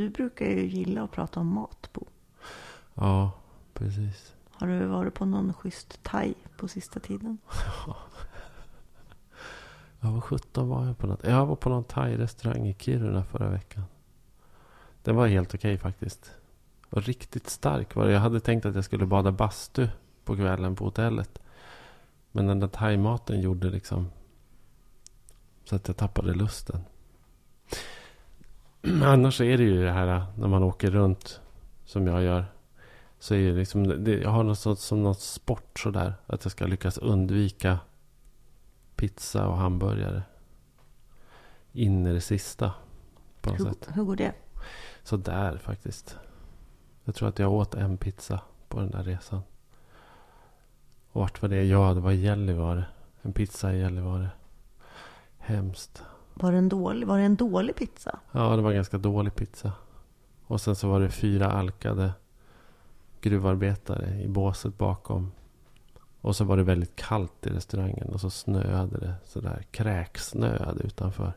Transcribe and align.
du 0.00 0.10
brukar 0.10 0.46
ju 0.46 0.66
gilla 0.66 1.02
att 1.02 1.10
prata 1.10 1.40
om 1.40 1.46
mat, 1.46 1.90
Bo. 1.92 2.06
Ja, 2.94 3.32
precis. 3.74 4.34
Har 4.50 4.66
du 4.66 4.86
varit 4.86 5.14
på 5.14 5.24
någon 5.24 5.54
schysst 5.54 6.02
thai 6.02 6.34
på 6.56 6.68
sista 6.68 7.00
tiden? 7.00 7.38
Ja, 10.02 10.10
vad 10.10 10.24
sjutton 10.24 10.68
var 10.68 10.86
jag 10.86 10.98
på 10.98 11.06
något? 11.06 11.24
Jag 11.24 11.46
var 11.46 11.56
på 11.56 11.68
någon 11.68 11.84
thai-restaurang 11.84 12.68
i 12.68 12.74
Kiruna 12.78 13.24
förra 13.24 13.48
veckan. 13.50 13.82
Den 15.02 15.16
var 15.16 15.26
helt 15.26 15.54
okej 15.54 15.78
faktiskt. 15.78 16.30
Och 16.90 17.02
riktigt 17.02 17.50
stark 17.50 17.94
var 17.94 18.06
det. 18.06 18.12
Jag 18.12 18.20
hade 18.20 18.40
tänkt 18.40 18.66
att 18.66 18.74
jag 18.74 18.84
skulle 18.84 19.06
bada 19.06 19.32
bastu 19.32 19.88
på 20.24 20.36
kvällen 20.36 20.76
på 20.76 20.84
hotellet. 20.84 21.38
Men 22.32 22.46
den 22.46 22.60
där 22.60 22.68
thaimaten 22.68 23.40
gjorde 23.40 23.70
liksom 23.70 24.10
så 25.64 25.76
att 25.76 25.88
jag 25.88 25.96
tappade 25.96 26.34
lusten. 26.34 26.84
Annars 29.04 29.40
är 29.40 29.58
det 29.58 29.64
ju 29.64 29.84
det 29.84 29.90
här 29.92 30.26
när 30.38 30.48
man 30.48 30.62
åker 30.62 30.90
runt 30.90 31.40
som 31.84 32.06
jag 32.06 32.22
gör. 32.22 32.44
Så 33.18 33.34
är 33.34 33.52
det 33.52 33.58
liksom, 33.58 34.04
det, 34.04 34.18
jag 34.18 34.30
har 34.30 34.42
något 34.42 34.58
sånt, 34.58 34.78
som 34.78 35.02
något 35.02 35.20
sport 35.20 35.78
sådär. 35.78 36.14
Att 36.26 36.44
jag 36.44 36.52
ska 36.52 36.66
lyckas 36.66 36.98
undvika 36.98 37.78
pizza 38.96 39.48
och 39.48 39.56
hamburgare. 39.56 40.22
In 41.72 42.06
i 42.06 42.12
det 42.12 42.20
sista. 42.20 42.72
På 43.40 43.50
något 43.50 43.60
Hur, 43.60 43.64
sätt. 43.64 43.88
hur 43.92 44.04
går 44.04 44.16
det? 44.16 44.32
Så 45.02 45.16
där 45.16 45.58
faktiskt. 45.58 46.18
Jag 47.04 47.14
tror 47.14 47.28
att 47.28 47.38
jag 47.38 47.52
åt 47.52 47.74
en 47.74 47.96
pizza 47.96 48.40
på 48.68 48.80
den 48.80 48.90
där 48.90 49.02
resan. 49.02 49.42
Och 51.12 51.20
vart 51.20 51.42
var 51.42 51.48
det? 51.48 51.64
Ja, 51.64 51.94
det 51.94 52.00
var 52.00 52.12
i 52.12 52.20
Gällivare. 52.20 52.84
En 53.22 53.32
pizza 53.32 53.72
i 53.72 53.78
Gällivare. 53.78 54.28
Hemskt. 55.38 56.02
Var 56.40 56.52
det 56.52 56.58
en 56.58 56.68
dålig, 56.68 57.06
var 57.06 57.18
det 57.18 57.24
en 57.24 57.36
dålig 57.36 57.76
pizza? 57.76 58.18
Ja, 58.32 58.56
det 58.56 58.62
var 58.62 58.72
ganska 58.72 58.98
dålig 58.98 59.34
pizza. 59.34 59.72
Och 60.46 60.60
sen 60.60 60.76
så 60.76 60.88
var 60.88 61.00
det 61.00 61.10
fyra 61.10 61.50
alkade 61.52 62.12
gruvarbetare 63.20 64.20
i 64.20 64.28
båset 64.28 64.78
bakom. 64.78 65.32
Och 66.20 66.36
så 66.36 66.44
var 66.44 66.56
det 66.56 66.62
väldigt 66.62 66.96
kallt 66.96 67.46
i 67.46 67.50
restaurangen 67.50 68.08
och 68.08 68.20
så 68.20 68.30
snöade 68.30 68.98
det 68.98 69.14
sådär. 69.24 69.64
Kräksnöade 69.70 70.82
utanför. 70.82 71.32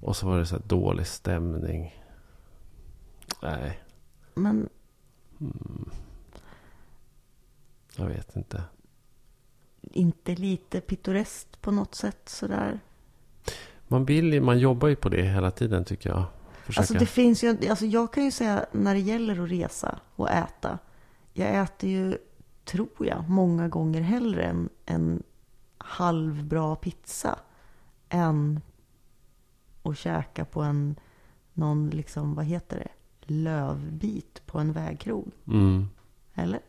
Och 0.00 0.16
så 0.16 0.26
var 0.26 0.38
det 0.38 0.46
så 0.46 0.58
dålig 0.58 1.06
stämning. 1.06 2.02
Nej, 3.42 3.80
Men 4.34 4.68
jag 7.96 8.06
vet 8.06 8.36
inte. 8.36 8.62
Inte 9.82 10.34
lite 10.34 10.80
pittoreskt 10.80 11.60
på 11.60 11.70
något 11.70 11.94
sätt 11.94 12.28
sådär? 12.28 12.80
Man 13.88 14.04
vill 14.04 14.42
man 14.42 14.58
jobbar 14.58 14.88
ju 14.88 14.96
på 14.96 15.08
det 15.08 15.22
hela 15.22 15.50
tiden 15.50 15.84
tycker 15.84 16.10
jag. 16.10 16.24
Försöka. 16.64 16.80
Alltså 16.80 16.94
det 16.94 17.06
finns 17.06 17.44
ju, 17.44 17.68
alltså 17.70 17.86
jag 17.86 18.12
kan 18.12 18.24
ju 18.24 18.30
säga 18.30 18.66
när 18.72 18.94
det 18.94 19.00
gäller 19.00 19.42
att 19.42 19.50
resa 19.50 19.98
och 20.16 20.30
äta. 20.30 20.78
Jag 21.32 21.54
äter 21.54 21.90
ju, 21.90 22.18
tror 22.64 23.06
jag, 23.06 23.28
många 23.28 23.68
gånger 23.68 24.00
hellre 24.00 24.44
en, 24.44 24.68
en 24.86 25.22
halvbra 25.78 26.76
pizza. 26.76 27.38
Än 28.08 28.60
att 29.82 29.98
käka 29.98 30.44
på 30.44 30.62
en, 30.62 30.96
någon 31.52 31.90
liksom, 31.90 32.34
vad 32.34 32.44
heter 32.44 32.76
det? 32.78 32.88
Lövbit 33.34 34.46
på 34.46 34.58
en 34.58 34.72
vägkrog. 34.72 35.32
Mm. 35.46 35.88
Eller? 36.34 36.60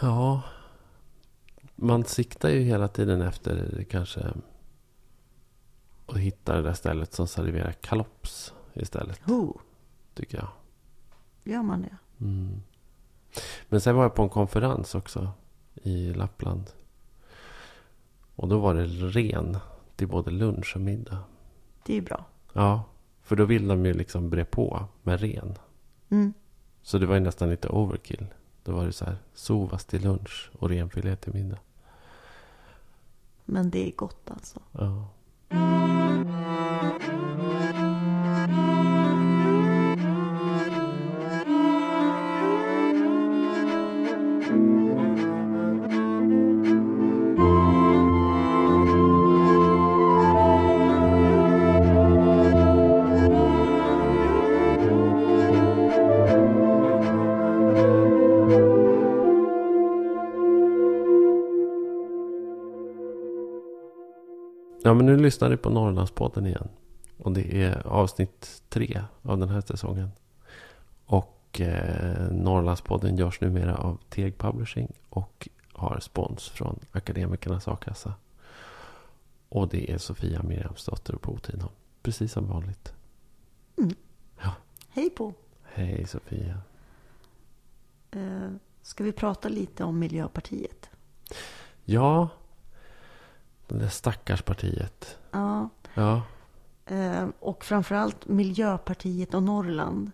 Ja. 0.00 0.42
Man 1.76 2.04
siktar 2.04 2.48
ju 2.48 2.60
hela 2.60 2.88
tiden 2.88 3.22
efter 3.22 3.86
kanske 3.90 4.32
att 6.06 6.16
hitta 6.16 6.56
det 6.56 6.62
där 6.62 6.72
stället 6.72 7.12
som 7.14 7.26
serverar 7.26 7.72
kalops 7.72 8.54
istället. 8.74 9.20
Ho, 9.24 9.58
Tycker 10.14 10.38
jag. 10.38 10.48
gör 11.52 11.62
man 11.62 11.82
det? 11.82 11.96
Mm. 12.20 12.62
Men 13.68 13.80
sen 13.80 13.96
var 13.96 14.02
jag 14.02 14.14
på 14.14 14.22
en 14.22 14.28
konferens 14.28 14.94
också 14.94 15.30
i 15.74 16.12
Lappland. 16.14 16.70
Och 18.36 18.48
då 18.48 18.58
var 18.58 18.74
det 18.74 18.86
ren 18.86 19.58
till 19.96 20.08
både 20.08 20.30
lunch 20.30 20.72
och 20.74 20.80
middag. 20.80 21.18
Det 21.86 21.92
är 21.92 21.94
ju 21.96 22.02
bra. 22.02 22.24
Ja, 22.52 22.84
för 23.22 23.36
då 23.36 23.44
vill 23.44 23.68
de 23.68 23.86
ju 23.86 23.92
liksom 23.94 24.30
bre 24.30 24.44
på 24.44 24.84
med 25.02 25.20
ren. 25.20 25.54
Mm. 26.08 26.34
Så 26.82 26.98
det 26.98 27.06
var 27.06 27.14
ju 27.14 27.20
nästan 27.20 27.50
lite 27.50 27.68
overkill. 27.68 28.26
Då 28.64 28.72
var 28.72 28.86
det 28.86 28.92
så 28.92 29.04
här 29.04 29.16
sovas 29.34 29.84
till 29.84 30.02
lunch 30.02 30.50
och 30.58 30.68
renfilé 30.68 31.16
till 31.16 31.34
middag. 31.34 31.58
Men 33.46 33.70
det 33.70 33.88
är 33.88 33.92
gott 33.92 34.30
alltså. 34.30 34.60
Ja. 34.72 35.08
Men 64.96 65.06
nu 65.06 65.16
lyssnar 65.16 65.50
du 65.50 65.56
på 65.56 65.70
Norrlandspodden 65.70 66.46
igen. 66.46 66.68
Och 67.18 67.32
det 67.32 67.62
är 67.62 67.86
avsnitt 67.86 68.62
tre 68.68 69.02
av 69.22 69.38
den 69.38 69.48
här 69.48 69.60
säsongen. 69.60 70.10
Och 71.06 71.60
eh, 71.60 72.30
Norrlandspodden 72.30 73.16
görs 73.16 73.40
numera 73.40 73.76
av 73.76 73.98
Teg 74.08 74.38
Publishing 74.38 74.92
och 75.08 75.48
har 75.72 76.00
spons 76.00 76.48
från 76.48 76.80
Akademikernas 76.92 77.68
A-kassa. 77.68 78.14
Och 79.48 79.68
det 79.68 79.92
är 79.92 79.98
Sofia 79.98 80.42
Miriamsdotter 80.42 81.14
och 81.14 81.20
Bo 81.20 81.38
Tidholm. 81.38 81.74
Precis 82.02 82.32
som 82.32 82.46
vanligt. 82.48 82.92
Hej 84.96 85.10
på! 85.10 85.34
Hej 85.62 86.06
Sofia. 86.06 86.60
Eh, 88.10 88.50
ska 88.82 89.04
vi 89.04 89.12
prata 89.12 89.48
lite 89.48 89.84
om 89.84 89.98
Miljöpartiet? 89.98 90.90
Ja, 91.84 92.28
det 93.68 93.78
där 93.78 93.88
stackars 93.88 94.42
partiet. 94.42 95.18
Ja, 95.30 95.68
Ja, 95.94 96.22
eh, 96.86 97.28
och 97.40 97.64
framförallt 97.64 98.28
Miljöpartiet 98.28 99.34
och 99.34 99.42
Norrland. 99.42 100.10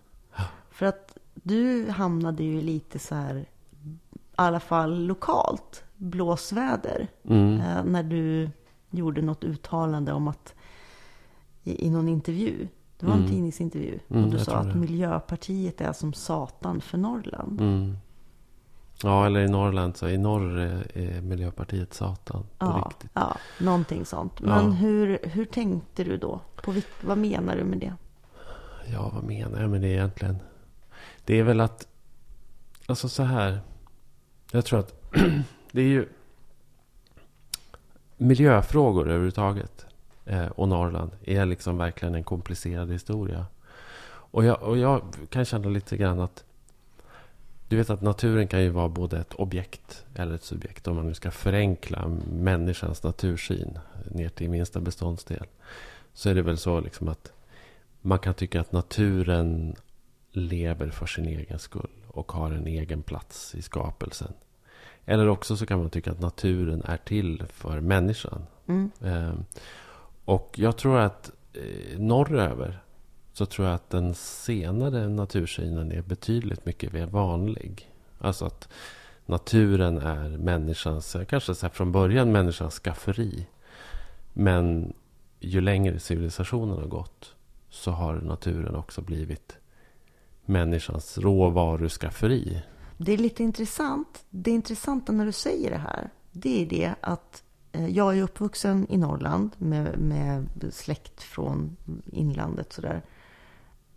För 0.71 0.85
att 0.85 1.17
du 1.33 1.89
hamnade 1.89 2.43
ju 2.43 2.61
lite 2.61 2.99
så 2.99 3.15
här, 3.15 3.35
i 3.35 3.45
alla 4.35 4.59
fall 4.59 5.05
lokalt, 5.05 5.83
blåsväder. 5.95 7.07
mm. 7.23 7.61
Eh, 7.61 7.83
när 7.83 8.03
du 8.03 8.49
gjorde 8.89 9.21
något 9.21 9.43
uttalande 9.43 10.13
om 10.13 10.27
att 10.27 10.53
i, 11.63 11.85
i 11.85 11.89
någon 11.89 12.09
intervju. 12.09 12.67
Det 12.99 13.05
var 13.05 13.13
en 13.13 13.19
Mm. 13.19 13.31
tidningsintervju. 13.31 13.99
Mm, 14.09 14.23
och 14.23 14.29
du 14.31 14.37
jag 14.37 14.45
sa 14.45 14.55
att 14.55 14.73
det. 14.73 14.79
Miljöpartiet 14.79 15.81
är 15.81 15.93
som 15.93 16.13
satan 16.13 16.81
för 16.81 16.97
Norrland. 16.97 17.61
Mm. 17.61 17.97
Ja, 19.01 19.25
eller 19.25 19.39
i 19.39 19.47
Norrland 19.47 19.97
så 19.97 20.07
i 20.07 20.17
norr 20.17 20.57
är, 20.57 20.97
är 20.97 21.21
Miljöpartiet 21.21 21.93
satan. 21.93 22.43
På 22.57 22.65
Ja, 22.65 22.87
riktigt. 22.89 23.11
ja, 23.13 23.37
någonting 23.59 24.05
sånt. 24.05 24.41
Men 24.41 24.65
Ja. 24.65 24.71
hur, 24.71 25.19
hur 25.23 25.45
tänkte 25.45 26.03
du 26.03 26.17
då? 26.17 26.41
På 26.55 26.73
vad 27.01 27.17
menar 27.17 27.55
du 27.55 27.63
med 27.63 27.79
det? 27.79 27.93
Ja, 28.93 29.11
vad 29.13 29.23
menar 29.23 29.61
jag 29.61 29.69
med 29.69 29.81
det 29.81 29.87
egentligen? 29.87 30.37
Det 31.25 31.39
är 31.39 31.43
väl 31.43 31.59
att... 31.61 31.87
Alltså 32.85 33.09
så 33.09 33.23
här. 33.23 33.59
Jag 34.51 34.65
tror 34.65 34.79
att 34.79 35.01
det 35.71 35.81
är 35.81 35.85
ju... 35.87 36.09
Miljöfrågor 38.17 39.07
överhuvudtaget. 39.09 39.85
Eh, 40.25 40.45
och 40.47 40.67
Norrland 40.67 41.11
är 41.23 41.45
liksom 41.45 41.77
verkligen 41.77 42.15
en 42.15 42.23
komplicerad 42.23 42.91
historia. 42.91 43.45
Och 44.05 44.43
jag, 44.45 44.61
och 44.63 44.77
jag 44.77 45.01
kan 45.29 45.45
känna 45.45 45.69
lite 45.69 45.97
grann 45.97 46.19
att... 46.19 46.43
Du 47.67 47.77
vet 47.77 47.89
att 47.89 48.01
naturen 48.01 48.47
kan 48.47 48.61
ju 48.61 48.69
vara 48.69 48.89
både 48.89 49.17
ett 49.17 49.33
objekt 49.33 50.05
eller 50.15 50.35
ett 50.35 50.43
subjekt. 50.43 50.87
Om 50.87 50.95
man 50.95 51.07
nu 51.07 51.13
ska 51.13 51.31
förenkla 51.31 52.07
människans 52.31 53.03
natursyn 53.03 53.79
ner 54.11 54.29
till 54.29 54.49
minsta 54.49 54.79
beståndsdel. 54.79 55.45
Så 56.13 56.29
är 56.29 56.35
det 56.35 56.41
väl 56.41 56.57
så 56.57 56.79
liksom 56.79 57.07
att 57.07 57.31
man 58.01 58.19
kan 58.19 58.33
tycka 58.33 58.61
att 58.61 58.71
naturen 58.71 59.75
lever 60.31 60.89
för 60.89 61.05
sin 61.05 61.25
egen 61.25 61.59
skull 61.59 61.89
och 62.07 62.31
har 62.31 62.51
en 62.51 62.67
egen 62.67 63.03
plats 63.03 63.55
i 63.55 63.61
skapelsen. 63.61 64.33
Eller 65.05 65.27
också 65.27 65.57
så 65.57 65.65
kan 65.65 65.79
man 65.79 65.89
tycka 65.89 66.11
att 66.11 66.19
naturen 66.21 66.81
är 66.85 66.97
till 66.97 67.43
för 67.49 67.79
människan. 67.79 68.45
Mm. 68.67 68.91
Eh, 69.01 69.33
och 70.25 70.53
jag 70.55 70.77
tror 70.77 70.99
att 70.99 71.31
eh, 71.53 71.99
norröver 71.99 72.82
så 73.33 73.45
tror 73.45 73.67
jag 73.67 73.75
att 73.75 73.89
den 73.89 74.13
senare 74.15 75.09
natursynen 75.09 75.91
är 75.91 76.01
betydligt 76.01 76.65
mycket 76.65 76.93
mer 76.93 77.05
vanlig. 77.05 77.91
Alltså 78.19 78.45
att 78.45 78.69
naturen 79.25 79.97
är 79.97 80.29
människans, 80.29 81.15
kanske 81.29 81.55
så 81.55 81.65
här 81.65 81.73
från 81.73 81.91
början 81.91 82.31
människans 82.31 82.79
skafferi. 82.79 83.47
Men 84.33 84.93
ju 85.39 85.61
längre 85.61 85.99
civilisationen 85.99 86.77
har 86.77 86.87
gått 86.87 87.35
så 87.69 87.91
har 87.91 88.13
naturen 88.13 88.75
också 88.75 89.01
blivit 89.01 89.57
människans 90.45 91.17
råvaruskafferi. 91.17 92.61
Det 92.97 93.11
är 93.11 93.17
lite 93.17 93.43
intressant. 93.43 94.25
Det 94.29 94.51
intressanta 94.51 95.11
när 95.11 95.25
du 95.25 95.31
säger 95.31 95.69
det 95.71 95.77
här, 95.77 96.09
det 96.31 96.61
är 96.61 96.65
det 96.65 96.95
att 97.01 97.43
eh, 97.71 97.87
jag 97.87 98.17
är 98.17 98.21
uppvuxen 98.21 98.87
i 98.89 98.97
Norrland 98.97 99.51
med, 99.57 99.97
med 99.99 100.47
släkt 100.71 101.23
från 101.23 101.77
inlandet 102.11 102.73
sådär. 102.73 103.01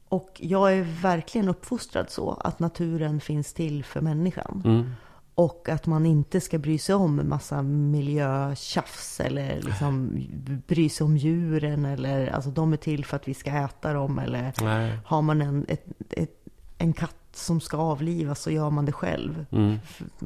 Och 0.08 0.40
jag 0.42 0.72
är 0.72 0.82
verkligen 1.02 1.48
uppfostrad 1.48 2.10
så 2.10 2.30
att 2.30 2.58
naturen 2.58 3.20
finns 3.20 3.52
till 3.52 3.84
för 3.84 4.00
människan. 4.00 4.62
Mm. 4.64 4.90
Och 5.34 5.68
att 5.68 5.86
man 5.86 6.06
inte 6.06 6.40
ska 6.40 6.58
bry 6.58 6.78
sig 6.78 6.94
om 6.94 7.28
massa 7.28 7.62
miljötjafs 7.62 9.20
eller 9.20 9.62
liksom 9.62 10.26
bry 10.66 10.88
sig 10.88 11.04
om 11.04 11.16
djuren. 11.16 11.84
Eller, 11.84 12.26
alltså 12.26 12.50
de 12.50 12.72
är 12.72 12.76
till 12.76 13.04
för 13.04 13.16
att 13.16 13.28
vi 13.28 13.34
ska 13.34 13.50
äta 13.50 13.92
dem. 13.92 14.18
Eller 14.18 14.52
Nej. 14.60 14.98
har 15.04 15.22
man 15.22 15.42
en, 15.42 15.64
ett, 15.68 15.86
ett, 16.10 16.44
en 16.78 16.92
katt 16.92 17.16
som 17.32 17.60
ska 17.60 17.76
avlivas 17.76 18.40
så 18.40 18.50
gör 18.50 18.70
man 18.70 18.84
det 18.84 18.92
själv. 18.92 19.46
Mm. 19.50 19.78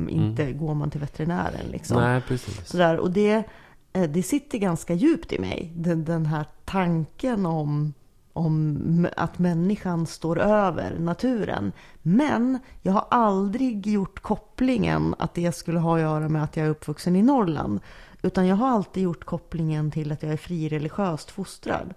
Inte 0.08 0.52
går 0.52 0.74
man 0.74 0.90
till 0.90 1.00
veterinären 1.00 1.66
liksom. 1.70 2.02
Nej, 2.02 2.20
precis. 2.20 2.68
Sådär, 2.68 2.96
och 2.96 3.10
det, 3.10 3.44
eh, 3.92 4.10
det 4.10 4.22
sitter 4.22 4.58
ganska 4.58 4.94
djupt 4.94 5.32
i 5.32 5.38
mig. 5.38 5.72
Den, 5.76 6.04
den 6.04 6.26
här 6.26 6.44
tanken 6.64 7.46
om, 7.46 7.94
om 8.32 9.08
att 9.16 9.38
människan 9.38 10.06
står 10.06 10.38
över 10.38 10.98
naturen. 10.98 11.72
Men 12.02 12.58
jag 12.82 12.92
har 12.92 13.06
aldrig 13.10 13.86
gjort 13.86 14.20
kopplingen 14.20 15.14
att 15.18 15.34
det 15.34 15.52
skulle 15.52 15.78
ha 15.78 15.94
att 15.94 16.00
göra 16.00 16.28
med 16.28 16.44
att 16.44 16.56
jag 16.56 16.66
är 16.66 16.70
uppvuxen 16.70 17.16
i 17.16 17.22
Norrland. 17.22 17.80
Utan 18.22 18.46
jag 18.46 18.56
har 18.56 18.68
alltid 18.68 19.02
gjort 19.02 19.24
kopplingen 19.24 19.90
till 19.90 20.12
att 20.12 20.22
jag 20.22 20.32
är 20.32 20.36
frireligiöst 20.36 21.30
fostrad. 21.30 21.94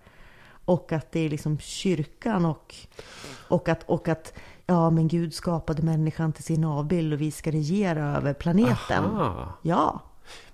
Och 0.66 0.92
att 0.92 1.12
det 1.12 1.20
är 1.20 1.30
liksom 1.30 1.58
kyrkan 1.58 2.46
och, 2.46 2.76
och, 3.48 3.70
att, 3.70 3.84
och 3.84 4.08
att 4.08 4.34
ja, 4.66 4.90
men 4.90 5.08
Gud 5.08 5.34
skapade 5.34 5.82
människan 5.82 6.34
till 6.34 6.44
sin 6.44 6.64
avbild 6.64 7.14
och 7.14 7.22
vi 7.22 7.32
ska 7.32 7.52
regera 7.52 8.18
över 8.18 8.34
planeten. 8.34 9.04
Aha. 9.06 9.54
Ja, 9.62 10.02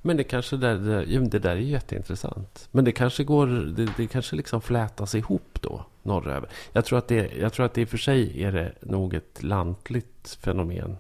Men 0.02 0.18
det 0.18 0.24
kanske 0.24 0.58
där, 0.58 0.76
det, 0.76 1.20
det 1.20 1.40
där 1.40 1.52
är 1.52 1.56
jätteintressant. 1.56 2.68
Men 2.72 2.86
det 2.86 2.92
kanske 2.92 3.24
går, 3.24 3.48
det, 3.48 3.90
det 3.98 4.08
kanske 4.08 4.36
liksom 4.36 4.62
flätas 4.62 5.16
ihop 5.16 5.58
då, 5.62 5.86
norröver. 6.04 6.50
Jag 6.74 6.86
tror 6.86 6.98
att 6.98 7.08
det, 7.08 7.32
jag 7.40 7.54
tror 7.54 7.66
att 7.66 7.74
det 7.74 7.82
i 7.82 7.86
och 7.86 7.90
för 7.90 7.98
sig 7.98 8.44
är 8.44 8.52
det 8.52 8.74
nog 8.82 9.14
ett 9.14 9.44
lantligt 9.44 10.38
fenomen. 10.42 10.98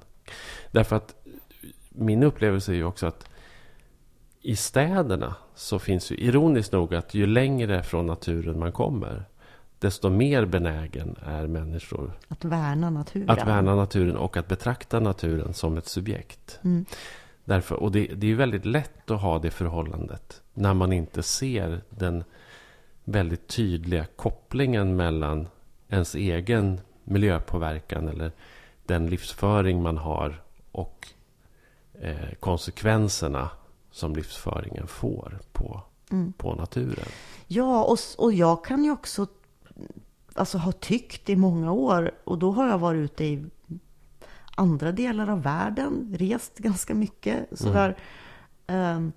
Därför 0.72 0.96
att 0.96 1.16
min 1.90 2.24
upplevelse 2.24 2.72
är 2.72 2.76
ju 2.76 2.84
också 2.84 3.08
att 3.08 3.30
i 4.42 4.56
städerna 4.56 5.36
så 5.56 5.80
finns 5.80 6.12
ju 6.12 6.16
ironiskt 6.16 6.72
nog 6.72 6.96
att 6.96 7.14
ju 7.14 7.26
längre 7.26 7.84
från 7.84 8.06
naturen 8.06 8.60
man 8.60 8.72
kommer, 8.72 9.26
desto 9.80 10.10
mer 10.10 10.46
benägen 10.46 11.16
är 11.26 11.48
människor 11.48 12.12
att 12.28 12.46
värna 12.46 12.90
naturen. 12.90 13.30
att 13.30 13.48
värna 13.48 13.76
naturen 13.76 14.18
och 14.18 14.38
att 14.38 14.48
betrakta 14.48 15.00
naturen 15.00 15.54
som 15.54 15.78
ett 15.78 15.88
subjekt. 15.88 16.60
Mm. 16.64 16.86
Därför, 17.50 17.76
och 17.76 17.92
det, 17.92 18.06
det 18.06 18.32
är 18.32 18.36
väldigt 18.36 18.66
lätt 18.66 19.12
att 19.12 19.22
ha 19.22 19.40
det 19.40 19.52
förhållandet 19.52 20.42
när 20.54 20.74
man 20.74 20.94
inte 20.94 21.24
ser 21.24 21.82
den 21.90 22.24
väldigt 23.04 23.48
tydliga 23.48 24.06
kopplingen 24.16 24.96
mellan 24.96 25.48
ens 25.88 26.16
egen 26.16 26.82
miljöpåverkan 27.04 28.08
eller 28.08 28.32
den 28.86 29.08
livsföring 29.08 29.82
man 29.82 29.98
har 29.98 30.42
och 30.72 31.08
eh, 32.02 32.34
konsekvenserna 32.40 33.50
som 33.92 34.16
livsföringen 34.16 34.88
får 34.88 35.40
på, 35.52 35.82
Mm. 36.12 36.34
på 36.34 36.56
naturen. 36.56 37.08
Ja, 37.48 37.84
och, 37.84 37.98
och 38.18 38.34
jag 38.34 38.66
kan 38.66 38.84
ju 38.84 38.92
också 38.92 39.28
alltså, 40.34 40.58
ha 40.58 40.72
tyckt 40.72 41.30
i 41.30 41.36
många 41.36 41.72
år, 41.72 42.12
och 42.24 42.38
då 42.38 42.52
har 42.52 42.68
jag 42.68 42.78
varit 42.80 43.00
ute 43.12 43.26
i 43.26 43.46
andra 44.60 44.92
delar 44.92 45.30
av 45.30 45.42
världen, 45.42 46.16
rest 46.18 46.58
ganska 46.58 46.94
mycket 46.94 47.60
sådär. 47.60 47.98
Ehm, 48.68 49.12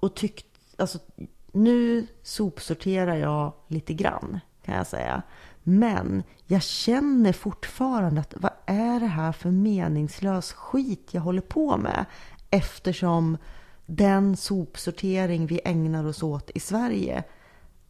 och 0.00 0.14
tyckt, 0.14 0.46
alltså 0.76 0.98
nu 1.52 2.06
sopsorterar 2.22 3.14
jag 3.14 3.52
lite 3.68 3.94
grann 3.94 4.40
kan 4.64 4.74
jag 4.74 4.86
säga. 4.86 5.22
Men 5.62 6.22
jag 6.46 6.62
känner 6.62 7.32
fortfarande 7.32 8.20
att 8.20 8.34
vad 8.36 8.52
är 8.66 9.00
det 9.00 9.06
här 9.06 9.32
för 9.32 9.50
meningslös 9.50 10.52
skit 10.52 11.08
jag 11.10 11.20
håller 11.20 11.40
på 11.40 11.76
med? 11.76 12.04
Eftersom 12.50 13.38
den 13.86 14.36
sopsortering 14.36 15.46
vi 15.46 15.60
ägnar 15.64 16.06
oss 16.06 16.22
åt 16.22 16.50
i 16.54 16.60
Sverige, 16.60 17.24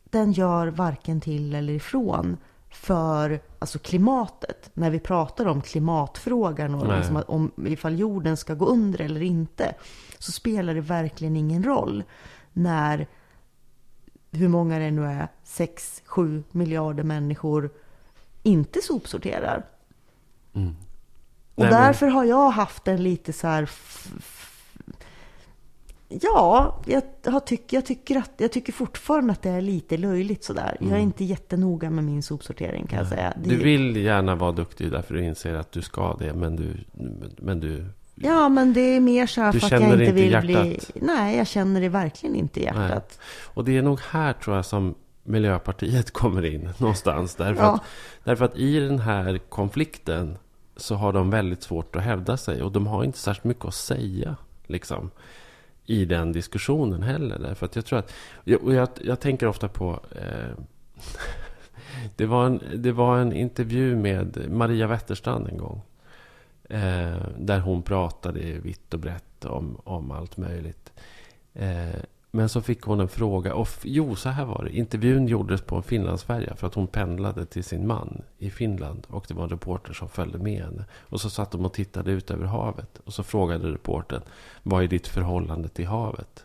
den 0.05 0.32
gör 0.32 0.67
varken 0.67 1.20
till 1.20 1.55
eller 1.55 1.73
ifrån 1.73 2.37
för 2.81 3.40
alltså 3.58 3.78
klimatet. 3.78 4.70
När 4.75 4.90
vi 4.90 4.99
pratar 5.00 5.46
om 5.46 5.62
klimatfrågan 5.62 6.75
och 6.75 6.87
Nej. 6.87 6.99
liksom 6.99 7.23
om 7.28 7.50
ifall 7.67 7.99
jorden 7.99 8.37
ska 8.37 8.55
gå 8.55 8.67
under 8.67 9.00
eller 9.00 9.23
inte, 9.23 9.75
så 10.19 10.32
spelar 10.32 10.75
det 10.75 10.81
verkligen 10.81 11.37
ingen 11.37 11.64
roll 11.64 12.05
när 12.52 13.06
hur 14.31 14.49
många 14.49 14.78
det 14.78 14.90
nu 14.90 15.06
är, 15.06 15.28
6-7 15.44 16.43
miljarder 16.50 17.02
människor 17.02 17.70
inte 18.43 18.81
sopsorterar. 18.82 19.67
Mm. 20.55 20.76
Och 21.55 21.62
Nej, 21.62 21.70
men- 21.70 21.82
därför 21.82 22.06
har 22.06 22.25
jag 22.25 22.50
haft 22.50 22.88
en 22.88 23.02
lite 23.02 23.32
så 23.32 23.46
här... 23.46 23.70
Ja, 26.08 26.81
jag, 26.87 27.03
har 27.25 27.41
tyck, 27.41 27.73
jag, 27.73 27.87
tycker 27.87 28.17
att, 28.17 28.31
jag 28.37 28.53
tycker 28.53 28.73
fortfarande 28.73 29.32
att 29.32 29.43
det 29.43 29.50
är 29.50 29.61
lite 29.61 29.97
löjligt 29.97 30.44
sådär. 30.44 30.76
Jag 30.81 30.91
är 30.91 30.99
inte 30.99 31.25
jättenoga 31.25 31.91
med 31.91 32.05
min 32.05 32.23
sopsortering 32.23 32.87
kan 32.87 32.99
jag 32.99 33.08
säga. 33.08 33.32
Det, 33.37 33.49
Mm. 33.49 33.58
Du 33.58 33.64
vill 33.64 33.97
gärna 33.97 34.35
vara 34.35 34.53
duktig 34.53 34.91
därför 34.91 35.14
du 35.14 35.25
inser 35.25 35.55
att 35.55 35.73
du 35.73 35.82
ska 35.82 36.17
det. 36.19 36.35
Men 36.35 36.56
du, 36.56 36.75
men 37.37 37.61
du 37.61 37.85
Ja, 38.14 38.49
men 38.49 38.73
det 38.73 38.81
är 38.81 39.00
mer 39.00 39.26
så 39.26 39.41
här 39.41 39.53
för 39.53 39.67
att 39.67 39.73
jag 39.73 39.82
inte 39.82 40.12
vill 40.12 40.41
bli... 40.41 40.53
hjärtat? 40.53 40.91
Nej, 40.94 41.37
jag 41.37 41.47
känner 41.47 41.81
det 41.81 41.88
verkligen 41.88 42.37
inte 42.37 42.61
i 42.61 42.64
hjärtat. 42.64 43.19
Och 43.44 43.64
det 43.64 43.76
är 43.76 43.82
nog 43.82 44.00
här 44.00 44.32
tror 44.32 44.56
jag 44.56 44.64
som 44.64 44.94
Miljöpartiet 45.25 46.11
kommer 46.12 46.44
in 46.44 46.69
någonstans. 46.79 47.35
Därför, 47.35 47.62
Ja. 47.62 47.75
att, 47.75 47.82
därför 48.25 48.44
att 48.44 48.56
i 48.56 48.81
den 48.81 48.99
här 48.99 49.38
konflikten 49.38 50.38
så 50.76 50.94
har 50.94 51.12
de 51.12 51.31
väldigt 51.31 51.62
svårt 51.62 51.97
att 51.97 52.03
hävda 52.03 52.37
sig. 52.37 52.62
Och 52.62 52.73
de 52.73 52.87
har 52.87 53.05
inte 53.05 53.19
särskilt 53.19 53.44
mycket 53.44 53.64
att 53.64 53.75
säga 53.75 54.37
liksom, 54.67 55.11
i 55.86 56.04
den 56.04 56.32
diskussionen 56.32 57.02
heller. 57.02 57.38
Därför 57.38 57.66
att 57.66 57.76
jag 57.76 57.84
tror 57.84 57.98
att, 57.98 58.12
och 58.62 58.74
jag, 58.74 58.88
jag 59.04 59.20
tänker 59.20 59.46
ofta 59.46 59.68
på 59.68 60.00
eh, 60.10 60.58
det, 62.16 62.26
var 62.26 62.46
en, 62.46 62.60
det 62.74 62.92
var 62.92 63.18
en 63.18 63.32
intervju 63.32 63.96
med 63.96 64.50
Maria 64.50 64.86
Wetterstrand 64.86 65.48
en 65.48 65.58
gång. 65.58 65.82
Eh, 66.69 67.28
där 67.38 67.60
hon 67.60 67.82
pratade 67.82 68.40
vitt 68.40 68.94
och 68.94 69.00
brett 69.00 69.44
om, 69.44 69.81
om 69.84 70.10
allt 70.10 70.36
möjligt. 70.36 70.93
Eh, 71.55 72.00
men 72.36 72.48
så 72.48 72.62
fick 72.62 72.82
hon 72.82 73.00
en 73.00 73.08
fråga. 73.08 73.55
Och 73.55 73.69
jo, 73.82 74.16
så 74.16 74.28
här 74.28 74.44
var 74.44 74.64
det. 74.64 74.76
Intervjun 74.76 75.26
gjordes 75.28 75.60
på 75.62 75.76
en 75.76 75.82
Finlandsfärja. 75.82 76.56
För 76.56 76.66
att 76.66 76.74
hon 76.74 76.86
pendlade 76.86 77.46
till 77.46 77.64
sin 77.64 77.86
man 77.86 78.22
i 78.38 78.50
Finland. 78.50 79.06
Och 79.08 79.24
det 79.28 79.34
var 79.34 79.44
en 79.44 79.50
reporter 79.50 79.93
som 79.93 80.08
följde 80.08 80.38
med 80.38 80.62
henne. 80.62 80.84
Och 81.00 81.20
så 81.20 81.31
satt 81.31 81.50
de 81.50 81.64
och 81.64 81.72
tittade 81.72 82.10
ut 82.10 82.31
över 82.31 82.46
havet. 82.46 83.00
Och 83.05 83.14
så 83.14 83.22
frågade 83.22 83.72
reportern. 83.72 84.22
Vad 84.62 84.82
är 84.82 84.88
ditt 84.88 85.06
förhållande 85.06 85.69
till 85.69 85.86
havet? 85.86 86.44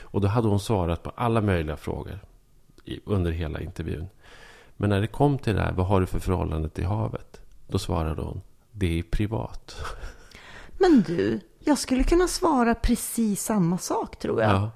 Och 0.00 0.20
då 0.20 0.28
hade 0.28 0.48
hon 0.48 0.60
svarat 0.60 1.02
på 1.02 1.12
alla 1.14 1.40
möjliga 1.40 1.76
frågor. 1.76 2.18
Under 3.04 3.30
hela 3.30 3.60
intervjun. 3.60 4.06
Men 4.76 4.90
när 4.90 5.00
det 5.00 5.06
kom 5.06 5.38
till 5.38 5.54
det 5.54 5.60
här. 5.60 5.72
Vad 5.72 5.86
har 5.86 6.00
du 6.00 6.06
för 6.06 6.18
förhållande 6.18 6.68
till 6.68 6.86
havet? 6.86 7.40
Då 7.66 7.78
svarade 7.78 8.22
hon. 8.22 8.40
Det 8.72 8.98
är 8.98 9.02
privat. 9.02 9.76
Men 10.78 11.02
du, 11.06 11.40
jag 11.58 11.78
skulle 11.78 12.04
kunna 12.04 12.28
svara 12.28 12.74
precis 12.74 13.44
samma 13.44 13.78
sak 13.78 14.18
tror 14.18 14.42
jag. 14.42 14.50
Ja. 14.50 14.70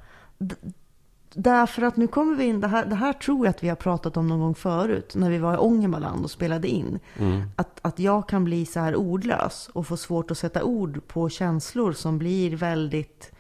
Därför 1.35 1.83
att 1.83 1.97
nu 1.97 2.07
kommer 2.07 2.35
vi 2.35 2.45
in, 2.45 2.61
det 2.61 2.69
här, 2.69 2.87
det 2.87 2.95
här 2.95 3.13
tror 3.13 3.47
jag 3.47 3.51
att 3.51 3.63
vi 3.63 3.69
har 3.69 3.77
pratat 3.77 4.17
om 4.17 4.29
någon 4.29 4.41
gång 4.41 4.55
förut, 4.55 5.15
när 5.15 5.31
vi 5.31 5.39
var 5.39 5.55
i 5.55 5.59
Ångermanland 5.59 6.25
och 6.25 6.31
spelade 6.31 6.69
in. 6.69 6.99
Mm. 7.19 7.43
Att, 7.57 7.81
att 7.83 7.99
jag 7.99 8.29
kan 8.29 8.45
bli 8.45 8.67
så 8.67 8.81
här 8.81 8.97
ordlös 8.97 9.71
och 9.73 9.87
få 9.87 9.97
svårt 9.97 10.31
att 10.31 10.39
sätta 10.39 10.65
ord 10.65 11.01
på 11.07 11.29
känslor 11.29 11.93
som 11.93 12.19
blir 12.19 12.57
väldigt 12.57 13.33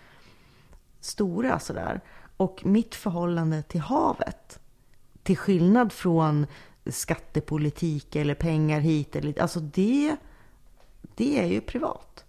stora 1.00 1.58
sådär. 1.58 2.00
Och 2.36 2.66
mitt 2.66 2.94
förhållande 2.94 3.62
till 3.62 3.80
havet, 3.80 4.58
till 5.22 5.36
skillnad 5.36 5.92
från 5.92 6.46
skattepolitik 6.86 8.16
eller 8.16 8.34
pengar 8.34 8.80
hit 8.80 9.16
eller 9.16 9.42
alltså 9.42 9.60
det, 9.60 10.16
det 11.14 11.40
är 11.40 11.46
ju 11.46 11.60
privat. 11.60 12.24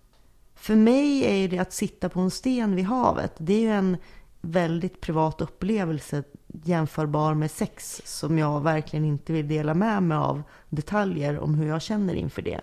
För 0.56 0.76
mig 0.76 1.26
är 1.26 1.36
ju 1.36 1.48
det 1.48 1.60
att 1.60 1.74
sitta 1.74 2.10
på 2.10 2.20
en 2.20 2.32
sten 2.32 2.76
vid 2.76 2.86
havet, 2.86 3.34
det 3.38 3.54
är 3.54 3.60
ju 3.60 3.72
en 3.72 3.98
väldigt 4.42 5.02
privat 5.02 5.42
upplevelse 5.42 6.24
jämförbar 6.64 7.34
med 7.34 7.52
sex 7.52 8.02
som 8.06 8.38
jag 8.38 8.62
verkligen 8.62 9.06
inte 9.06 9.34
vill 9.34 9.48
dela 9.48 9.74
med 9.74 10.04
mig 10.04 10.18
av 10.18 10.42
detaljer 10.70 11.40
om 11.40 11.56
hur 11.56 11.68
jag 11.68 11.82
känner 11.82 12.14
inför 12.14 12.42
det. 12.42 12.62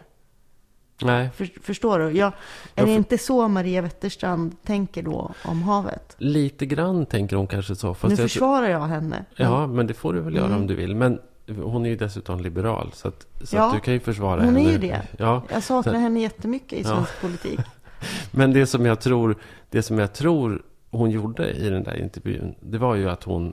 Nej, 1.03 1.31
För, 1.35 1.45
förstår 1.63 1.99
du? 1.99 2.05
Jag, 2.05 2.15
är 2.27 2.33
Jag 2.75 2.87
det 2.87 2.91
för- 2.91 2.97
inte 2.97 3.19
så 3.19 3.49
Maria 3.49 3.83
Wetterstrand 3.83 4.63
tänker 4.63 5.03
då 5.03 5.33
om 5.45 5.63
havet? 5.63 6.15
lite 6.19 6.67
grann 6.67 7.07
tänker 7.07 7.37
hon 7.37 7.47
kanske 7.47 7.77
så. 7.77 7.89
Nu 8.03 8.09
jag, 8.09 8.19
försvarar 8.19 8.69
jag 8.69 8.81
henne. 8.87 9.25
Ja, 9.37 9.67
men 9.67 9.87
det 9.87 9.95
får 9.95 10.13
du 10.13 10.21
väl 10.21 10.35
göra 10.35 10.47
Mm. 10.47 10.59
om 10.59 10.67
du 10.67 10.75
vill. 10.75 10.97
Men 10.97 11.19
hon 11.63 11.87
är 11.87 11.91
ju 11.91 11.97
dessutom 11.97 12.41
liberal. 12.41 12.91
Så, 12.95 13.09
att, 13.09 13.27
så 13.45 13.57
Ja, 13.57 13.67
att 13.69 13.75
du 13.75 13.81
kan 13.81 13.95
ju 13.95 14.01
försvara 14.01 14.45
hon 14.45 14.57
är 14.57 14.61
henne. 14.61 14.73
ju 14.73 14.79
det. 14.79 15.03
Ja, 15.19 15.43
Jag 15.53 15.63
saknar 15.63 15.93
Så- 15.93 15.99
henne 15.99 16.21
jättemycket 16.21 16.73
i 16.73 16.83
Ja. 16.83 16.89
svensk 16.89 17.21
politik. 17.21 17.61
men 18.31 18.53
det 18.53 18.67
som 18.67 18.87
jag 18.87 19.01
tror, 19.01 19.37
det 19.71 19.83
som 19.83 19.99
jag 19.99 20.13
tror 20.15 20.63
hon 20.97 21.11
gjorde 21.11 21.51
i 21.51 21.71
den 21.71 21.83
där 21.83 21.97
intervjun, 21.97 22.55
det 22.61 22.79
var 22.79 22.95
ju 22.95 23.11
att 23.11 23.25
hon, 23.25 23.53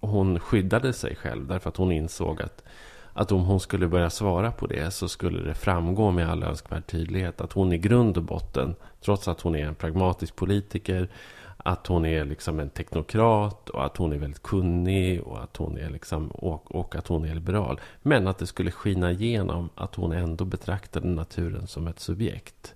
hon 0.00 0.40
skyddade 0.40 0.92
sig 0.92 1.16
själv. 1.16 1.46
Därför 1.46 1.68
att 1.68 1.76
hon 1.76 1.92
insåg 1.92 2.42
att, 2.42 2.62
att 3.12 3.32
om 3.32 3.44
hon 3.44 3.60
skulle 3.60 3.88
börja 3.88 4.10
svara 4.10 4.52
på 4.52 4.66
det 4.66 4.90
så 4.90 5.08
skulle 5.08 5.42
det 5.42 5.54
framgå 5.54 6.10
med 6.10 6.30
all 6.30 6.42
önskvärd 6.42 6.86
tydlighet 6.86 7.40
att 7.40 7.52
hon 7.52 7.72
i 7.72 7.78
grund 7.78 8.16
och 8.16 8.22
botten, 8.22 8.74
trots 9.00 9.28
att 9.28 9.40
hon 9.40 9.56
är 9.56 9.66
en 9.66 9.74
pragmatisk 9.74 10.36
politiker, 10.36 11.08
att 11.64 11.86
hon 11.86 12.06
är 12.06 12.24
liksom 12.24 12.60
en 12.60 12.70
teknokrat 12.70 13.68
och 13.68 13.84
att 13.84 13.96
hon 13.96 14.12
är 14.12 14.18
väldigt 14.18 14.42
kunnig 14.42 15.22
och 15.22 15.42
att 15.42 15.56
hon 15.56 15.78
är 15.78 15.90
liksom, 15.90 16.28
och, 16.28 16.74
och 16.74 16.96
att 16.96 17.08
hon 17.08 17.24
är 17.24 17.34
liberal. 17.34 17.80
Men 18.02 18.26
att 18.26 18.38
det 18.38 18.46
skulle 18.46 18.70
skina 18.70 19.12
igenom 19.12 19.68
att 19.74 19.94
hon 19.94 20.12
ändå 20.12 20.44
betraktade 20.44 21.08
naturen 21.08 21.66
som 21.66 21.86
ett 21.86 22.00
subjekt. 22.00 22.74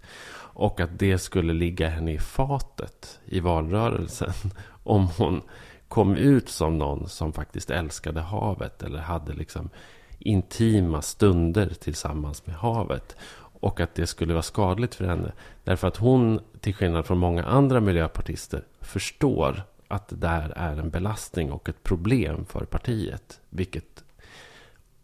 Och 0.59 0.81
att 0.81 0.99
det 0.99 1.19
skulle 1.19 1.53
ligga 1.53 1.89
henne 1.89 2.13
i 2.13 2.19
fatet 2.19 3.21
i 3.25 3.41
valrörelsen 3.41 4.33
om 4.83 5.09
hon 5.19 5.43
kom 5.89 6.17
ut 6.17 6.49
som 6.49 6.79
någon 6.79 7.09
som 7.09 7.33
faktiskt 7.33 7.71
älskade 7.71 8.21
havet 8.21 8.83
eller 8.83 8.99
hade 8.99 9.33
liksom 9.33 9.71
intima 10.19 11.03
stunder 11.03 11.69
tillsammans 11.81 12.47
med 12.47 12.57
havet. 12.57 13.17
Och 13.61 13.81
att 13.81 13.95
det 13.95 14.07
skulle 14.07 14.33
vara 14.33 14.43
skadligt 14.43 14.95
för 14.95 15.05
henne. 15.05 15.33
Därför 15.65 15.89
att 15.89 15.97
hon, 15.97 16.41
till 16.61 16.75
skillnad 16.75 17.07
från 17.07 17.19
många 17.19 17.45
andra 17.45 17.81
miljöpartister, 17.81 18.65
förstår 18.81 19.63
att 19.89 20.09
det 20.09 20.17
där 20.17 20.53
är 20.57 20.77
en 20.77 20.91
belastning 20.91 21.53
och 21.53 21.69
ett 21.69 21.83
problem 21.83 22.45
för 22.45 22.65
partiet. 22.65 23.41
Vilket, 23.51 24.05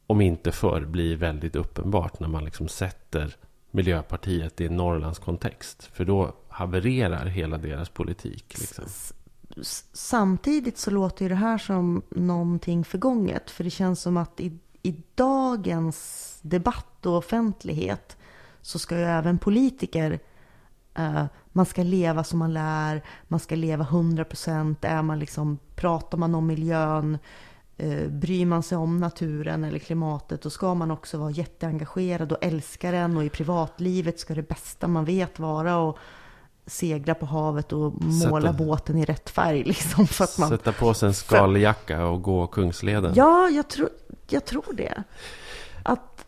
om 0.07 0.21
inte 0.21 0.53
förr, 0.53 0.81
blir 0.81 1.17
väldigt 1.17 1.57
uppenbart 1.57 2.21
när 2.21 2.29
man 2.29 2.45
liksom 2.45 2.69
sätter 2.69 3.37
Miljöpartiet 3.75 4.61
i 4.61 4.69
Norrlands 4.69 5.19
kontext. 5.19 5.91
För 5.93 6.05
då 6.05 6.35
havererar 6.49 7.27
hela 7.27 7.59
deras 7.59 7.89
politik. 7.89 8.59
Liksom. 8.59 8.85
Samtidigt 9.93 10.79
så 10.79 10.91
låter 10.91 11.25
ju 11.25 11.29
det 11.29 11.35
här 11.35 11.59
som 11.59 12.03
någonting 12.11 12.85
förgånget. 12.85 13.51
För 13.51 13.65
det 13.65 13.71
känns 13.71 14.01
som 14.01 14.17
att 14.17 14.41
i, 14.41 14.59
i 14.83 14.97
dagens 15.15 16.39
debatt 16.43 17.07
och 17.07 17.17
offentlighet 17.17 18.17
så 18.63 18.79
ska 18.79 18.99
ju 18.99 19.05
även 19.05 19.39
politiker 19.39 20.19
eh, 20.95 21.25
man 21.53 21.67
ska 21.67 21.83
leva 21.83 22.25
som 22.25 22.39
man 22.39 22.53
lär, 22.53 23.03
man 23.29 23.41
ska 23.41 23.55
leva 23.55 23.85
100%. 23.85 24.77
Är 24.81 25.03
man 25.03 25.19
liksom, 25.19 25.59
pratar 25.75 26.19
man 26.19 26.35
om 26.35 26.47
miljön, 26.47 27.19
eh, 27.77 28.09
bryr 28.09 28.47
man 28.47 28.63
sig 28.63 28.79
om 28.79 28.99
naturen 28.99 29.65
eller 29.65 29.79
klimatet, 29.79 30.43
då 30.43 30.51
ska 30.51 30.75
man 30.75 30.91
också 30.91 31.19
vara 31.19 31.31
jätteengagerad 31.31 32.33
och 32.33 32.39
älska 32.45 32.91
den. 32.91 33.17
Och 33.17 33.25
i 33.25 33.29
privatlivet 33.29 34.21
ska 34.21 34.35
det 34.35 34.49
bästa 34.49 34.89
man 34.89 35.05
vet 35.05 35.39
vara 35.39 35.77
och 35.79 35.99
segla 36.67 37.15
på 37.15 37.27
havet 37.27 37.73
och 37.73 38.03
måla 38.03 38.53
Sätta- 38.53 38.65
båten 38.65 38.99
i 38.99 39.05
rätt 39.05 39.31
färg. 39.31 39.63
Liksom, 39.67 40.07
för 40.07 40.25
att 40.25 40.39
man... 40.39 40.49
Sätta 40.49 40.73
på 40.73 40.95
sig 40.95 41.07
en 41.07 41.15
skaljacka 41.15 42.07
och 42.07 42.23
gå 42.23 42.47
Kungsleden. 42.47 43.13
Ja, 43.15 43.49
jag 43.49 43.69
tror, 43.69 43.89
jag 44.29 44.45
tror 44.45 44.65
det. 44.73 45.03
Att 45.83 46.27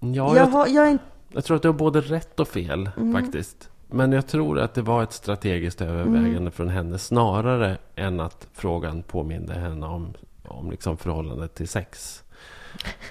Ja, 0.00 0.08
jag, 0.12 0.36
jag, 0.36 0.46
har, 0.46 0.66
jag 0.66 0.86
är 0.86 0.90
inte... 0.90 1.04
jag 1.28 1.44
tror 1.44 1.56
att 1.56 1.62
du 1.62 1.68
har 1.68 1.72
både 1.74 2.00
rätt 2.00 2.40
och 2.40 2.48
fel 2.48 2.90
Mm. 2.96 3.22
faktiskt. 3.22 3.68
Men 3.92 4.12
jag 4.12 4.26
tror 4.26 4.58
att 4.58 4.74
det 4.74 4.82
var 4.82 5.02
ett 5.02 5.12
strategiskt 5.12 5.80
övervägande 5.80 6.36
Mm. 6.38 6.52
från 6.52 6.68
henne 6.68 6.98
snarare 6.98 7.78
än 7.96 8.20
att 8.20 8.46
frågan 8.52 9.02
påminde 9.02 9.54
henne 9.54 9.86
om, 9.86 10.12
om 10.50 10.70
liksom 10.70 10.96
förhållandet 10.96 11.54
till 11.54 11.68
sex. 11.68 12.24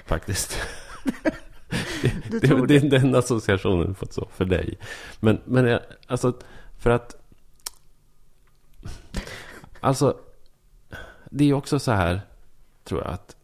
Faktiskt. 0.06 0.60
Du 2.30 2.38
Det, 2.38 2.46
det 2.66 2.66
det? 2.66 2.76
är 2.76 2.90
den 2.90 3.14
associationen 3.14 3.86
jag 3.86 3.96
fått 3.96 4.12
så 4.12 4.28
för 4.32 4.44
dig. 4.44 4.78
Men, 5.20 5.40
men 5.44 5.66
jag- 5.66 5.80
alltså, 6.06 6.38
för 6.78 6.90
att... 6.90 7.16
Alltså, 9.80 10.16
det 11.30 11.44
är 11.50 11.52
också 11.54 11.78
så 11.78 11.92
här, 11.92 12.20
tror 12.84 13.00
jag, 13.04 13.10
att... 13.12 13.36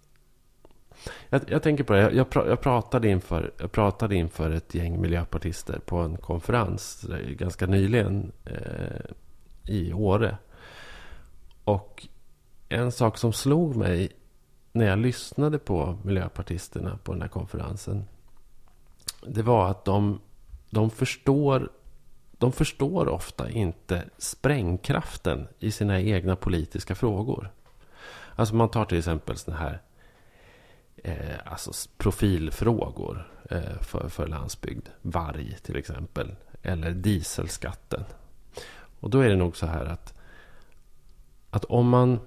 Jag, 1.28 1.40
jag 1.48 1.62
tänker 1.62 1.84
på 1.84 1.92
det, 1.92 2.00
jag, 2.00 2.14
jag, 2.14 2.26
jag, 2.34 2.60
pratade 2.60 3.08
inför, 3.08 3.52
jag 3.58 3.72
pratade 3.72 4.14
inför 4.16 4.50
ett 4.50 4.74
gäng 4.74 5.00
miljöpartister 5.00 5.78
på 5.86 5.96
en 5.96 6.16
konferens 6.16 7.06
ganska 7.30 7.66
nyligen 7.66 8.32
eh, 8.44 9.00
i 9.64 9.92
Åre. 9.92 10.38
Och 11.64 12.06
en 12.68 12.92
sak 12.92 13.18
som 13.18 13.32
slog 13.32 13.76
mig 13.76 14.08
när 14.72 14.86
jag 14.86 14.98
lyssnade 14.98 15.58
på 15.58 15.98
miljöpartisterna 16.02 16.98
på 17.04 17.12
den 17.12 17.22
här 17.22 17.28
konferensen 17.28 18.04
det 19.26 19.42
var 19.42 19.70
att 19.70 19.84
de, 19.84 20.20
de, 20.70 20.90
förstår, 20.90 21.70
de 22.38 22.52
förstår 22.52 23.08
ofta 23.08 23.50
inte 23.50 24.04
sprängkraften 24.18 25.48
i 25.58 25.70
sina 25.70 26.00
egna 26.00 26.36
politiska 26.36 26.94
frågor. 26.94 27.50
Alltså 28.36 28.54
man 28.54 28.68
tar 28.68 28.84
till 28.84 28.98
exempel 28.98 29.36
sådana 29.36 29.60
här 29.60 29.82
eh, 30.96 31.36
alltså 31.44 31.72
profilfrågor 31.98 33.28
eh, 33.50 33.80
för, 33.80 34.08
för 34.08 34.26
landsbygd. 34.26 34.88
Varg 35.02 35.56
till 35.62 35.76
exempel. 35.76 36.34
Eller 36.62 36.90
dieselskatten. 36.90 38.04
Och 39.00 39.10
då 39.10 39.20
är 39.20 39.28
det 39.28 39.36
nog 39.36 39.56
så 39.56 39.66
här 39.66 39.84
att, 39.84 40.14
att 41.50 41.64
om 41.64 41.88
man, 41.88 42.20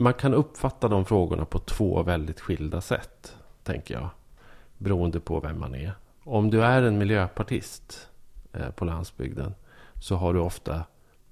man 0.00 0.14
kan 0.14 0.34
uppfatta 0.34 0.88
de 0.88 1.04
frågorna 1.04 1.44
på 1.44 1.58
två 1.58 2.02
väldigt 2.02 2.40
skilda 2.40 2.80
sätt, 2.80 3.36
tänker 3.62 3.94
jag. 3.94 4.08
Beroende 4.78 5.20
på 5.20 5.40
vem 5.40 5.60
man 5.60 5.74
är. 5.74 5.92
Om 6.24 6.50
du 6.50 6.64
är 6.64 6.82
en 6.82 6.98
miljöpartist 6.98 8.08
eh, 8.52 8.70
på 8.70 8.84
landsbygden 8.84 9.54
så 10.00 10.16
har 10.16 10.34
du 10.34 10.40
ofta 10.40 10.84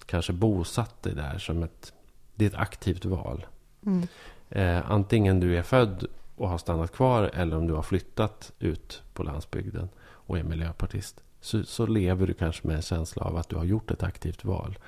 kanske 0.06 0.32
bosatt 0.32 1.02
dig 1.02 1.14
där 1.14 1.38
som 1.38 1.62
ett, 1.62 1.92
det 2.34 2.44
är 2.44 2.48
ett 2.48 2.54
aktivt 2.54 3.04
val. 3.04 3.46
Mm. 3.86 4.08
Eh, 4.48 4.90
antingen 4.90 5.40
du 5.40 5.58
är 5.58 5.62
född 5.62 6.06
och 6.36 6.48
har 6.48 6.58
stannat 6.58 6.92
kvar 6.92 7.30
eller 7.34 7.56
om 7.56 7.66
du 7.66 7.74
har 7.74 7.82
flyttat 7.82 8.52
ut 8.58 9.02
på 9.14 9.22
landsbygden 9.22 9.88
och 9.98 10.38
är 10.38 10.42
miljöpartist. 10.42 11.22
Så, 11.40 11.64
så 11.64 11.86
lever 11.86 12.26
du 12.26 12.34
kanske 12.34 12.66
med 12.66 12.76
en 12.76 12.82
känsla 12.82 13.24
av 13.24 13.36
att 13.36 13.48
du 13.48 13.56
har 13.56 13.64
gjort 13.64 13.90
ett 13.90 14.02
aktivt 14.02 14.44
val. 14.44 14.78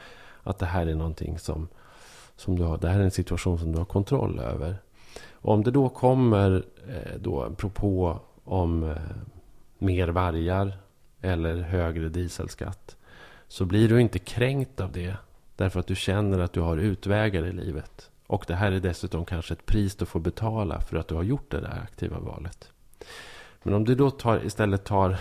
Att 0.43 0.59
det 0.59 0.67
här 0.67 0.87
är 0.87 0.95
någonting 0.95 1.39
som, 1.39 1.69
som 2.38 2.59
du 2.59 2.64
har, 2.64 2.78
det 2.78 2.88
här 2.88 3.00
är 3.00 3.04
en 3.04 3.11
situation 3.11 3.59
som 3.59 3.73
du 3.73 3.78
har 3.78 3.85
kontroll 3.85 4.38
över. 4.38 4.76
Och 5.33 5.54
om 5.54 5.62
det 5.62 5.71
då 5.71 5.88
kommer 5.88 6.64
eh, 6.88 7.18
då 7.21 7.42
en 7.42 7.54
propå 7.54 8.18
om 8.45 8.90
eh, 8.90 8.97
mer 9.78 10.09
vargar 10.09 10.78
eller 11.21 11.57
högre 11.57 12.09
dieselskatt. 12.09 12.97
Så 13.49 13.64
blir 13.64 13.88
du 13.88 14.00
inte 14.00 14.18
kränkt 14.18 14.80
av 14.80 14.92
det. 14.92 15.16
Därför 15.57 15.80
att 15.80 15.87
du 15.87 15.97
känner 15.97 16.38
att 16.38 16.52
du 16.52 16.61
har 16.61 16.76
utvägar 16.76 17.47
i 17.47 17.52
livet. 17.52 18.11
Och 18.26 18.45
det 18.49 18.54
här 18.54 18.73
är 18.73 18.80
dessutom 18.80 19.25
kanske 19.25 19.54
ett 19.54 19.66
pris 19.66 19.97
du 19.97 20.07
får 20.07 20.21
betala 20.21 20.80
för 20.80 20.97
att 20.97 21.09
du 21.09 21.14
har 21.14 21.23
gjort 21.23 21.50
det 21.50 21.61
där 21.61 21.80
aktiva 21.83 22.18
valet. 22.18 22.73
Men 23.62 23.75
om 23.75 23.85
du 23.85 23.95
då 23.95 24.11
tar, 24.11 24.45
istället 24.45 24.85
tar 24.85 25.16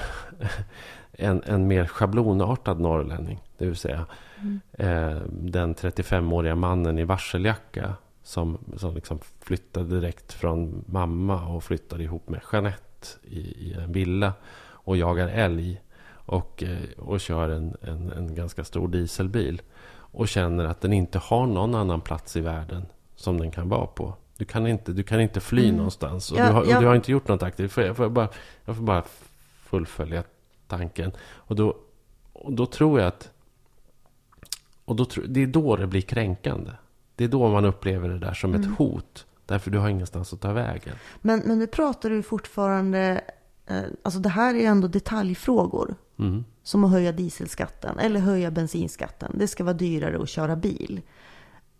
en, 1.11 1.43
en 1.45 1.67
mer 1.67 1.85
schablonartad 1.85 2.79
norrlänning. 2.79 3.39
Det 3.57 3.65
vill 3.65 3.75
säga 3.75 4.05
Mm. 4.41 4.59
eh, 4.73 5.21
den 5.29 5.75
35-åriga 5.75 6.55
mannen 6.55 6.99
i 6.99 7.03
varseljacka. 7.03 7.93
Som, 8.23 8.57
som 8.77 8.95
liksom 8.95 9.19
flyttade 9.41 9.99
direkt 9.99 10.33
från 10.33 10.83
mamma 10.87 11.47
och 11.47 11.63
flyttade 11.63 12.03
ihop 12.03 12.29
med 12.29 12.41
Jeanette 12.51 13.07
i, 13.23 13.39
i 13.39 13.73
en 13.73 13.91
villa. 13.91 14.33
Och 14.69 14.97
jagar 14.97 15.27
älg. 15.27 15.81
Och, 16.09 16.63
eh, 16.63 16.77
och 16.97 17.19
kör 17.19 17.49
en, 17.49 17.75
en, 17.81 18.11
en 18.11 18.35
ganska 18.35 18.63
stor 18.63 18.87
dieselbil. 18.87 19.61
Och 19.89 20.27
känner 20.27 20.65
att 20.65 20.81
den 20.81 20.93
inte 20.93 21.17
har 21.19 21.45
någon 21.47 21.75
annan 21.75 22.01
plats 22.01 22.35
i 22.35 22.41
världen 22.41 22.85
som 23.15 23.39
den 23.39 23.51
kan 23.51 23.69
vara 23.69 23.87
på. 23.87 24.13
Du 24.37 24.45
kan 24.45 24.67
inte, 24.67 24.93
du 24.93 25.03
kan 25.03 25.21
inte 25.21 25.39
fly 25.39 25.63
Mm. 25.63 25.75
någonstans. 25.75 26.31
Och, 26.31 26.39
Ja, 26.39 26.47
du 26.47 26.51
har, 26.53 26.61
och 26.61 26.67
ja. 26.67 26.79
du 26.79 26.85
har 26.87 26.95
inte 26.95 27.11
gjort 27.11 27.27
något 27.27 27.43
aktivt. 27.43 27.71
Får 27.71 27.83
jag, 27.83 27.95
får 27.97 28.09
bara, 28.09 28.29
jag 28.65 28.75
får 28.75 28.83
bara 28.83 29.03
fullfölja 29.63 30.23
tanken. 30.67 31.11
Och 31.35 31.55
då, 31.55 31.77
och 32.33 32.53
då 32.53 32.65
tror 32.65 32.99
jag 32.99 33.07
att... 33.07 33.31
Och 34.87 34.95
då, 34.95 35.05
det 35.27 35.43
är 35.43 35.47
då 35.47 35.75
det 35.75 35.87
blir 35.87 36.01
kränkande. 36.01 36.71
Det 37.15 37.23
är 37.23 37.27
då 37.27 37.49
man 37.49 37.65
upplever 37.65 38.09
det 38.09 38.19
där 38.19 38.33
som 38.33 38.53
Mm. 38.55 38.61
ett 38.71 38.77
hot. 38.77 39.25
Därför 39.45 39.71
du 39.71 39.77
har 39.79 39.89
ingenstans 39.89 40.33
att 40.33 40.41
ta 40.41 40.53
vägen. 40.53 40.95
Men, 41.21 41.41
men 41.45 41.59
nu 41.59 41.67
pratar 41.67 42.09
du 42.09 42.23
fortfarande... 42.23 43.21
Eh, 43.65 43.81
alltså 44.03 44.19
det 44.19 44.29
här 44.29 44.55
är 44.55 44.59
ju 44.59 44.65
ändå 44.65 44.87
detaljfrågor. 44.87 45.95
Mm. 46.19 46.45
Som 46.63 46.83
att 46.83 46.91
höja 46.91 47.11
dieselskatten 47.11 47.99
eller 47.99 48.19
höja 48.19 48.51
bensinskatten. 48.51 49.31
Det 49.35 49.47
ska 49.47 49.63
vara 49.63 49.73
dyrare 49.73 50.21
att 50.21 50.29
köra 50.29 50.55
bil. 50.55 51.01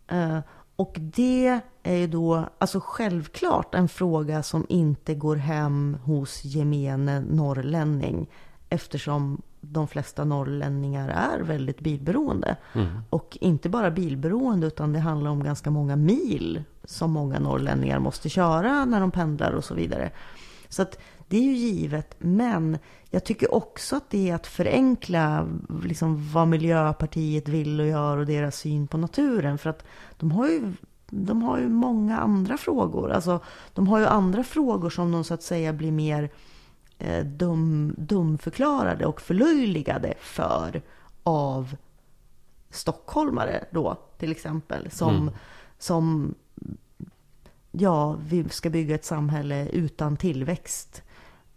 Eh, 0.08 0.38
och 0.76 0.96
det 0.98 1.60
är 1.82 1.94
ju 1.94 2.06
då 2.06 2.48
alltså 2.58 2.80
självklart 2.84 3.74
en 3.74 3.88
fråga 3.88 4.42
som 4.42 4.66
inte 4.68 5.14
går 5.14 5.36
hem 5.36 5.96
hos 6.04 6.44
gemene 6.44 7.20
norrlänning. 7.20 8.28
Eftersom 8.68 9.42
de 9.60 9.88
flesta 9.88 10.24
norrlänningar 10.24 11.08
är 11.08 11.40
väldigt 11.40 11.80
bilberoende. 11.80 12.56
Mm. 12.74 12.86
Och 13.10 13.38
inte 13.40 13.68
bara 13.68 13.90
bilberoende 13.90 14.66
utan 14.66 14.92
det 14.92 14.98
handlar 14.98 15.30
om 15.30 15.44
ganska 15.44 15.70
många 15.70 15.96
mil 15.96 16.62
som 16.84 17.10
många 17.10 17.38
norrlänningar 17.38 17.98
måste 17.98 18.28
köra 18.28 18.84
när 18.84 19.00
de 19.00 19.10
pendlar 19.10 19.52
och 19.52 19.64
så 19.64 19.74
vidare. 19.74 20.10
Så 20.68 20.82
att 20.82 20.98
det 21.28 21.36
är 21.36 21.42
ju 21.42 21.54
givet. 21.54 22.14
Men 22.18 22.78
jag 23.10 23.24
tycker 23.24 23.54
också 23.54 23.96
att 23.96 24.10
det 24.10 24.30
är 24.30 24.34
att 24.34 24.46
förenkla 24.46 25.48
liksom 25.84 26.32
vad 26.32 26.48
Miljöpartiet 26.48 27.48
vill 27.48 27.80
och 27.80 27.86
gör 27.86 28.16
och 28.16 28.26
deras 28.26 28.56
syn 28.56 28.88
på 28.88 28.98
naturen. 28.98 29.58
För 29.58 29.70
att 29.70 29.84
de 30.18 30.32
har 30.32 30.48
ju, 30.48 30.72
de 31.06 31.42
har 31.42 31.58
ju 31.58 31.68
många 31.68 32.18
andra 32.18 32.56
frågor. 32.56 33.12
Alltså, 33.12 33.40
de 33.74 33.88
har 33.88 33.98
ju 33.98 34.06
andra 34.06 34.44
frågor 34.44 34.90
som 34.90 35.12
de 35.12 35.24
så 35.24 35.34
att 35.34 35.42
säga 35.42 35.72
blir 35.72 35.92
mer 35.92 36.30
dum, 37.24 37.94
dumförklarade 37.98 39.06
och 39.06 39.20
förlöjligade 39.20 40.14
för 40.20 40.82
av 41.22 41.76
stockholmare 42.70 43.64
då 43.70 43.96
till 44.18 44.32
exempel. 44.32 44.90
Som, 44.90 45.16
Mm. 45.16 45.34
som 45.78 46.34
ja, 47.70 48.16
vi 48.28 48.48
ska 48.48 48.70
bygga 48.70 48.94
ett 48.94 49.04
samhälle 49.04 49.68
utan 49.68 50.16
tillväxt. 50.16 51.02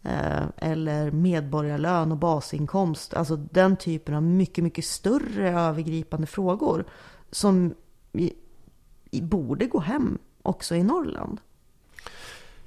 Eh, 0.03 0.43
eller 0.57 1.11
medborgarlön 1.11 2.11
och 2.11 2.17
basinkomst. 2.17 3.13
Alltså 3.13 3.35
den 3.35 3.77
typen 3.77 4.15
av 4.15 4.23
mycket, 4.23 4.63
mycket 4.63 4.85
större 4.85 5.49
övergripande 5.49 6.27
frågor. 6.27 6.85
Som 7.31 7.73
borde 9.11 9.65
gå 9.65 9.79
hem 9.79 10.17
också 10.41 10.75
i 10.75 10.83
Norrland. 10.83 11.41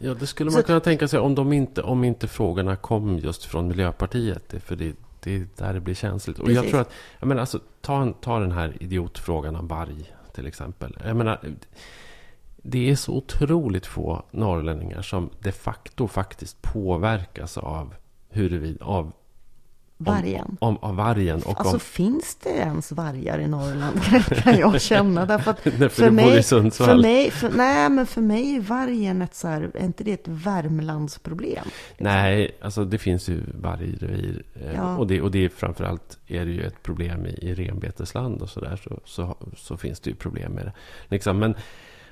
Ja, 0.05 0.15
det 0.15 0.27
skulle 0.27 0.51
Så 0.51 0.55
man 0.55 0.61
att- 0.61 0.67
kunna 0.67 0.81
tänka 0.81 1.09
sig 1.09 1.19
om, 1.21 1.35
de 1.35 1.53
inte, 1.53 1.83
om 1.83 2.05
inte 2.05 2.29
frågorna 2.29 2.77
kom 2.77 3.19
just 3.19 3.45
från 3.45 3.69
Miljöpartiet. 3.69 4.55
För 4.65 4.77
det, 4.77 4.97
det 5.21 5.35
är 5.37 5.47
där 5.57 5.73
det 5.75 5.81
blir 5.81 5.95
känsligt. 5.95 6.39
Och 6.39 6.53
jag 6.53 6.69
tror 6.69 6.81
att, 6.81 6.91
jag 7.21 7.27
menar, 7.27 7.41
alltså, 7.41 7.61
ta, 7.81 8.13
ta 8.21 8.39
den 8.39 8.53
här 8.53 8.77
idiotfrågan 8.81 9.57
om 9.57 9.69
varg 9.69 10.15
till 10.35 10.47
exempel. 10.47 10.97
Jag 11.05 11.17
menar, 11.17 11.41
det 12.57 12.91
är 12.91 12.97
så 12.97 13.13
otroligt 13.13 13.87
få 13.87 14.23
norrlänningar 14.31 15.03
som 15.03 15.31
de 15.41 15.53
facto 15.53 16.09
faktiskt 16.09 16.63
påverkas 16.63 17.59
av 17.59 17.95
huruvida, 18.29 18.85
av, 18.85 19.13
om, 19.99 20.05
Vargen. 20.05 20.57
om, 20.61 20.77
av 20.77 20.97
vargen. 20.97 21.43
Och 21.43 21.59
Alltså 21.61 21.75
om, 21.75 21.81
finns 21.81 22.35
det 22.43 22.51
ens 22.51 22.93
vargar 22.93 23.39
i 23.39 23.47
Norrland? 23.49 24.03
kan 24.43 24.59
jag 24.59 24.81
känna. 24.81 25.27
Därför 25.27 25.51
att 25.51 25.61
för 25.61 25.89
för 25.89 26.11
mig, 26.11 26.43
för 26.43 26.97
mig, 26.97 27.31
för, 27.31 27.51
nej 27.57 27.91
men 27.91 28.07
för 28.07 28.21
mig 28.21 28.57
är 28.57 28.61
vargen 28.61 29.23
ett 29.23 29.35
så 29.35 29.49
här, 29.49 29.71
är 29.75 29.85
inte 29.85 30.05
det 30.05 30.13
ett 30.13 30.29
Värmlandsproblem? 30.29 31.65
Nej, 31.99 32.59
alltså 32.63 32.85
det 32.85 32.99
finns 32.99 33.29
ju 33.29 33.43
vargrevir. 33.55 34.43
eh, 34.55 34.75
Ja. 34.75 34.97
Och, 34.97 35.07
det, 35.07 35.21
och 35.21 35.31
det 35.31 35.45
är 35.45 35.49
framförallt 35.49 36.19
är 36.27 36.45
det 36.45 36.53
ju 36.53 36.63
ett 36.63 36.83
problem 36.83 37.27
i, 37.27 37.31
i 37.31 37.55
renbetesland 37.55 38.43
och 38.43 38.49
sådär. 38.51 38.77
Så, 38.85 39.01
så, 39.05 39.37
så 39.57 39.77
finns 39.77 40.01
det 40.01 40.11
ju 40.11 40.17
problem 40.17 40.53
med 40.53 40.65
det. 40.67 40.73
Liksom. 41.09 41.39
Men, 41.39 41.55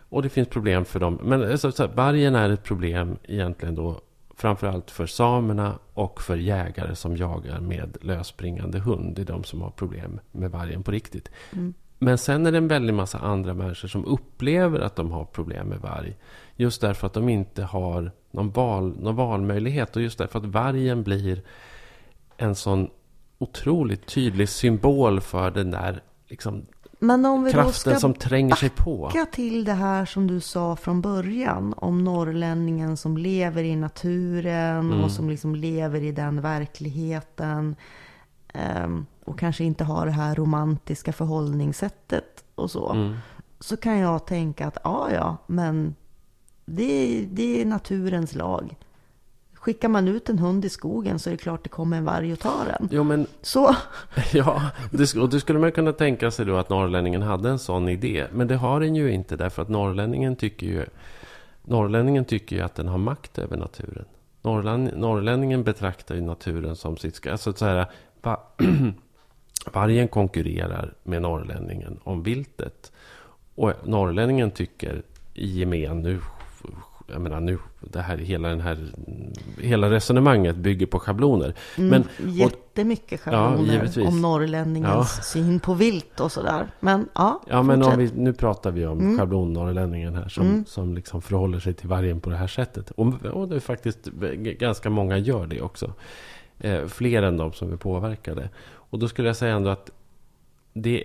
och 0.08 0.22
det 0.22 0.28
finns 0.28 0.48
problem 0.48 0.84
för 0.84 1.00
dem. 1.00 1.18
Men 1.22 1.50
alltså, 1.50 1.72
så 1.72 1.86
här, 1.86 1.92
vargen 1.94 2.34
är 2.34 2.50
ett 2.50 2.62
problem 2.64 3.16
egentligen 3.24 3.74
då 3.74 4.00
framförallt 4.42 4.90
för 4.90 5.06
samerna 5.06 5.78
och 5.94 6.22
för 6.22 6.36
jägare 6.36 6.94
som 6.94 7.16
jagar 7.16 7.60
med 7.60 7.96
lösspringande 8.00 8.78
hund. 8.78 9.16
Det 9.16 9.22
är 9.22 9.26
de 9.26 9.44
som 9.44 9.62
har 9.62 9.70
problem 9.70 10.20
med 10.32 10.50
vargen 10.50 10.82
på 10.82 10.90
riktigt. 10.90 11.30
Mm. 11.52 11.74
Men 11.98 12.18
sen 12.18 12.46
är 12.46 12.52
det 12.52 12.58
en 12.58 12.68
väldig 12.68 12.94
massa 12.94 13.18
andra 13.18 13.54
människor 13.54 13.88
som 13.88 14.04
upplever 14.04 14.80
att 14.80 14.96
de 14.96 15.12
har 15.12 15.24
problem 15.24 15.66
med 15.66 15.78
varg. 15.78 16.16
Just 16.56 16.80
därför 16.80 17.06
att 17.06 17.12
de 17.12 17.28
inte 17.28 17.62
har 17.62 18.12
någon, 18.30 18.50
val, 18.50 18.94
någon 19.00 19.16
valmöjlighet. 19.16 19.96
Och 19.96 20.02
just 20.02 20.18
därför 20.18 20.38
att 20.38 20.44
vargen 20.44 21.02
blir 21.02 21.42
en 22.36 22.54
sån 22.54 22.90
otroligt 23.38 24.06
tydlig 24.06 24.48
symbol 24.48 25.20
för 25.20 25.50
den 25.50 25.70
där 25.70 26.02
liksom, 26.28 26.66
Men 27.02 27.26
om 27.26 27.44
vi 27.44 27.50
då 27.50 27.54
kraften 27.54 27.92
ska 27.92 28.00
som 28.00 28.14
tränger 28.14 28.54
sig 28.54 28.70
på. 28.70 29.10
till 29.32 29.64
det 29.64 29.72
här 29.72 30.04
som 30.04 30.26
du 30.26 30.40
sa 30.40 30.76
från 30.76 31.00
början 31.00 31.74
om 31.76 32.04
norrlänningen 32.04 32.96
som 32.96 33.16
lever 33.16 33.62
i 33.62 33.76
naturen 33.76 34.86
Mm. 34.92 35.04
och 35.04 35.10
som 35.10 35.30
liksom 35.30 35.54
lever 35.54 36.00
i 36.02 36.12
den 36.12 36.40
verkligheten. 36.40 37.76
ehm, 38.54 39.06
och 39.24 39.38
kanske 39.38 39.64
inte 39.64 39.84
har 39.84 40.06
det 40.06 40.12
här 40.12 40.34
romantiska 40.34 41.12
förhållningssättet 41.12 42.44
och 42.54 42.70
så. 42.70 42.92
Mm. 42.92 43.14
Så 43.60 43.76
kan 43.76 43.98
jag 43.98 44.26
tänka 44.26 44.66
att 44.66 44.78
ja, 44.84 45.08
ja, 45.12 45.36
men 45.46 45.94
det, 46.64 47.26
det 47.30 47.60
är 47.62 47.64
naturens 47.66 48.34
lag. 48.34 48.76
Skickar 49.62 49.88
man 49.88 50.08
ut 50.08 50.28
en 50.28 50.38
hund 50.38 50.64
i 50.64 50.68
skogen 50.68 51.18
så 51.18 51.30
är 51.30 51.32
det 51.32 51.38
klart 51.38 51.62
det 51.62 51.68
kommer 51.68 51.96
en 51.96 52.04
varg 52.04 52.32
och 52.32 52.38
tar 52.38 52.64
den. 52.66 52.88
Jo, 52.92 53.04
men 53.04 53.26
Så, 53.42 53.76
Ja, 54.32 54.62
det, 54.90 55.14
och 55.16 55.28
det 55.28 55.40
skulle 55.40 55.58
man 55.58 55.72
kunna 55.72 55.92
tänka 55.92 56.30
sig 56.30 56.46
då 56.46 56.56
att 56.56 56.68
norrlänningen 56.68 57.22
hade 57.22 57.48
en 57.50 57.58
sån 57.58 57.88
idé. 57.88 58.26
Men 58.32 58.48
det 58.48 58.56
har 58.56 58.80
den 58.80 58.94
ju 58.96 59.12
inte 59.12 59.36
därför 59.36 59.62
att 59.62 59.68
norrlänningen 59.68 60.36
tycker 60.36 60.66
ju, 60.66 60.86
norrlänningen 61.62 62.24
tycker 62.24 62.56
ju 62.56 62.62
att 62.62 62.74
den 62.74 62.88
har 62.88 62.98
makt 62.98 63.38
över 63.38 63.56
naturen. 63.56 64.04
Norrlän, 64.42 64.84
norrlänningen 64.84 65.62
betraktar 65.64 66.14
ju 66.14 66.20
naturen 66.20 66.76
som 66.76 66.96
sitt... 66.96 67.14
ska- 67.14 67.32
Alltså 67.32 67.52
så 67.52 67.64
här, 67.64 67.86
va, 68.22 68.40
vargen 69.72 70.08
konkurrerar 70.08 70.94
med 71.02 71.22
norrlänningen 71.22 72.00
om 72.04 72.22
viltet. 72.22 72.92
Och 73.54 73.72
norrlänningen 73.84 74.50
tycker 74.50 75.02
i 75.34 75.46
gemen 75.58 76.02
nu... 76.02 76.20
Jag 77.12 77.20
menar 77.20 77.40
nu, 77.40 77.58
det 77.80 78.00
här, 78.00 78.18
hela, 78.18 78.48
den 78.48 78.60
här, 78.60 78.92
hela 79.58 79.90
resonemanget 79.90 80.56
bygger 80.56 80.86
på 80.86 80.98
schabloner. 80.98 81.54
mm, 81.78 81.90
Men- 82.18 82.32
jättemycket 82.34 83.20
schabloner 83.20 83.72
givetvis. 83.72 84.08
om 84.08 84.22
norrlänningens 84.22 85.24
syn 85.32 85.60
på 85.60 85.74
vilt 85.74 86.20
och 86.20 86.32
sådär. 86.32 86.66
Men 86.80 87.08
ja, 87.14 87.40
Ja, 87.46 87.62
men 87.62 87.82
om 87.82 87.98
vi, 87.98 88.10
nu 88.16 88.32
pratar 88.32 88.70
vi 88.70 88.86
om 88.86 88.98
Mm. 89.00 89.18
schablonnorrlänningen 89.18 90.14
här 90.14 90.28
som, 90.28 90.46
Mm. 90.46 90.64
som 90.64 90.94
liksom 90.94 91.22
förhåller 91.22 91.58
sig 91.60 91.74
till 91.74 91.88
vargen 91.88 92.20
på 92.20 92.30
det 92.30 92.36
här 92.36 92.46
sättet. 92.46 92.90
Och, 92.90 93.24
och 93.24 93.48
det 93.48 93.56
är 93.56 93.60
faktiskt 93.60 94.04
ganska 94.58 94.90
många 94.90 95.18
gör 95.18 95.46
det 95.46 95.60
också. 95.60 95.92
Eh, 96.58 96.86
fler 96.86 97.22
än 97.22 97.36
de 97.36 97.52
som 97.52 97.72
är 97.72 97.76
påverkade. 97.76 98.48
Och 98.64 98.98
då 98.98 99.08
skulle 99.08 99.28
jag 99.28 99.36
säga 99.36 99.54
ändå 99.56 99.70
att 99.70 99.90
det, 100.72 101.04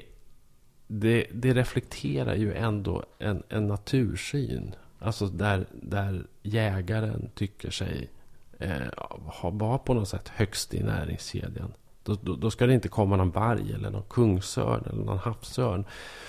det, 0.88 1.26
det 1.34 1.54
reflekterar 1.54 2.36
ju 2.36 2.54
ändå 2.54 3.04
en, 3.20 3.43
en 3.50 3.67
natursyn. 3.67 4.76
Alltså 5.08 5.28
där, 5.28 5.67
där 5.72 6.28
jägaren 6.43 7.30
tycker 7.36 7.72
sig 7.72 8.10
eh, 8.60 8.88
vara 9.41 9.78
på 9.78 9.93
något 9.93 10.10
sätt 10.10 10.28
högst 10.28 10.74
i 10.74 10.84
näringskedjan. 10.84 11.74
Då, 12.04 12.15
då, 12.22 12.36
då 12.36 12.52
ska 12.52 12.65
det 12.65 12.74
inte 12.74 12.89
komma 12.89 13.15
någon 13.15 13.32
varg 13.32 13.74
eller 13.74 13.89
någon 13.89 14.04
kungsörn 14.10 14.84
eller 14.86 15.04
någon 15.04 15.17
havsörn 15.17 15.86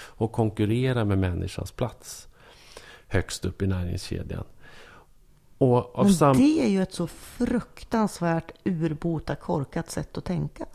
och 0.07 0.33
konkurrera 0.33 1.05
med 1.05 1.19
människans 1.19 1.73
plats 1.73 2.29
högst 3.09 3.45
upp 3.45 3.63
i 3.63 3.67
näringskedjan. 3.67 4.45
Och 5.59 6.07
Men 6.21 6.37
det 6.37 6.65
är 6.65 6.69
ju 6.69 6.83
ett 6.83 6.95
så 6.95 7.07
fruktansvärt 7.07 8.53
urbota 8.65 9.35
korkat 9.35 9.91
sätt 9.91 10.19
att 10.19 10.25
tänka. 10.25 10.67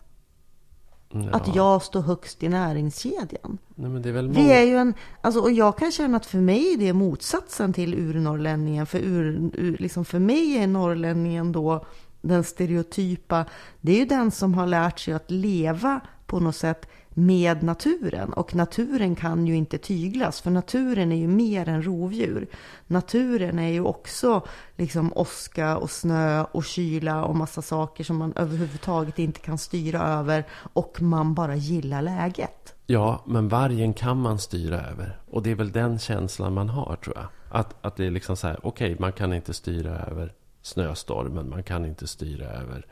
Ja. 1.14 1.30
Att 1.32 1.56
jag 1.56 1.82
står 1.82 2.02
högst 2.02 2.44
i 2.44 2.50
näringskedjan. 2.50 3.58
Nej, 3.76 3.90
är 3.90 4.22
Vi 4.24 4.52
är 4.52 4.62
ju 4.62 4.78
en, 4.78 4.94
alltså, 5.22 5.40
och 5.40 5.52
jag 5.52 5.78
kan 5.78 5.92
känna 5.92 6.18
att 6.18 6.26
för 6.26 6.38
mig 6.38 6.74
är 6.74 6.78
det 6.78 6.94
motsatsen 6.94 7.74
till 7.74 7.94
urnorrlänningen. 7.94 8.86
För, 8.86 9.00
ur, 9.00 9.52
ur, 9.54 9.78
liksom 9.80 10.06
för 10.06 10.20
mig 10.20 10.58
är 10.58 10.68
norrlänningen 10.68 11.52
då 11.52 11.86
den 12.22 12.44
stereotypa, 12.44 13.46
det 13.82 13.92
är 13.92 13.98
ju 13.98 14.06
den 14.06 14.32
som 14.32 14.54
har 14.54 14.68
lärt 14.68 15.00
sig 15.00 15.14
att 15.14 15.32
leva 15.32 16.02
på 16.26 16.40
något 16.40 16.56
sätt 16.56 16.90
med 17.14 17.64
naturen. 17.64 18.34
Och 18.34 18.56
naturen 18.56 19.16
kan 19.16 19.48
ju 19.48 19.56
inte 19.56 19.78
tyglas, 19.78 20.42
för 20.42 20.52
naturen 20.52 21.12
är 21.12 21.16
ju 21.16 21.28
mer 21.28 21.70
än 21.70 21.84
rovdjur. 21.84 22.48
Naturen 22.88 23.60
är 23.60 23.70
ju 23.70 23.82
också 23.82 24.42
liksom 24.78 25.14
åska 25.16 25.78
och 25.78 25.92
snö 25.92 26.44
och 26.44 26.64
kyla 26.64 27.26
och 27.26 27.36
massa 27.36 27.62
saker 27.62 28.04
som 28.04 28.18
man 28.18 28.34
överhuvudtaget 28.36 29.20
inte 29.20 29.40
kan 29.40 29.58
styra 29.58 30.02
över 30.02 30.44
och 30.74 31.02
man 31.02 31.34
bara 31.34 31.56
gillar 31.56 32.02
läget. 32.02 32.76
Ja, 32.86 33.24
men 33.26 33.48
vargen 33.48 33.94
kan 33.94 34.18
man 34.18 34.40
styra 34.40 34.82
över. 34.82 35.20
Och 35.32 35.44
det 35.44 35.52
är 35.52 35.56
väl 35.56 35.72
den 35.72 36.00
känslan 36.00 36.54
man 36.54 36.70
har, 36.70 36.96
tror 36.96 37.16
jag. 37.16 37.28
Att, 37.60 37.86
att 37.86 37.96
det 37.96 38.06
är 38.06 38.12
liksom 38.12 38.38
så 38.38 38.48
här, 38.48 38.60
okej, 38.64 38.98
man 39.00 39.14
kan 39.14 39.34
inte 39.34 39.54
styra 39.54 40.00
över 40.00 40.34
snöstormen, 40.62 41.50
man 41.50 41.64
kan 41.64 41.86
inte 41.86 42.08
styra 42.08 42.46
över 42.46 42.86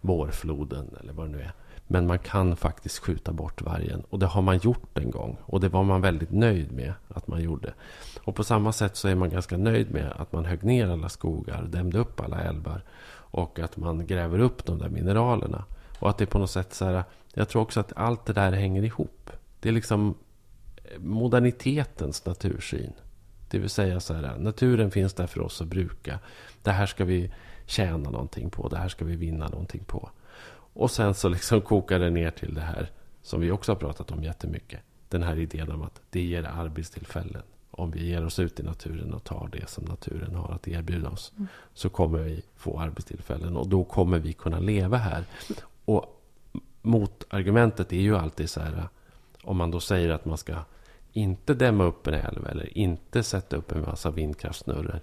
vårfloden 0.00 0.96
eller 1.00 1.12
vad 1.12 1.26
det 1.26 1.32
nu 1.32 1.40
är. 1.40 1.52
Men 1.94 2.06
man 2.06 2.18
kan 2.18 2.56
faktiskt 2.56 2.98
skjuta 2.98 3.32
bort 3.32 3.62
vargen. 3.62 4.02
Och 4.10 4.18
det 4.18 4.26
har 4.26 4.42
man 4.42 4.58
gjort 4.58 4.98
en 4.98 5.10
gång. 5.10 5.36
Och 5.46 5.60
det 5.60 5.68
var 5.68 5.82
man 5.82 6.00
väldigt 6.00 6.32
nöjd 6.32 6.72
med 6.72 6.92
att 7.08 7.26
man 7.26 7.42
gjorde. 7.42 7.74
Och 8.24 8.34
på 8.34 8.44
samma 8.44 8.72
sätt 8.72 8.96
så 8.96 9.08
är 9.08 9.14
man 9.14 9.30
ganska 9.30 9.56
nöjd 9.56 9.90
med 9.90 10.12
att 10.16 10.32
man 10.32 10.44
högg 10.44 10.64
ner 10.64 10.88
alla 10.88 11.08
skogar, 11.08 11.62
dämde 11.62 11.98
upp 11.98 12.20
alla 12.20 12.40
älvar. 12.40 12.82
Och 13.12 13.58
att 13.58 13.76
man 13.76 14.06
gräver 14.06 14.38
upp 14.38 14.64
de 14.64 14.78
där 14.78 14.88
mineralerna. 14.88 15.64
Och 15.98 16.10
att 16.10 16.18
det 16.18 16.24
är 16.24 16.26
på 16.26 16.38
något 16.38 16.50
sätt 16.50 16.74
så 16.74 16.84
här, 16.84 17.04
jag 17.34 17.48
tror 17.48 17.62
också 17.62 17.80
att 17.80 17.92
allt 17.96 18.26
det 18.26 18.32
där 18.32 18.52
hänger 18.52 18.82
ihop. 18.82 19.30
Det 19.60 19.68
är 19.68 19.72
liksom 19.72 20.14
eh, 20.84 21.00
modernitetens 21.00 22.26
natursyn. 22.26 22.92
Det 23.50 23.58
vill 23.58 23.70
säga 23.70 24.00
så 24.00 24.14
här, 24.14 24.38
naturen 24.38 24.90
finns 24.90 25.14
där 25.14 25.26
för 25.26 25.40
oss 25.40 25.60
att 25.60 25.68
bruka. 25.68 26.18
Det 26.62 26.72
här 26.72 26.86
ska 26.86 27.04
vi 27.04 27.32
tjäna 27.66 28.10
någonting 28.10 28.50
på. 28.50 28.68
Det 28.68 28.76
här 28.76 28.88
ska 28.88 29.04
vi 29.04 29.16
vinna 29.16 29.48
någonting 29.48 29.84
på. 29.84 30.10
Och 30.74 30.90
sen 30.90 31.14
så 31.14 31.28
liksom 31.28 31.60
kokar 31.60 31.98
det 31.98 32.10
ner 32.10 32.30
till 32.30 32.54
det 32.54 32.60
här 32.60 32.90
som 33.22 33.40
vi 33.40 33.50
också 33.50 33.72
har 33.72 33.76
pratat 33.76 34.10
om 34.10 34.24
jättemycket. 34.24 34.80
Den 35.08 35.22
här 35.22 35.38
idén 35.38 35.70
om 35.70 35.82
att 35.82 36.00
det 36.10 36.22
ger 36.22 36.44
arbetstillfällen. 36.44 37.42
Om 37.70 37.90
vi 37.90 38.06
ger 38.06 38.24
oss 38.24 38.38
ut 38.38 38.60
i 38.60 38.62
naturen 38.62 39.14
och 39.14 39.24
tar 39.24 39.48
det 39.52 39.68
som 39.70 39.84
naturen 39.84 40.34
har 40.34 40.54
att 40.54 40.68
erbjuda 40.68 41.08
oss. 41.08 41.32
Mm. 41.36 41.48
Så 41.74 41.88
kommer 41.88 42.18
vi 42.18 42.42
få 42.56 42.80
arbetstillfällen 42.80 43.56
och 43.56 43.68
då 43.68 43.84
kommer 43.84 44.18
vi 44.18 44.32
kunna 44.32 44.58
leva 44.58 44.96
här. 44.96 45.24
Och 45.84 46.22
motargumentet 46.82 47.92
är 47.92 48.00
ju 48.00 48.16
alltid 48.16 48.50
så 48.50 48.60
här. 48.60 48.88
Om 49.42 49.56
man 49.56 49.70
då 49.70 49.80
säger 49.80 50.10
att 50.10 50.24
man 50.24 50.38
ska 50.38 50.54
inte 51.12 51.54
dämma 51.54 51.84
upp 51.84 52.06
en 52.06 52.14
älv 52.14 52.46
eller 52.46 52.78
inte 52.78 53.22
sätta 53.22 53.56
upp 53.56 53.72
en 53.72 53.82
massa 53.82 54.10
vindkraftsnurror. 54.10 55.00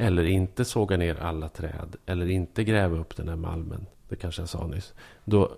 Eller 0.00 0.24
inte 0.24 0.64
såga 0.64 0.96
ner 0.96 1.20
alla 1.20 1.48
träd. 1.48 1.96
Eller 2.06 2.26
inte 2.26 2.64
gräva 2.64 2.98
upp 2.98 3.16
den 3.16 3.28
här 3.28 3.36
malmen. 3.36 3.86
Det 4.08 4.16
kanske 4.16 4.42
jag 4.42 4.48
sa 4.48 4.66
nyss. 4.66 4.94
Då, 5.24 5.52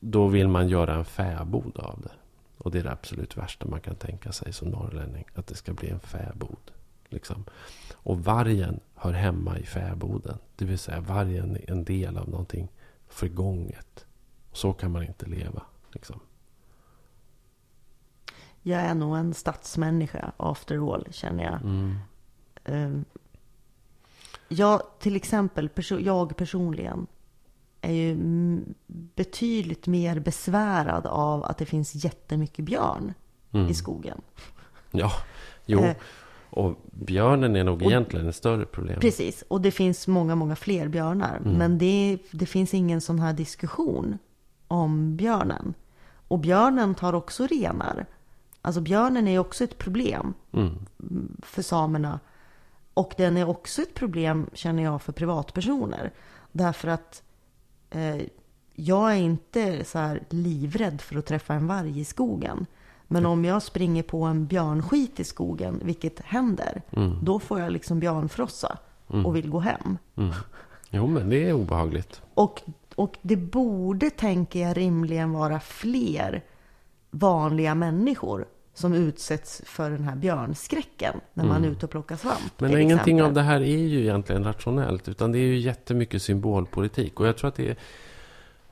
då 0.00 0.26
vill 0.26 0.48
man 0.48 0.68
göra 0.68 0.94
en 0.94 1.04
fäbod 1.04 1.78
av 1.78 2.00
det. 2.00 2.12
Och 2.58 2.70
det 2.70 2.78
är 2.78 2.82
det 2.82 2.92
absolut 2.92 3.36
värsta 3.36 3.66
man 3.66 3.80
kan 3.80 3.94
tänka 3.94 4.32
sig 4.32 4.52
som 4.52 4.68
norrlänning. 4.68 5.24
Att 5.34 5.46
det 5.46 5.54
ska 5.54 5.72
bli 5.72 5.90
en 5.90 6.00
fäbod. 6.00 6.70
Liksom. 7.08 7.44
Och 7.94 8.24
vargen 8.24 8.80
hör 8.94 9.12
hemma 9.12 9.58
i 9.58 9.64
fäboden. 9.64 10.38
Det 10.56 10.64
vill 10.64 10.78
säga 10.78 11.00
vargen 11.00 11.56
är 11.56 11.70
en 11.70 11.84
del 11.84 12.16
av 12.18 12.28
någonting 12.28 12.68
förgånget. 13.08 14.06
Så 14.52 14.72
kan 14.72 14.90
man 14.90 15.02
inte 15.02 15.26
leva. 15.26 15.62
Liksom. 15.92 16.20
Jag 18.62 18.80
är 18.80 18.94
nog 18.94 19.16
en 19.16 19.34
stadsmänniska 19.34 20.32
after 20.36 20.94
all, 20.94 21.06
känner 21.10 21.44
jag. 21.44 21.62
Mm. 21.62 21.96
Ehm, 22.64 23.04
jag, 24.48 24.82
till 24.98 25.16
exempel, 25.16 25.70
jag 25.98 26.36
personligen 26.36 27.06
är 27.80 27.92
ju 27.92 28.16
betydligt 28.86 29.86
mer 29.86 30.18
besvärad 30.18 31.06
av 31.06 31.44
att 31.44 31.58
det 31.58 31.66
finns 31.66 32.04
jättemycket 32.04 32.64
björn 32.64 33.14
mm. 33.52 33.68
i 33.68 33.74
skogen. 33.74 34.20
Ja, 34.90 35.12
jo. 35.66 35.80
Eh, 35.80 35.96
och 36.50 36.76
björnen 36.92 37.56
är 37.56 37.64
nog 37.64 37.82
och, 37.82 37.90
egentligen 37.90 38.28
ett 38.28 38.36
större 38.36 38.66
problem. 38.66 39.00
Precis, 39.00 39.44
och 39.48 39.60
det 39.60 39.70
finns 39.70 40.06
många, 40.06 40.34
många 40.34 40.56
fler 40.56 40.88
björnar. 40.88 41.36
Mm. 41.36 41.52
Men 41.52 41.78
det, 41.78 42.18
det 42.30 42.46
finns 42.46 42.74
ingen 42.74 43.00
sån 43.00 43.18
här 43.18 43.32
diskussion 43.32 44.18
om 44.68 45.16
björnen. 45.16 45.74
Och 46.28 46.38
björnen 46.38 46.94
tar 46.94 47.12
också 47.12 47.46
renar. 47.46 48.06
Alltså 48.62 48.80
björnen 48.80 49.28
är 49.28 49.38
också 49.38 49.64
ett 49.64 49.78
problem 49.78 50.34
mm. 50.52 50.86
för 51.42 51.62
samerna. 51.62 52.20
Och 52.94 53.14
den 53.16 53.36
är 53.36 53.48
också 53.48 53.82
ett 53.82 53.94
problem, 53.94 54.46
känner 54.52 54.82
jag, 54.82 55.02
för 55.02 55.12
privatpersoner. 55.12 56.12
Därför 56.52 56.88
att 56.88 57.22
eh, 57.90 58.20
jag 58.74 59.12
är 59.12 59.16
inte 59.16 59.84
så 59.84 59.98
här 59.98 60.22
livrädd 60.28 61.00
för 61.00 61.18
att 61.18 61.26
träffa 61.26 61.54
en 61.54 61.66
varg 61.66 62.00
i 62.00 62.04
skogen. 62.04 62.66
Men 63.06 63.26
om 63.26 63.44
jag 63.44 63.62
springer 63.62 64.02
på 64.02 64.24
en 64.24 64.46
björnskit 64.46 65.20
i 65.20 65.24
skogen, 65.24 65.80
vilket 65.84 66.20
händer, 66.20 66.82
mm. 66.90 67.18
då 67.22 67.38
får 67.38 67.60
jag 67.60 67.72
liksom 67.72 68.00
björnfrossa 68.00 68.78
mm. 69.10 69.26
och 69.26 69.36
vill 69.36 69.50
gå 69.50 69.60
hem. 69.60 69.98
Mm. 70.16 70.34
Jo, 70.90 71.06
men 71.06 71.30
det 71.30 71.48
är 71.48 71.52
obehagligt. 71.52 72.22
Och, 72.34 72.62
och 72.94 73.18
det 73.22 73.36
borde, 73.36 74.10
tänker 74.10 74.60
jag, 74.60 74.76
rimligen 74.76 75.32
vara 75.32 75.60
fler 75.60 76.44
vanliga 77.10 77.74
människor 77.74 78.46
som 78.74 78.94
utsätts 78.94 79.62
för 79.64 79.90
den 79.90 80.04
här 80.04 80.16
björnskräcken 80.16 81.20
när 81.34 81.44
man 81.44 81.56
är 81.56 81.58
mm. 81.58 81.72
ute 81.72 81.86
och 81.86 81.90
plockar 81.90 82.16
svamp. 82.16 82.60
Men 82.60 82.80
ingenting 82.80 83.22
av 83.22 83.32
det 83.32 83.42
här 83.42 83.60
är 83.60 83.76
ju 83.76 84.00
egentligen 84.00 84.44
rationellt. 84.44 85.08
Utan 85.08 85.32
det 85.32 85.38
är 85.38 85.46
ju 85.46 85.58
jättemycket 85.58 86.22
symbolpolitik. 86.22 87.20
Och 87.20 87.26
jag 87.26 87.36
tror 87.36 87.48
att 87.48 87.54
det 87.54 87.68
är... 87.68 87.76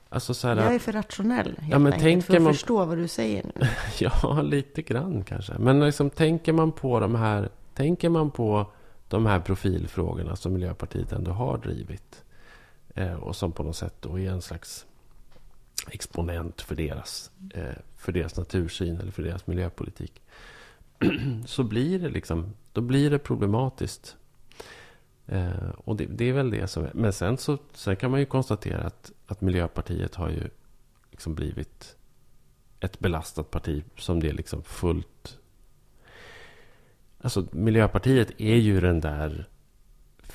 Alltså 0.09 0.33
så 0.33 0.47
här, 0.47 0.55
jag 0.55 0.75
är 0.75 0.79
för 0.79 0.91
rationell 0.91 1.57
helt 1.57 1.71
ja, 1.71 1.79
men 1.79 1.93
enkelt 1.93 2.25
för 2.25 2.35
att 2.35 2.41
man, 2.41 2.53
förstå 2.53 2.85
vad 2.85 2.97
du 2.97 3.07
säger 3.07 3.43
nu. 3.43 3.67
ja, 3.99 4.41
lite 4.41 4.81
grann 4.81 5.23
kanske. 5.23 5.53
Men 5.57 5.79
liksom, 5.79 6.09
tänker 6.09 6.53
man 6.53 6.71
på 6.71 6.99
de 6.99 7.15
här... 7.15 7.49
Tänker 7.73 8.09
man 8.09 8.31
på 8.31 8.65
de 9.07 9.25
här 9.25 9.39
profilfrågorna 9.39 10.35
som 10.35 10.53
Miljöpartiet 10.53 11.11
ändå 11.11 11.31
har 11.31 11.57
drivit. 11.57 12.23
Eh, 12.95 13.13
och 13.13 13.35
som 13.35 13.51
på 13.51 13.63
något 13.63 13.75
sätt 13.75 13.95
då 13.99 14.19
är 14.19 14.29
en 14.29 14.41
slags 14.41 14.85
exponent 15.91 16.61
för 16.61 16.75
deras, 16.75 17.31
eh, 17.53 17.75
för 17.95 18.11
deras 18.11 18.37
natursyn 18.37 18.99
eller 18.99 19.11
för 19.11 19.23
deras 19.23 19.47
miljöpolitik. 19.47 20.21
så 21.45 21.63
blir 21.63 21.99
det 21.99 22.09
liksom, 22.09 22.53
då 22.73 22.81
blir 22.81 23.09
det 23.09 23.19
problematiskt. 23.19 24.15
Eh, 25.25 25.69
och 25.77 25.95
det, 25.95 26.05
det, 26.05 26.29
är 26.29 26.33
väl 26.33 26.49
det 26.49 26.67
som 26.67 26.83
är. 26.83 26.91
Men 26.93 27.13
sen, 27.13 27.37
så, 27.37 27.57
sen 27.73 27.95
kan 27.95 28.11
man 28.11 28.19
ju 28.19 28.25
konstatera 28.25 28.81
att, 28.81 29.11
att 29.27 29.41
Miljöpartiet 29.41 30.15
har 30.15 30.29
ju 30.29 30.49
liksom 31.11 31.35
blivit 31.35 31.95
ett 32.79 32.99
belastat 32.99 33.51
parti 33.51 33.83
som 33.97 34.19
det 34.19 34.29
är 34.29 34.33
liksom 34.33 34.63
fullt... 34.63 35.39
Alltså 37.21 37.47
Miljöpartiet 37.51 38.31
är 38.37 38.55
ju 38.55 38.81
den 38.81 38.99
där 38.99 39.49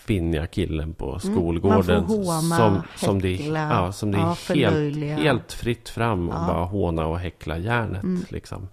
finniga 0.09 0.47
killen 0.47 0.94
på 0.94 1.09
mm, 1.09 1.21
skolgården. 1.21 2.05
Mm, 2.05 2.05
håna, 2.05 2.57
som, 2.57 2.83
som 2.97 3.23
det, 3.23 3.37
ja, 3.37 3.92
som 3.92 4.11
det 4.11 4.18
är 4.18 4.57
ja, 4.57 4.71
helt, 4.71 5.21
helt 5.21 5.53
fritt 5.53 5.88
fram 5.88 6.29
och 6.29 6.35
ja. 6.35 6.47
bara 6.47 6.64
håna 6.64 7.07
och 7.07 7.18
häckla 7.18 7.59
järnet. 7.59 8.03
Mm. 8.03 8.25
Liksom. 8.29 8.68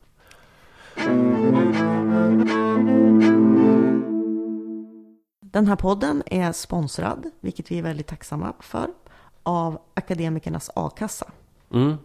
Den 5.41 5.67
här 5.67 5.75
podden 5.75 6.23
är 6.25 6.51
sponsrad, 6.51 7.31
vilket 7.39 7.71
vi 7.71 7.79
är 7.79 7.83
väldigt 7.83 8.07
tacksamma 8.07 8.53
för, 8.59 8.87
av 9.43 9.79
Akademikernas 9.93 10.69
a-kassa. 10.75 11.31
Mm. 11.73 11.97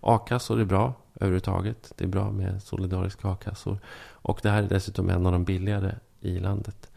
A-kassor 0.00 0.60
är 0.60 0.64
bra 0.64 0.94
överhuvudtaget. 1.14 1.92
Det 1.96 2.04
är 2.04 2.08
bra 2.08 2.30
med 2.30 2.62
solidariska 2.62 3.28
a-kassor. 3.28 3.78
Och 4.10 4.40
det 4.42 4.50
här 4.50 4.62
är 4.62 4.68
dessutom 4.68 5.10
en 5.10 5.26
av 5.26 5.32
de 5.32 5.44
billigare 5.44 5.94
i 6.20 6.38
landet. 6.38 6.90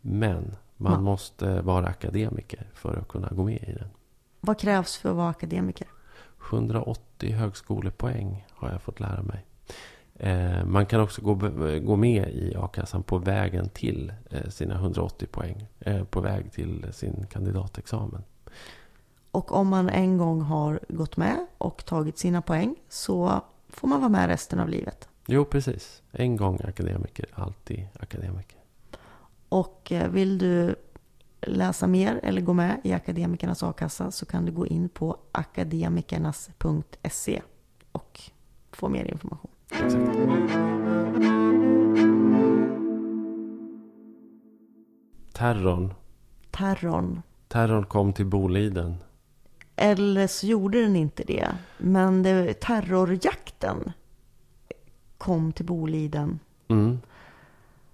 Men 0.00 0.56
man 0.78 0.92
ja. 0.92 1.00
måste 1.00 1.60
vara 1.60 1.86
akademiker 1.86 2.66
för 2.74 2.96
att 2.96 3.08
kunna 3.08 3.28
gå 3.28 3.44
med 3.44 3.62
i 3.62 3.72
den. 3.72 3.88
Vad 4.40 4.58
krävs 4.58 4.96
för 4.96 5.10
att 5.10 5.16
vara 5.16 5.28
akademiker? 5.28 5.88
180 6.50 7.32
högskolepoäng 7.32 8.46
har 8.50 8.70
jag 8.70 8.82
fått 8.82 9.00
lära 9.00 9.22
mig. 9.22 9.44
Eh, 10.14 10.64
man 10.64 10.86
kan 10.86 11.00
också 11.00 11.22
gå, 11.22 11.34
gå 11.80 11.96
med 11.96 12.28
i 12.28 12.54
a-kassan 12.56 13.02
på 13.02 13.18
vägen 13.18 13.68
till 13.68 14.12
eh, 14.30 14.48
sina 14.48 14.74
180 14.74 15.28
poäng. 15.30 15.66
Eh, 15.80 16.04
på 16.04 16.20
väg 16.20 16.52
till 16.52 16.86
sin 16.92 17.26
kandidatexamen. 17.30 18.22
Och 19.30 19.52
om 19.52 19.68
man 19.68 19.88
en 19.88 20.18
gång 20.18 20.40
har 20.40 20.80
gått 20.88 21.16
med 21.16 21.46
och 21.58 21.84
tagit 21.84 22.18
sina 22.18 22.42
poäng 22.42 22.76
så 22.88 23.42
får 23.68 23.88
man 23.88 24.00
vara 24.00 24.08
med 24.08 24.28
resten 24.28 24.60
av 24.60 24.68
livet. 24.68 25.08
Jo, 25.26 25.44
precis. 25.44 26.02
En 26.12 26.36
gång 26.36 26.60
akademiker, 26.68 27.26
alltid 27.34 27.88
akademiker. 28.00 28.57
Och 29.48 29.92
eh, 29.92 30.10
vill 30.10 30.38
du 30.38 30.74
läsa 31.40 31.86
mer 31.86 32.20
eller 32.22 32.40
gå 32.40 32.52
med 32.52 32.80
i 32.84 32.92
Akademikernas 32.92 33.62
a-kassa 33.62 34.10
så 34.10 34.26
kan 34.26 34.44
du 34.44 34.52
gå 34.52 34.66
in 34.66 34.88
på 34.88 35.16
akademikernas.se 35.32 37.42
och 37.92 38.20
få 38.72 38.88
mer 38.88 39.04
information. 39.04 39.50
Terrorn. 45.32 45.94
Terrorn. 46.50 47.22
Terrorn 47.48 47.84
kom 47.84 48.12
till 48.12 48.26
Boliden. 48.26 48.96
Eller 49.76 50.26
så 50.26 50.46
gjorde 50.46 50.82
den 50.82 50.96
inte 50.96 51.22
det. 51.26 51.48
Men 51.78 52.22
det, 52.22 52.60
terrorjakten 52.60 53.92
kom 55.18 55.52
till 55.52 55.66
Boliden. 55.66 56.38
Mm. 56.68 57.00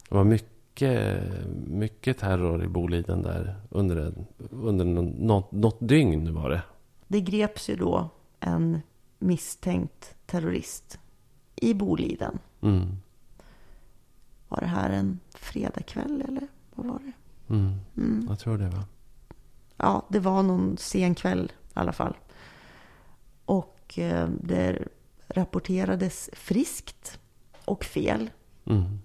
Det 0.08 0.14
var 0.14 0.24
mycket 0.24 0.53
mycket, 0.74 1.22
mycket 1.66 2.18
terror 2.18 2.64
i 2.64 2.68
Boliden 2.68 3.22
där 3.22 3.56
under, 3.70 4.14
under 4.50 4.84
något, 4.84 5.52
något 5.52 5.78
dygn 5.80 6.34
var 6.34 6.50
det. 6.50 6.62
Det 7.08 7.20
greps 7.20 7.70
ju 7.70 7.76
då 7.76 8.10
en 8.40 8.80
misstänkt 9.18 10.14
terrorist 10.26 10.98
i 11.56 11.74
Boliden. 11.74 12.38
Mm. 12.60 12.96
Var 14.48 14.60
det 14.60 14.66
här 14.66 14.90
en 14.90 15.20
fredagkväll 15.34 16.24
eller 16.28 16.48
vad 16.74 16.86
var 16.86 16.98
det? 16.98 17.12
Mm. 17.54 17.72
Mm. 17.96 18.26
Jag 18.28 18.38
tror 18.38 18.58
det 18.58 18.68
var. 18.68 18.84
Ja, 19.76 20.06
det 20.08 20.20
var 20.20 20.42
någon 20.42 20.76
sen 20.76 21.14
kväll 21.14 21.52
i 21.54 21.70
alla 21.74 21.92
fall. 21.92 22.16
Och 23.44 23.98
eh, 23.98 24.28
det 24.42 24.88
rapporterades 25.28 26.30
friskt 26.32 27.18
och 27.64 27.84
fel. 27.84 28.30
Mm 28.64 28.98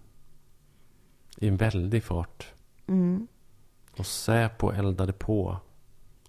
i 1.39 1.47
en 1.47 1.57
väldig 1.57 2.03
fart. 2.03 2.53
Mm. 2.87 3.27
Och 3.97 4.05
Säpo 4.05 4.71
eldade 4.71 5.13
på. 5.13 5.57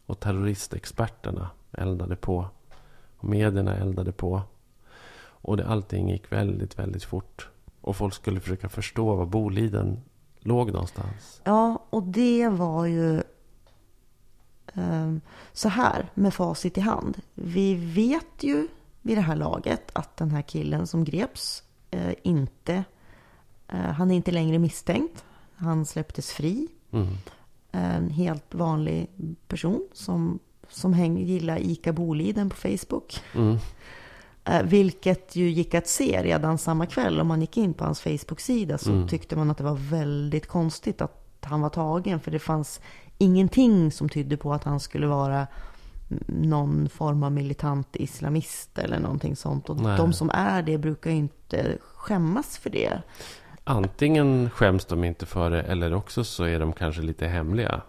Och 0.07 0.21
terroristexperterna 0.21 1.51
eldade 1.73 2.17
på. 2.17 2.49
Och 3.17 3.29
medierna 3.29 3.77
eldade 3.77 4.13
på. 4.13 4.43
Och 5.43 5.57
det, 5.57 5.67
allting 5.67 6.11
gick 6.11 6.33
väldigt, 6.33 6.79
väldigt 6.79 7.05
fort. 7.05 7.49
Och 7.81 7.97
folk 7.97 8.15
skulle 8.15 8.41
försöka 8.41 8.69
förstå 8.69 9.15
var 9.15 9.27
Boliden 9.27 10.01
låg 10.41 10.73
någonstans. 10.73 11.41
Ja, 11.45 11.87
och 11.91 12.03
det 12.03 12.49
var 12.49 12.87
ju 12.87 13.23
Ehm, 14.75 15.21
Så 15.53 15.69
här, 15.69 16.11
med 16.15 16.35
facit 16.35 16.79
i 16.79 16.81
hand. 16.81 17.23
Vi 17.35 17.75
vet 17.75 18.43
ju 18.43 18.69
vid 19.03 19.17
det 19.17 19.23
här 19.23 19.37
laget 19.37 19.91
att 19.93 20.17
den 20.17 20.31
här 20.31 20.43
killen 20.43 20.87
som 20.87 21.05
greps 21.05 21.63
eh, 21.91 22.15
inte... 22.23 22.85
eh, 23.73 23.79
Han 23.79 24.11
är 24.11 24.15
inte 24.17 24.31
längre 24.31 24.59
misstänkt. 24.59 25.25
Han 25.57 25.87
släpptes 25.87 26.33
fri. 26.33 26.69
Mm. 26.93 27.09
En 27.73 28.11
helt 28.11 28.55
vanlig 28.55 29.07
person 29.49 29.89
som, 29.93 30.39
som 30.69 30.93
häng, 30.93 31.19
gillar 31.19 31.59
ICA 31.59 31.93
Boliden 31.93 32.51
på 32.51 32.57
Facebook. 32.57 33.21
Mm. 33.35 33.59
Eh, 34.45 34.63
Vilket 34.63 35.37
ju 35.37 35.51
gick 35.51 35.75
att 35.75 35.87
se 35.89 36.23
redan 36.23 36.59
samma 36.59 36.87
kväll. 36.87 37.21
Om 37.21 37.27
man 37.27 37.41
gick 37.41 37.57
in 37.57 37.75
på 37.75 37.85
hans 37.85 38.01
Facebook-sida 38.01 38.79
så 38.79 38.91
Mm. 38.93 39.09
tyckte 39.09 39.37
man 39.37 39.51
att 39.51 39.59
det 39.59 39.65
var 39.65 39.75
väldigt 39.91 40.47
konstigt 40.47 41.01
att 41.01 41.17
han 41.43 41.61
var 41.61 41.69
tagen. 41.69 42.21
För 42.21 42.31
det 42.31 42.39
fanns 42.39 42.81
ingenting 43.19 43.93
som 43.93 44.09
tydde 44.09 44.37
på 44.37 44.53
att 44.53 44.65
han 44.65 44.81
skulle 44.81 45.07
vara 45.07 45.47
någon 46.27 46.89
form 46.89 47.23
av 47.23 47.33
militant 47.33 47.97
islamist 47.97 48.79
eller 48.79 48.99
någonting 48.99 49.37
sånt. 49.37 49.71
Och 49.71 49.81
Nej. 49.81 49.97
de 49.97 50.13
som 50.13 50.31
är 50.31 50.63
det 50.63 50.79
brukar 50.79 51.11
ju 51.11 51.17
inte 51.17 51.79
skämmas 51.95 52.59
för 52.59 52.71
det. 52.71 53.03
Antingen 53.65 54.51
skäms 54.51 54.85
de 54.85 55.05
inte 55.05 55.27
för 55.27 55.51
det 55.51 55.63
eller 55.63 55.95
också 55.95 56.25
så 56.25 56.45
är 56.45 56.61
de 56.61 56.73
kanske 56.73 57.03
lite 57.03 57.27
hemliga. 57.27 57.81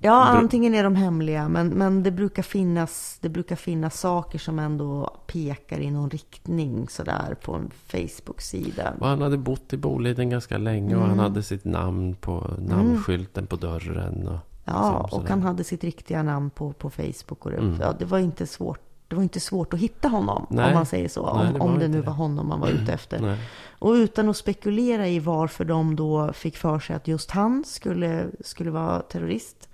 Ja, 0.00 0.24
antingen 0.24 0.74
är 0.74 0.84
de 0.84 0.96
hemliga, 0.96 1.48
men, 1.48 1.68
men 1.68 2.02
det, 2.02 2.10
brukar 2.10 2.42
finnas, 2.42 3.18
det 3.20 3.28
brukar 3.28 3.56
finnas 3.56 4.00
saker 4.00 4.38
som 4.38 4.58
ändå 4.58 5.16
pekar 5.26 5.80
i 5.80 5.90
någon 5.90 6.10
riktning 6.10 6.88
sådär 6.88 7.36
på 7.42 7.54
en 7.54 7.70
Facebook-sida. 7.86 8.94
Och 9.00 9.06
han 9.06 9.22
hade 9.22 9.36
bott 9.38 9.72
i 9.72 9.76
Boliden 9.76 10.30
ganska 10.30 10.58
länge 10.58 10.94
och 10.96 11.02
Mm. 11.04 11.10
han 11.10 11.18
hade 11.18 11.42
sitt 11.42 11.64
namn 11.64 12.14
på 12.14 12.50
namnskylten 12.58 13.46
på 13.46 13.56
dörren. 13.56 14.28
Och, 14.28 14.38
Ja, 14.64 15.08
och 15.12 15.28
han 15.28 15.42
hade 15.42 15.64
sitt 15.64 15.84
riktiga 15.84 16.22
namn 16.22 16.50
på, 16.50 16.72
på 16.72 16.90
Facebook. 16.90 17.44
Och 17.46 17.50
det, 17.50 17.56
Mm. 17.56 17.76
ja, 17.80 17.92
det, 17.98 18.04
var 18.04 18.18
inte 18.18 18.46
svårt, 18.46 18.80
det 19.08 19.16
var 19.16 19.22
inte 19.22 19.40
svårt 19.40 19.74
att 19.74 19.80
hitta 19.80 20.08
honom, 20.08 20.46
Nej. 20.50 20.66
om 20.68 20.74
man 20.74 20.86
säger 20.86 21.08
så. 21.08 21.34
Nej, 21.34 21.46
om 21.46 21.52
det 21.52 21.60
om 21.60 21.78
det 21.78 21.88
nu 21.88 22.00
det. 22.00 22.06
var 22.06 22.12
honom 22.12 22.48
man 22.48 22.60
var 22.60 22.68
ute 22.68 22.92
efter. 22.92 23.20
Nej. 23.20 23.38
Och 23.78 23.92
utan 23.92 24.28
att 24.28 24.36
spekulera 24.36 25.08
i 25.08 25.18
varför 25.18 25.64
de 25.64 25.96
då 25.96 26.32
fick 26.32 26.56
för 26.56 26.78
sig 26.78 26.96
att 26.96 27.08
just 27.08 27.30
han 27.30 27.64
skulle, 27.64 28.26
skulle 28.40 28.70
vara 28.70 29.00
terrorist. 29.00 29.68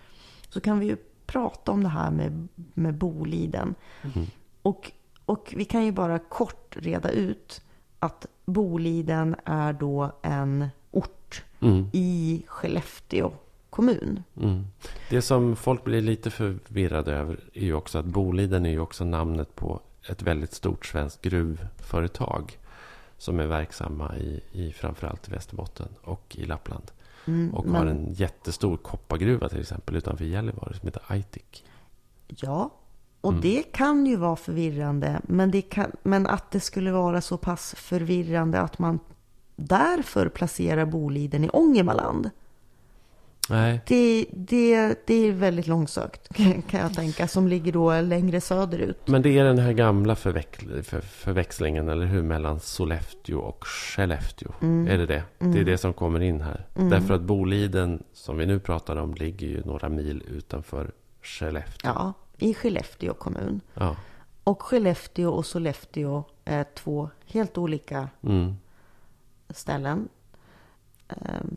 Så 0.48 0.60
kan 0.60 0.78
vi 0.78 0.86
ju 0.86 0.96
prata 1.26 1.72
om 1.72 1.82
det 1.82 1.88
här 1.88 2.10
med, 2.10 2.48
med 2.54 2.94
Boliden. 2.94 3.74
Mm. 4.02 4.26
Och, 4.62 4.92
och 5.24 5.54
vi 5.56 5.64
kan 5.64 5.84
ju 5.84 5.92
bara 5.92 6.18
kort 6.18 6.76
reda 6.80 7.10
ut 7.10 7.60
att 7.98 8.26
Boliden 8.44 9.36
är 9.44 9.72
då 9.72 10.12
en 10.22 10.68
ort 10.90 11.10
Mm. 11.60 11.88
i 11.92 12.42
Skellefteå 12.46 13.32
kommun. 13.74 14.22
Mm. 14.42 14.64
Det 15.10 15.22
som 15.22 15.56
folk 15.56 15.84
blir 15.84 16.00
lite 16.00 16.30
förvirrade 16.30 17.12
över 17.12 17.40
är 17.52 17.64
ju 17.64 17.74
också 17.74 17.98
att 17.98 18.04
Boliden 18.04 18.66
är 18.66 18.70
ju 18.70 18.80
också 18.80 19.04
namnet 19.04 19.54
på 19.56 19.80
ett 20.08 20.22
väldigt 20.22 20.54
stort 20.54 20.86
svenskt 20.86 21.22
gruvföretag. 21.22 22.58
Som 23.18 23.40
är 23.40 23.46
verksamma 23.46 24.16
i, 24.16 24.40
i 24.52 24.72
framförallt 24.72 25.28
Västerbotten 25.28 25.88
och 26.02 26.36
i 26.38 26.44
Lappland. 26.44 26.90
Mm, 27.26 27.54
Och 27.54 27.66
men- 27.66 27.74
har 27.74 27.86
en 27.86 28.12
jättestor 28.12 28.76
koppargruva 28.76 29.48
till 29.48 29.60
exempel 29.60 29.96
utanför 29.96 30.24
Gällivare 30.24 30.74
som 30.74 30.86
heter 30.86 31.02
Aitik. 31.06 31.64
Ja, 32.26 32.70
och 33.20 33.30
Mm. 33.32 33.42
det 33.42 33.62
kan 33.62 34.06
ju 34.06 34.16
vara 34.16 34.36
förvirrande. 34.36 35.20
Men, 35.22 35.50
det 35.50 35.62
kan, 35.62 35.90
men 36.02 36.26
att 36.26 36.50
det 36.50 36.60
skulle 36.60 36.92
vara 36.92 37.20
så 37.20 37.36
pass 37.38 37.74
förvirrande 37.78 38.60
att 38.60 38.78
man 38.78 38.98
därför 39.56 40.28
placerar 40.28 40.84
Boliden 40.86 41.44
i 41.44 41.48
Ångermanland. 41.48 42.30
Nej, 43.48 43.80
Det, 43.86 44.26
det, 44.32 44.94
det 45.06 45.14
är 45.14 45.32
väldigt 45.32 45.66
långsökt 45.66 46.28
kan 46.70 46.80
jag 46.80 46.94
tänka, 46.94 47.28
som 47.28 47.48
ligger 47.48 47.72
då 47.72 48.00
längre 48.00 48.40
söderut. 48.40 49.08
men 49.08 49.22
det 49.22 49.38
är 49.38 49.44
den 49.44 49.58
här 49.58 49.72
gamla 49.72 50.14
förveck- 50.14 50.82
för, 50.82 51.00
förväxlingen, 51.00 51.88
eller 51.88 52.06
hur? 52.06 52.22
Mellan 52.22 52.60
Sollefteå 52.60 53.38
och 53.40 53.64
Skellefteå. 53.66 54.52
Mm. 54.62 54.88
Är 54.88 54.98
det 54.98 55.06
det? 55.06 55.22
Det 55.38 55.60
är 55.60 55.64
det 55.64 55.78
som 55.78 55.92
kommer 55.92 56.20
in 56.20 56.40
här. 56.40 56.66
Därför 56.74 57.14
att 57.14 57.20
Boliden, 57.20 58.02
som 58.12 58.36
vi 58.38 58.46
nu 58.46 58.60
pratar 58.60 58.96
om, 58.96 59.14
ligger 59.14 59.46
ju 59.46 59.64
några 59.64 59.88
mil 59.88 60.22
utanför 60.28 60.90
Skellefteå. 61.22 61.90
Ja, 61.94 62.12
i 62.38 62.54
Skellefteå 62.54 63.14
kommun. 63.14 63.60
Ja. 63.74 63.96
Och 64.44 64.62
Skellefteå 64.62 65.30
och 65.30 65.46
Sollefteå 65.46 66.24
är 66.44 66.64
två 66.74 67.10
helt 67.26 67.58
olika 67.58 68.08
Mm. 68.22 68.54
ställen. 69.50 70.08
Ehm, 71.08 71.56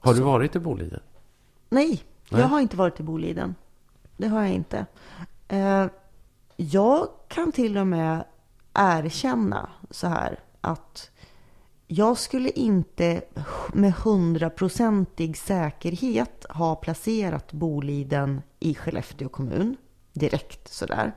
Har 0.00 0.14
du 0.14 0.20
varit 0.20 0.56
i 0.56 0.58
Boliden? 0.58 1.00
Nej, 1.68 2.04
Nej. 2.30 2.40
jag 2.40 2.48
har 2.48 2.60
inte 2.60 2.76
varit 2.76 3.00
i 3.00 3.02
Boliden. 3.02 3.54
Det 4.16 4.28
har 4.28 4.40
jag 4.42 4.50
inte. 4.52 4.86
Eh, 5.48 5.86
jag 6.56 7.08
kan 7.28 7.52
till 7.52 7.78
och 7.78 7.86
med 7.86 8.24
erkänna 8.74 9.70
så 9.90 10.06
här 10.06 10.38
att 10.60 11.10
jag 11.86 12.18
skulle 12.18 12.50
inte 12.50 13.22
med 13.72 13.92
hundraprocentig 13.94 15.36
säkerhet 15.36 16.46
ha 16.50 16.74
placerat 16.76 17.52
Boliden 17.52 18.42
i 18.60 18.74
Skellefteå 18.74 19.28
kommun 19.28 19.76
direkt 20.12 20.68
sådär. 20.68 21.12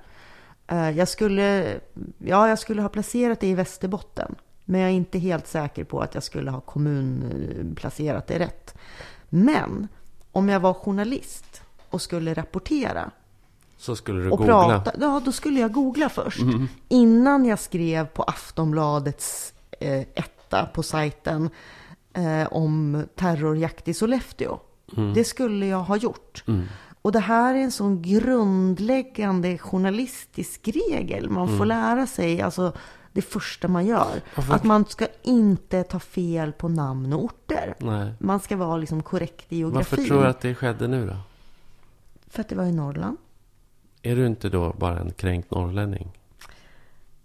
Eh, 0.68 0.90
Jag 0.90 1.08
skulle, 1.08 1.80
ja, 2.18 2.50
jag 2.50 2.60
skulle 2.60 2.82
ha 2.82 2.90
placerat 2.90 3.40
det 3.40 3.48
i 3.48 3.54
Västerbotten. 3.54 4.36
Men 4.66 4.82
jag 4.82 4.90
är 4.90 4.94
inte 4.94 5.20
helt 5.20 5.48
säker 5.48 5.84
på 5.84 6.00
att 6.02 6.14
jag 6.14 6.24
skulle 6.24 6.52
ha 6.52 6.62
kommunplacerat 6.62 8.28
det 8.28 8.40
rätt. 8.40 8.74
Men 9.30 9.88
om 10.32 10.50
jag 10.50 10.60
var 10.60 10.74
journalist 10.74 11.62
och 11.90 12.02
skulle 12.02 12.34
rapportera 12.34 13.12
Så 13.78 13.96
skulle 13.96 14.24
du 14.24 14.30
och 14.32 14.38
googla. 14.38 14.64
Mm. 14.66 14.84
prata, 14.84 14.92
ja 15.02 15.22
då 15.26 15.32
skulle 15.32 15.60
jag 15.60 15.72
googla 15.72 16.10
först. 16.10 16.40
Innan 16.90 17.46
jag 17.46 17.60
skrev 17.60 18.06
på 18.08 18.24
Aftonbladets 18.24 19.54
eh, 19.80 20.00
etta 20.02 20.66
på 20.74 20.84
sajten 20.84 21.50
eh, 22.14 22.48
om 22.54 23.04
terrorjakt 23.16 23.88
i 23.88 23.94
Sollefteå. 23.94 24.60
Mm. 24.98 25.14
Det 25.14 25.24
skulle 25.24 25.66
jag 25.66 25.80
ha 25.84 25.98
gjort. 25.98 26.44
Och 27.02 27.12
det 27.12 27.20
här 27.20 27.56
är 27.56 27.60
en 27.60 27.72
sån 27.72 28.02
grundläggande 28.02 29.58
journalistisk 29.58 30.68
regel 30.68 31.30
man 31.30 31.44
Mm. 31.48 31.58
får 31.58 31.66
lära 31.66 32.08
sig. 32.08 32.42
Alltså 32.42 32.74
det 33.14 33.22
första 33.22 33.68
man 33.68 33.86
gör. 33.86 34.22
Varför- 34.36 34.54
Att 34.54 34.64
man 34.64 34.86
ska 34.86 35.08
inte 35.24 35.84
ta 35.84 36.00
fel 36.00 36.52
på 36.52 36.70
namn 36.70 37.14
och 37.14 37.24
orter. 37.24 37.76
Nej. 37.78 38.14
Man 38.20 38.40
ska 38.40 38.56
vara 38.58 38.78
liksom 38.78 39.04
korrekt 39.04 39.46
i 39.54 39.58
geografin. 39.58 39.98
Varför 40.00 40.08
tror 40.10 40.22
du 40.22 40.28
att 40.28 40.42
det 40.42 40.56
skedde 40.56 40.88
nu 40.88 41.08
då? 41.08 41.16
För 42.28 42.42
att 42.42 42.50
det 42.50 42.56
var 42.56 42.66
i 42.66 42.72
Norrland. 42.72 43.18
Är 44.02 44.16
du 44.16 44.26
inte 44.28 44.50
då 44.50 44.74
bara 44.80 45.00
en 45.00 45.12
kränkt 45.12 45.52
norrlänning? 45.52 46.12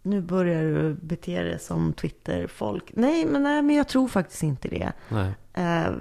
Nu 0.02 0.20
börjar 0.20 0.62
du 0.62 0.94
bete 0.94 1.42
dig 1.42 1.58
som 1.58 1.92
Twitter-folk. 1.92 2.84
Nej, 2.94 3.26
men, 3.26 3.42
nej, 3.42 3.62
men 3.62 3.76
jag 3.76 3.88
tror 3.88 4.08
faktiskt 4.08 4.42
inte 4.42 4.68
det. 4.68 4.92
Eh, 5.54 5.92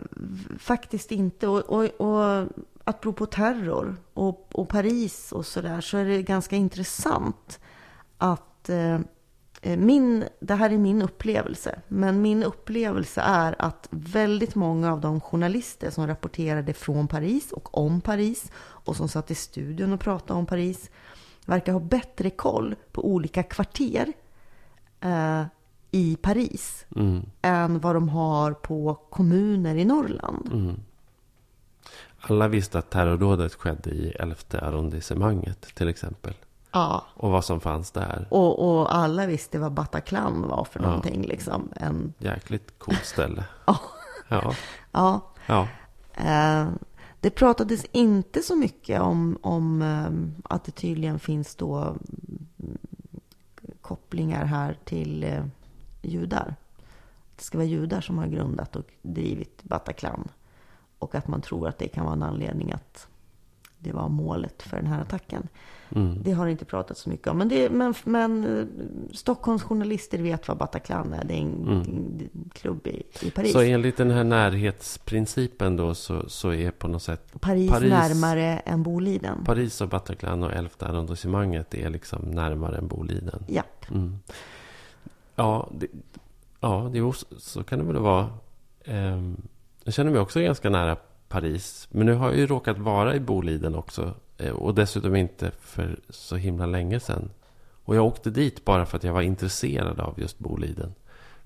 faktiskt 0.59 1.11
inte. 1.11 1.47
Och, 1.47 1.59
och, 1.59 1.83
och 2.01 2.47
apropå 2.83 3.25
terror 3.25 3.95
och, 4.13 4.47
och 4.51 4.69
Paris 4.69 5.31
och 5.31 5.45
sådär 5.45 5.81
så 5.81 5.97
är 5.97 6.05
det 6.05 6.21
ganska 6.21 6.55
intressant 6.55 7.59
att 8.17 8.69
eh, 8.69 8.99
min, 9.61 10.23
det 10.39 10.55
här 10.55 10.69
är 10.69 10.77
min 10.77 11.01
upplevelse, 11.01 11.81
men 11.87 12.21
min 12.21 12.43
upplevelse 12.43 13.21
är 13.21 13.55
att 13.59 13.87
väldigt 13.91 14.55
många 14.55 14.93
av 14.93 15.01
de 15.01 15.21
journalister 15.21 15.89
som 15.89 16.07
rapporterade 16.07 16.73
från 16.73 17.07
Paris 17.07 17.51
och 17.51 17.77
om 17.77 18.01
Paris 18.01 18.51
och 18.57 18.95
som 18.95 19.09
satt 19.09 19.31
i 19.31 19.35
studion 19.35 19.93
och 19.93 19.99
pratade 19.99 20.39
om 20.39 20.45
Paris 20.45 20.89
verkar 21.45 21.73
ha 21.73 21.79
bättre 21.79 22.29
koll 22.29 22.75
på 22.91 23.07
olika 23.07 23.43
kvarter 23.43 24.13
eh, 25.01 25.43
i 25.91 26.17
Paris 26.21 26.85
Mm. 26.95 27.21
än 27.41 27.79
vad 27.79 27.95
de 27.95 28.09
har 28.09 28.53
på 28.53 28.95
kommuner 29.09 29.75
i 29.75 29.85
Norrland. 29.85 30.49
Mm. 30.53 30.75
Alla 32.19 32.47
visste 32.47 32.79
att 32.79 32.89
terrordådet 32.89 33.53
skedde 33.53 33.89
i 33.89 34.09
11 34.19 34.35
arrondissemanget 34.51 35.61
till 35.61 35.87
exempel. 35.87 36.33
Ja, 36.77 37.03
Och 37.13 37.31
vad 37.31 37.45
som 37.45 37.59
fanns 37.59 37.91
där. 37.91 38.27
och, 38.29 38.77
och 38.79 38.95
alla 38.95 39.25
visste 39.25 39.59
vad 39.59 39.71
Bataclan 39.71 40.41
var 40.47 40.63
för 40.63 40.79
Ja. 40.79 40.85
någonting. 40.85 41.21
Liksom. 41.21 41.69
En, 41.75 42.13
Jäkligt 42.17 42.79
coolt 42.79 43.05
ställe. 43.05 43.43
Ja. 43.65 43.77
Ja. 44.27 44.53
ja, 44.91 45.21
Ja. 45.47 45.67
eh, 46.13 46.67
det 47.19 47.29
pratades 47.29 47.85
inte 47.91 48.41
så 48.41 48.55
mycket 48.55 49.01
om, 49.01 49.37
om 49.41 49.81
eh, 49.81 50.53
att 50.53 50.63
det 50.63 50.71
tydligen 50.71 51.19
finns 51.19 51.55
då 51.55 51.77
mm, 51.77 52.77
kopplingar 53.81 54.45
här 54.45 54.77
till 54.85 55.23
eh, 55.23 55.45
judar. 56.01 56.55
Det 57.35 57.43
ska 57.43 57.57
vara 57.57 57.67
judar 57.67 58.01
som 58.01 58.17
har 58.17 58.27
grundat 58.27 58.75
och 58.75 58.85
drivit 59.01 59.63
Bataclan. 59.63 60.27
Och 60.99 61.15
att 61.15 61.27
man 61.27 61.41
tror 61.41 61.67
att 61.67 61.77
det 61.77 61.87
kan 61.87 62.03
vara 62.05 62.13
en 62.15 62.23
anledning 62.23 62.71
att 62.71 63.07
det 63.77 63.91
var 63.91 64.09
målet 64.09 64.63
för 64.63 64.77
den 64.77 64.87
här 64.87 65.01
attacken. 65.01 65.47
Mm. 65.95 66.23
Det 66.23 66.31
har 66.31 66.47
inte 66.47 66.65
pratat 66.65 66.97
så 66.97 67.09
mycket 67.09 67.27
om. 67.27 67.37
Men, 67.37 67.49
det, 67.49 67.69
men, 67.69 67.93
men 68.03 68.59
eh, 68.59 68.65
Stockholms 69.13 69.63
journalister 69.63 70.17
vet 70.17 70.47
vad 70.47 70.57
Bataclan 70.57 71.13
är. 71.13 71.23
Det 71.25 71.33
är 71.33 71.37
en, 71.41 71.53
Mm. 71.67 71.79
en 71.81 72.29
klubb 72.53 72.87
i, 72.87 73.03
i 73.21 73.31
Paris. 73.31 73.51
Så 73.53 73.61
enligt 73.61 73.97
den 73.97 74.11
här 74.11 74.23
närhetsprincipen 74.23 75.75
då 75.77 75.95
så, 75.95 76.29
så 76.29 76.53
är 76.53 76.71
på 76.71 76.87
något 76.87 77.03
sätt 77.03 77.31
Paris, 77.41 77.71
Paris- 77.71 77.89
närmare 77.89 78.59
än 78.59 78.83
Boliden. 78.83 79.43
Paris 79.45 79.81
och 79.81 79.89
Bataclan 79.89 80.43
och 80.43 80.51
11 80.53 80.69
arrondissemanget 80.79 81.73
är 81.73 81.89
liksom 81.89 82.21
närmare 82.21 82.77
än 82.77 82.87
Boliden. 82.87 83.43
Japp. 83.47 83.91
Mm. 83.91 84.19
Ja, 85.35 85.69
det, 85.71 85.87
ja 86.59 86.89
det, 86.93 87.13
så 87.37 87.63
kan 87.63 87.79
det 87.79 87.85
väl 87.85 87.97
vara. 87.97 88.29
Ehm, 88.85 89.41
jag 89.83 89.93
känner 89.93 90.11
mig 90.11 90.19
också 90.19 90.39
ganska 90.39 90.69
nära 90.69 90.95
Paris. 91.29 91.87
Men 91.91 92.05
nu 92.05 92.13
har 92.13 92.27
jag 92.29 92.37
ju 92.37 92.47
råkat 92.47 92.77
vara 92.77 93.15
i 93.15 93.19
Boliden 93.19 93.75
också. 93.75 94.13
Eh, 94.37 94.51
Och 94.51 94.75
dessutom 94.75 95.15
inte 95.15 95.51
för 95.59 95.99
så 96.09 96.35
himla 96.35 96.65
länge 96.65 96.99
sedan. 96.99 97.29
Och 97.83 97.95
jag 97.95 98.05
åkte 98.05 98.29
dit 98.29 98.65
bara 98.65 98.85
för 98.85 98.97
att 98.97 99.03
jag 99.03 99.13
var 99.13 99.21
intresserad 99.21 99.99
av 99.99 100.19
just 100.19 100.39
Boliden. 100.39 100.93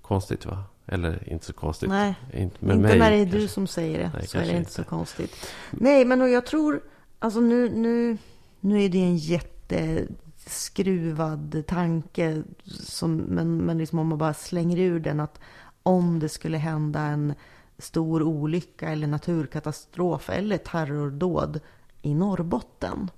Konstigt 0.02 0.46
va? 0.46 0.64
Eller 0.86 1.30
inte 1.30 1.46
så 1.46 1.54
konstigt. 1.54 1.90
Nej, 1.90 2.16
Inte 2.34 2.66
med 2.66 2.76
inte 2.76 2.88
mig, 2.88 3.00
när 3.00 3.12
det 3.12 3.18
är 3.18 3.24
kanske. 3.26 3.40
du 3.40 3.48
som 3.48 3.68
säger 3.68 4.00
det. 4.00 4.12
Nej, 4.14 4.28
så 4.28 4.38
är 4.38 4.46
det 4.46 4.58
inte. 4.58 4.72
så 4.72 4.84
konstigt. 4.84 5.36
Nej, 5.72 6.06
men 6.06 6.22
och 6.22 6.30
jag 6.30 6.46
tror... 6.46 6.82
Alltså 7.20 7.40
nu, 7.40 7.70
nu, 7.70 8.18
nu 8.60 8.84
är 8.84 8.90
det 8.90 8.98
en 9.04 9.18
jätteskruvad 9.18 11.64
tanke. 11.68 12.44
Som, 12.66 13.16
men, 13.16 13.58
men 13.58 13.78
liksom 13.78 14.00
om 14.00 14.08
man 14.08 14.18
bara 14.18 14.34
slänger 14.34 14.78
ur 14.78 15.00
den 15.00 15.20
att 15.20 15.40
om 15.84 16.20
det 16.20 16.30
skulle 16.30 16.58
hända 16.58 17.00
en 17.00 17.34
stor 17.78 18.24
olycka 18.24 18.90
eller 18.90 19.08
naturkatastrof 19.08 20.30
eller 20.30 20.58
terrordåd 20.58 21.60
i 22.02 22.14
Norrbotten. 22.14 23.12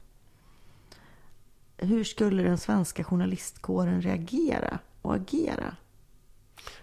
Hur 1.77 2.03
skulle 2.03 2.43
den 2.43 2.57
svenska 2.57 3.03
journalistkåren 3.03 4.01
reagera 4.01 4.79
och 5.01 5.15
agera? 5.15 5.75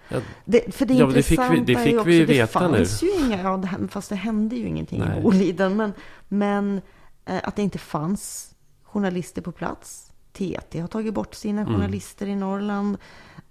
Ja, 0.09 0.21
Det, 0.45 0.75
för 0.75 0.87
det 0.87 0.95
Ja, 0.95 1.07
det 1.07 1.23
fick 1.23 1.41
vi- 1.41 1.61
det 1.61 1.77
fick 1.77 1.95
också, 1.95 2.09
vi 2.09 2.25
veta 2.25 2.69
nu. 2.69 2.77
fanns 2.77 3.03
ju 3.03 3.11
inga, 3.27 3.43
ja, 3.43 3.57
det, 3.57 3.89
fast 3.89 4.09
det 4.09 4.15
hände 4.17 4.57
ju 4.57 4.67
ingenting 4.67 4.99
Nej. 5.01 5.19
i 5.19 5.23
Boliden. 5.23 5.77
Men, 5.77 5.93
men 6.29 6.81
eh, 7.25 7.41
att 7.45 7.57
det 7.57 7.63
inte 7.63 7.79
fanns 7.79 8.55
journalister 8.83 9.43
på 9.43 9.53
plats. 9.53 10.13
TT 10.33 10.81
har 10.81 10.89
tagit 10.89 11.15
bort 11.15 11.35
sina 11.35 11.61
Mm. 11.61 11.75
journalister 11.75 12.27
i 12.27 12.37
Norrland. 12.37 12.99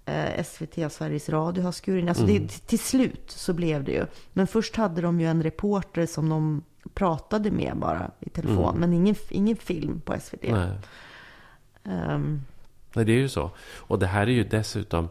Eh, 0.04 0.44
SVT 0.44 0.78
och 0.86 0.92
Sveriges 0.92 1.28
Radio 1.28 1.62
har 1.64 1.72
skurit. 1.72 2.08
Alltså 2.08 2.24
Mm. 2.24 2.42
det, 2.42 2.48
till 2.48 2.78
slut 2.78 3.30
så 3.30 3.52
blev 3.52 3.84
det 3.84 3.92
ju. 3.92 4.06
Men 4.32 4.46
först 4.46 4.76
hade 4.76 5.00
de 5.02 5.20
ju 5.20 5.26
en 5.26 5.42
reporter 5.42 6.06
som 6.06 6.28
de 6.28 6.62
pratade 6.94 7.50
med 7.50 7.76
bara 7.76 8.10
i 8.20 8.30
telefon. 8.30 8.68
Mm. 8.68 8.80
Men 8.80 8.92
ingen, 8.92 9.14
ingen 9.30 9.56
film 9.56 10.00
på 10.04 10.14
SVT. 10.20 10.42
nej. 10.42 10.70
Ehm, 11.84 12.42
Nej, 12.94 13.04
det 13.04 13.12
är 13.12 13.16
ju 13.18 13.28
så. 13.28 13.50
Och 13.76 13.98
det 13.98 14.06
här 14.06 14.22
är 14.22 14.30
ju 14.30 14.44
dessutom... 14.44 15.08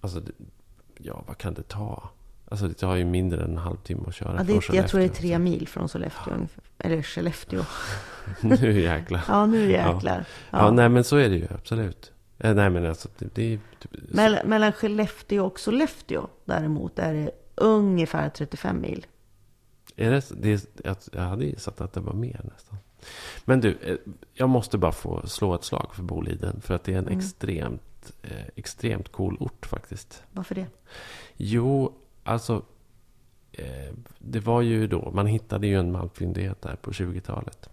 Alltså, 0.00 0.22
ja, 0.98 1.24
vad 1.26 1.38
kan 1.38 1.54
det 1.54 1.62
ta? 1.62 2.08
Alltså, 2.48 2.68
det 2.68 2.74
tar 2.74 2.94
ju 2.96 3.04
mindre 3.04 3.44
än 3.44 3.50
en 3.50 3.58
halvtimme 3.58 4.02
att 4.06 4.14
köra 4.14 4.32
ja, 4.32 4.44
från 4.44 4.60
det, 4.70 4.76
jag 4.76 4.88
tror 4.88 5.00
det 5.00 5.06
är 5.06 5.08
tre 5.08 5.38
mil 5.38 5.68
från 5.68 5.88
Sollefteå. 5.88 6.34
Eller 6.78 7.02
Skellefteå. 7.02 7.62
nu 8.40 8.80
jäklar. 8.80 9.24
Ja, 9.28 9.46
nu 9.46 9.70
Ja. 9.70 9.94
jäklar. 9.94 10.24
Ja. 10.50 10.70
nej, 10.70 10.88
men 10.88 11.04
så 11.04 11.16
är 11.16 11.28
det 11.28 11.36
ju. 11.36 11.46
Absolut. 11.54 12.12
Eh, 12.38 12.54
nej, 12.54 12.70
men 12.70 12.86
alltså, 12.86 13.08
det, 13.18 13.34
det 13.34 13.54
är... 13.54 13.58
Typ, 13.78 13.92
Mell- 14.12 14.46
mellan 14.46 14.72
Skellefteå 14.72 15.46
och 15.46 15.60
Sollefteå 15.60 16.26
däremot 16.44 16.98
är 16.98 17.14
det 17.14 17.30
ungefär 17.54 18.28
35 18.28 18.80
mil. 18.80 19.06
Är 19.96 20.10
det, 20.10 20.30
det 20.42 20.52
är, 20.52 20.60
jag, 21.12 21.20
hade 21.22 21.44
gissat 21.44 21.80
att 21.80 21.92
det 21.92 22.00
var 22.00 22.12
mer 22.12 22.40
nästan. 22.54 22.78
Men 23.44 23.60
du, 23.60 23.78
eh, 23.82 23.96
jag 24.34 24.48
måste 24.48 24.78
bara 24.78 24.92
få 24.92 25.26
slå 25.26 25.54
ett 25.54 25.64
slag 25.64 25.94
för 25.94 26.02
Boliden. 26.02 26.60
För 26.60 26.74
att 26.74 26.84
det 26.84 26.94
är 26.94 26.98
en 26.98 27.06
Mm. 27.06 27.18
extremt, 27.18 28.12
eh, 28.22 28.46
extremt 28.56 29.12
cool 29.12 29.36
ort 29.40 29.66
faktiskt. 29.66 30.22
Varför 30.32 30.54
det? 30.54 30.66
Jo, 31.36 31.94
alltså. 32.24 32.62
Eh, 33.52 33.94
det 34.18 34.40
var 34.40 34.60
ju 34.62 34.86
då, 34.86 35.10
man 35.14 35.26
hittade 35.26 35.66
ju 35.66 35.78
en 35.78 35.92
malmfyndighet 35.92 36.62
där 36.62 36.76
på 36.76 36.92
20-talet. 36.92 37.68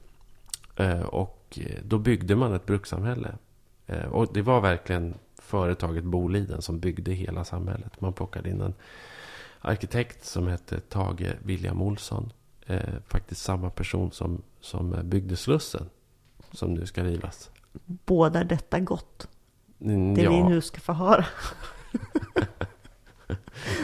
Eh, 0.76 1.02
och 1.02 1.60
då 1.84 1.98
byggde 1.98 2.36
man 2.36 2.54
ett 2.54 2.66
brukssamhälle. 2.66 3.36
Och 4.12 4.28
det 4.34 4.42
var 4.42 4.62
verkligen 4.62 5.14
företaget 5.42 6.04
Boliden 6.04 6.62
som 6.62 6.80
byggde 6.80 7.12
hela 7.12 7.44
samhället. 7.46 8.02
Man 8.02 8.14
plockade 8.14 8.50
in 8.50 8.62
en 8.62 8.74
arkitekt 9.62 10.26
som 10.26 10.48
hette 10.48 10.80
Tage 10.80 11.34
William 11.44 11.82
Olsson. 11.82 12.32
Eh, 12.66 12.80
faktiskt 13.08 13.42
samma 13.42 13.70
person 13.70 14.12
som, 14.12 14.42
som 14.62 14.96
byggde 15.04 15.36
Slussen. 15.36 15.90
Som 16.52 16.74
nu 16.74 16.86
ska 16.86 17.04
rivas. 17.04 17.50
Bådar 17.86 18.44
detta 18.44 18.80
gott? 18.80 19.28
Mm, 19.82 20.14
Det 20.16 20.22
ja. 20.22 20.30
vi 20.32 20.44
nu 20.44 20.62
ska 20.62 20.80
få 20.80 20.94
höra. 20.94 21.26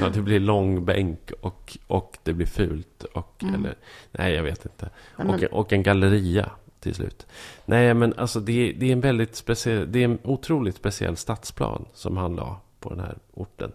Ja, 0.02 0.10
det 0.10 0.22
blir 0.22 0.40
lång 0.40 0.86
bänk 0.86 1.32
och, 1.42 1.78
och 1.88 2.18
det 2.24 2.34
blir 2.34 2.46
fult. 2.48 3.04
Och, 3.04 3.44
Mm. 3.44 3.56
eller, 3.56 3.76
nej, 4.12 4.34
jag 4.34 4.44
vet 4.44 4.66
inte. 4.66 4.90
Nej, 5.18 5.28
men- 5.28 5.36
Och, 5.36 5.60
och 5.60 5.74
en 5.74 5.84
galleria 5.84 6.50
till 6.80 6.96
slut. 6.96 7.28
Nej, 7.66 7.94
men 7.94 8.14
alltså 8.18 8.40
det, 8.40 8.70
är- 8.70 8.74
det 8.74 8.86
är 8.86 8.92
en 8.94 9.02
väldigt 9.02 9.36
speciell, 9.36 9.92
det 9.92 10.00
är 10.00 10.06
en 10.06 10.20
otroligt 10.24 10.76
speciell 10.76 11.18
stadsplan 11.18 11.86
som 11.94 12.18
han 12.18 12.36
la 12.36 12.60
på 12.80 12.90
den 12.90 13.00
här 13.00 13.18
orten. 13.34 13.72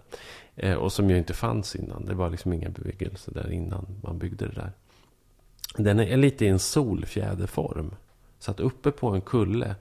Eh, 0.58 0.74
och 0.74 0.92
som 0.92 1.10
ju 1.10 1.18
inte 1.18 1.34
fanns 1.34 1.76
innan. 1.76 2.04
Det 2.04 2.14
var 2.14 2.30
liksom 2.30 2.52
ingen 2.52 2.72
bebyggelse 2.72 3.30
där 3.30 3.52
innan 3.52 3.86
man 4.02 4.18
byggde 4.18 4.46
det 4.46 4.54
där. 4.54 4.72
Den 5.76 6.00
är 6.00 6.16
lite 6.16 6.44
i 6.44 6.48
en 6.48 6.58
solfjäderform. 6.58 7.94
Så 8.38 8.50
att 8.50 8.60
uppe 8.60 8.90
på 8.90 9.08
en 9.08 9.20
kulle 9.20 9.74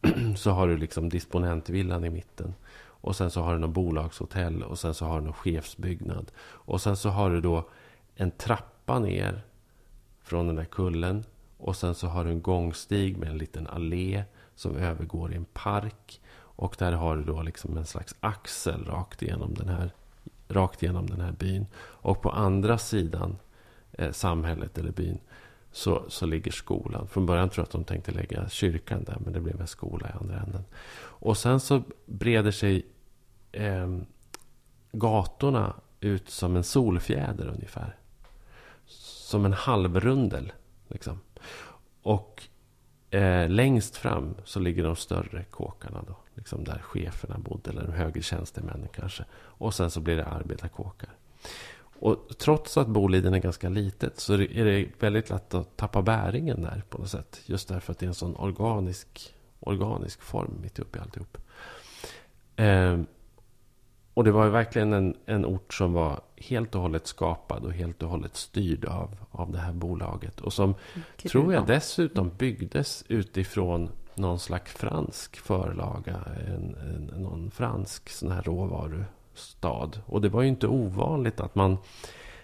så 0.36 0.50
har 0.50 0.68
du 0.68 0.76
liksom 0.76 1.08
disponentvillan 1.08 2.04
i 2.04 2.10
mitten. 2.10 2.54
Och 2.78 3.16
sen 3.16 3.30
så 3.30 3.42
har 3.42 3.52
du 3.52 3.58
något 3.58 3.70
bolagshotell 3.70 4.62
och 4.62 4.78
sen 4.78 4.94
så 4.94 5.06
har 5.06 5.18
du 5.18 5.24
någon 5.24 5.32
chefsbyggnad. 5.32 6.32
Och 6.38 6.80
sen 6.80 6.96
så 6.96 7.08
har 7.08 7.30
du 7.30 7.40
då 7.40 7.68
en 8.14 8.30
trappa 8.30 8.98
ner 8.98 9.42
från 10.22 10.46
den 10.46 10.56
där 10.56 10.64
kullen. 10.64 11.24
Och 11.58 11.76
sen 11.76 11.94
så 11.94 12.06
har 12.06 12.24
du 12.24 12.30
en 12.30 12.42
gångstig 12.42 13.16
med 13.16 13.28
en 13.28 13.38
liten 13.38 13.66
allé 13.66 14.24
som 14.54 14.76
övergår 14.76 15.32
i 15.32 15.36
en 15.36 15.44
park. 15.44 16.20
Och 16.38 16.76
där 16.78 16.92
har 16.92 17.16
du 17.16 17.24
då 17.24 17.42
liksom 17.42 17.76
en 17.76 17.86
slags 17.86 18.14
axel 18.20 18.84
rakt 18.84 19.22
igenom 19.22 19.54
den 19.54 19.68
här, 19.68 19.90
rakt 20.48 20.82
genom 20.82 21.06
den 21.06 21.20
här 21.20 21.32
byn. 21.32 21.66
Och 21.78 22.22
på 22.22 22.30
andra 22.30 22.78
sidan 22.78 23.38
eh, 23.92 24.12
samhället 24.12 24.78
eller 24.78 24.92
byn 24.92 25.18
så, 25.72 26.04
så 26.08 26.26
ligger 26.26 26.52
skolan. 26.52 27.08
Från 27.08 27.26
början 27.26 27.48
tror 27.48 27.62
jag 27.62 27.66
att 27.66 27.72
de 27.72 27.84
tänkte 27.84 28.12
lägga 28.12 28.48
kyrkan 28.48 29.04
där, 29.04 29.16
men 29.20 29.32
det 29.32 29.40
blev 29.40 29.60
en 29.60 29.66
skola 29.66 30.08
i 30.08 30.12
andra 30.20 30.40
änden. 30.40 30.64
Och 30.98 31.38
sen 31.38 31.60
så 31.60 31.82
breder 32.06 32.50
sig 32.50 32.86
eh, 33.52 33.98
gatorna 34.92 35.74
ut 36.00 36.30
som 36.30 36.56
en 36.56 36.64
solfjäder 36.64 37.48
ungefär. 37.48 37.96
Som 38.86 39.44
en 39.44 39.52
halvrundel. 39.52 40.52
Liksom. 40.88 41.20
Och 42.02 42.42
eh, 43.10 43.48
längst 43.48 43.96
fram 43.96 44.34
så 44.44 44.60
ligger 44.60 44.84
de 44.84 44.96
större 44.96 45.44
kåkarna 45.44 46.04
då. 46.06 46.16
Liksom 46.46 46.64
där 46.64 46.78
cheferna 46.78 47.38
bodde, 47.38 47.70
eller 47.70 47.82
de 47.82 47.92
högre 47.92 48.22
tjänstemännen 48.22 48.88
kanske. 48.94 49.24
Och 49.34 49.74
sen 49.74 49.90
så 49.90 50.00
blir 50.00 50.16
det 50.16 50.24
arbetarkåkar. 50.24 51.10
Och 52.00 52.28
trots 52.38 52.76
att 52.76 52.88
Boliden 52.88 53.34
är 53.34 53.38
ganska 53.38 53.68
litet 53.68 54.20
så 54.20 54.34
är 54.34 54.64
det 54.64 54.88
väldigt 54.98 55.30
lätt 55.30 55.54
att 55.54 55.76
tappa 55.76 56.02
bäringen 56.02 56.62
där 56.62 56.82
på 56.88 56.98
något 56.98 57.10
sätt. 57.10 57.40
Just 57.46 57.68
därför 57.68 57.92
att 57.92 57.98
det 57.98 58.06
är 58.06 58.08
en 58.08 58.14
sån 58.14 58.36
organisk, 58.36 59.34
organisk 59.60 60.22
form 60.22 60.58
mitt 60.62 60.78
uppe 60.78 60.98
i 60.98 61.00
alltihop. 61.00 61.38
Eh, 62.56 63.00
och 64.14 64.24
det 64.24 64.30
var 64.30 64.44
ju 64.44 64.50
verkligen 64.50 64.92
en, 64.92 65.16
en 65.26 65.46
ort 65.46 65.74
som 65.74 65.92
var 65.92 66.20
helt 66.36 66.74
och 66.74 66.80
hållet 66.80 67.06
skapad 67.06 67.64
och 67.64 67.72
helt 67.72 68.02
och 68.02 68.08
hållet 68.08 68.36
styrd 68.36 68.84
av, 68.84 69.16
av 69.30 69.52
det 69.52 69.58
här 69.58 69.72
bolaget. 69.72 70.40
Och 70.40 70.52
som 70.52 70.74
tror 71.30 71.54
jag 71.54 71.66
dessutom 71.66 72.30
byggdes 72.38 73.04
utifrån 73.08 73.90
någon 74.16 74.38
slags 74.38 74.72
fransk 74.72 75.36
förlaga. 75.36 76.16
En, 76.46 76.74
en, 76.74 77.22
någon 77.22 77.50
fransk 77.50 78.08
sån 78.08 78.32
här 78.32 78.42
råvarustad. 78.42 79.90
Och 80.06 80.20
det 80.20 80.28
var 80.28 80.42
ju 80.42 80.48
inte 80.48 80.66
ovanligt 80.66 81.40
att 81.40 81.54
man 81.54 81.76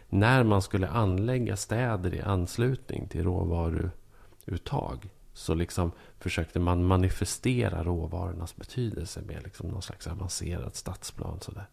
när 0.08 0.44
man 0.44 0.62
skulle 0.62 0.88
anlägga 0.88 1.56
städer 1.56 2.14
i 2.14 2.20
anslutning 2.20 3.08
till 3.08 3.24
råvaruuttag 3.24 5.08
så 5.35 5.54
liksom 5.54 5.92
försökte 6.18 6.58
man 6.61 6.85
manifestera 6.85 7.85
råvarornas 7.85 8.56
betydelse 8.56 9.20
med 9.20 9.42
liksom 9.44 9.68
någon 9.68 9.82
slags 9.82 10.06
avancerad 10.06 10.74
stadsplan. 10.76 11.40
Sådär. 11.40 11.66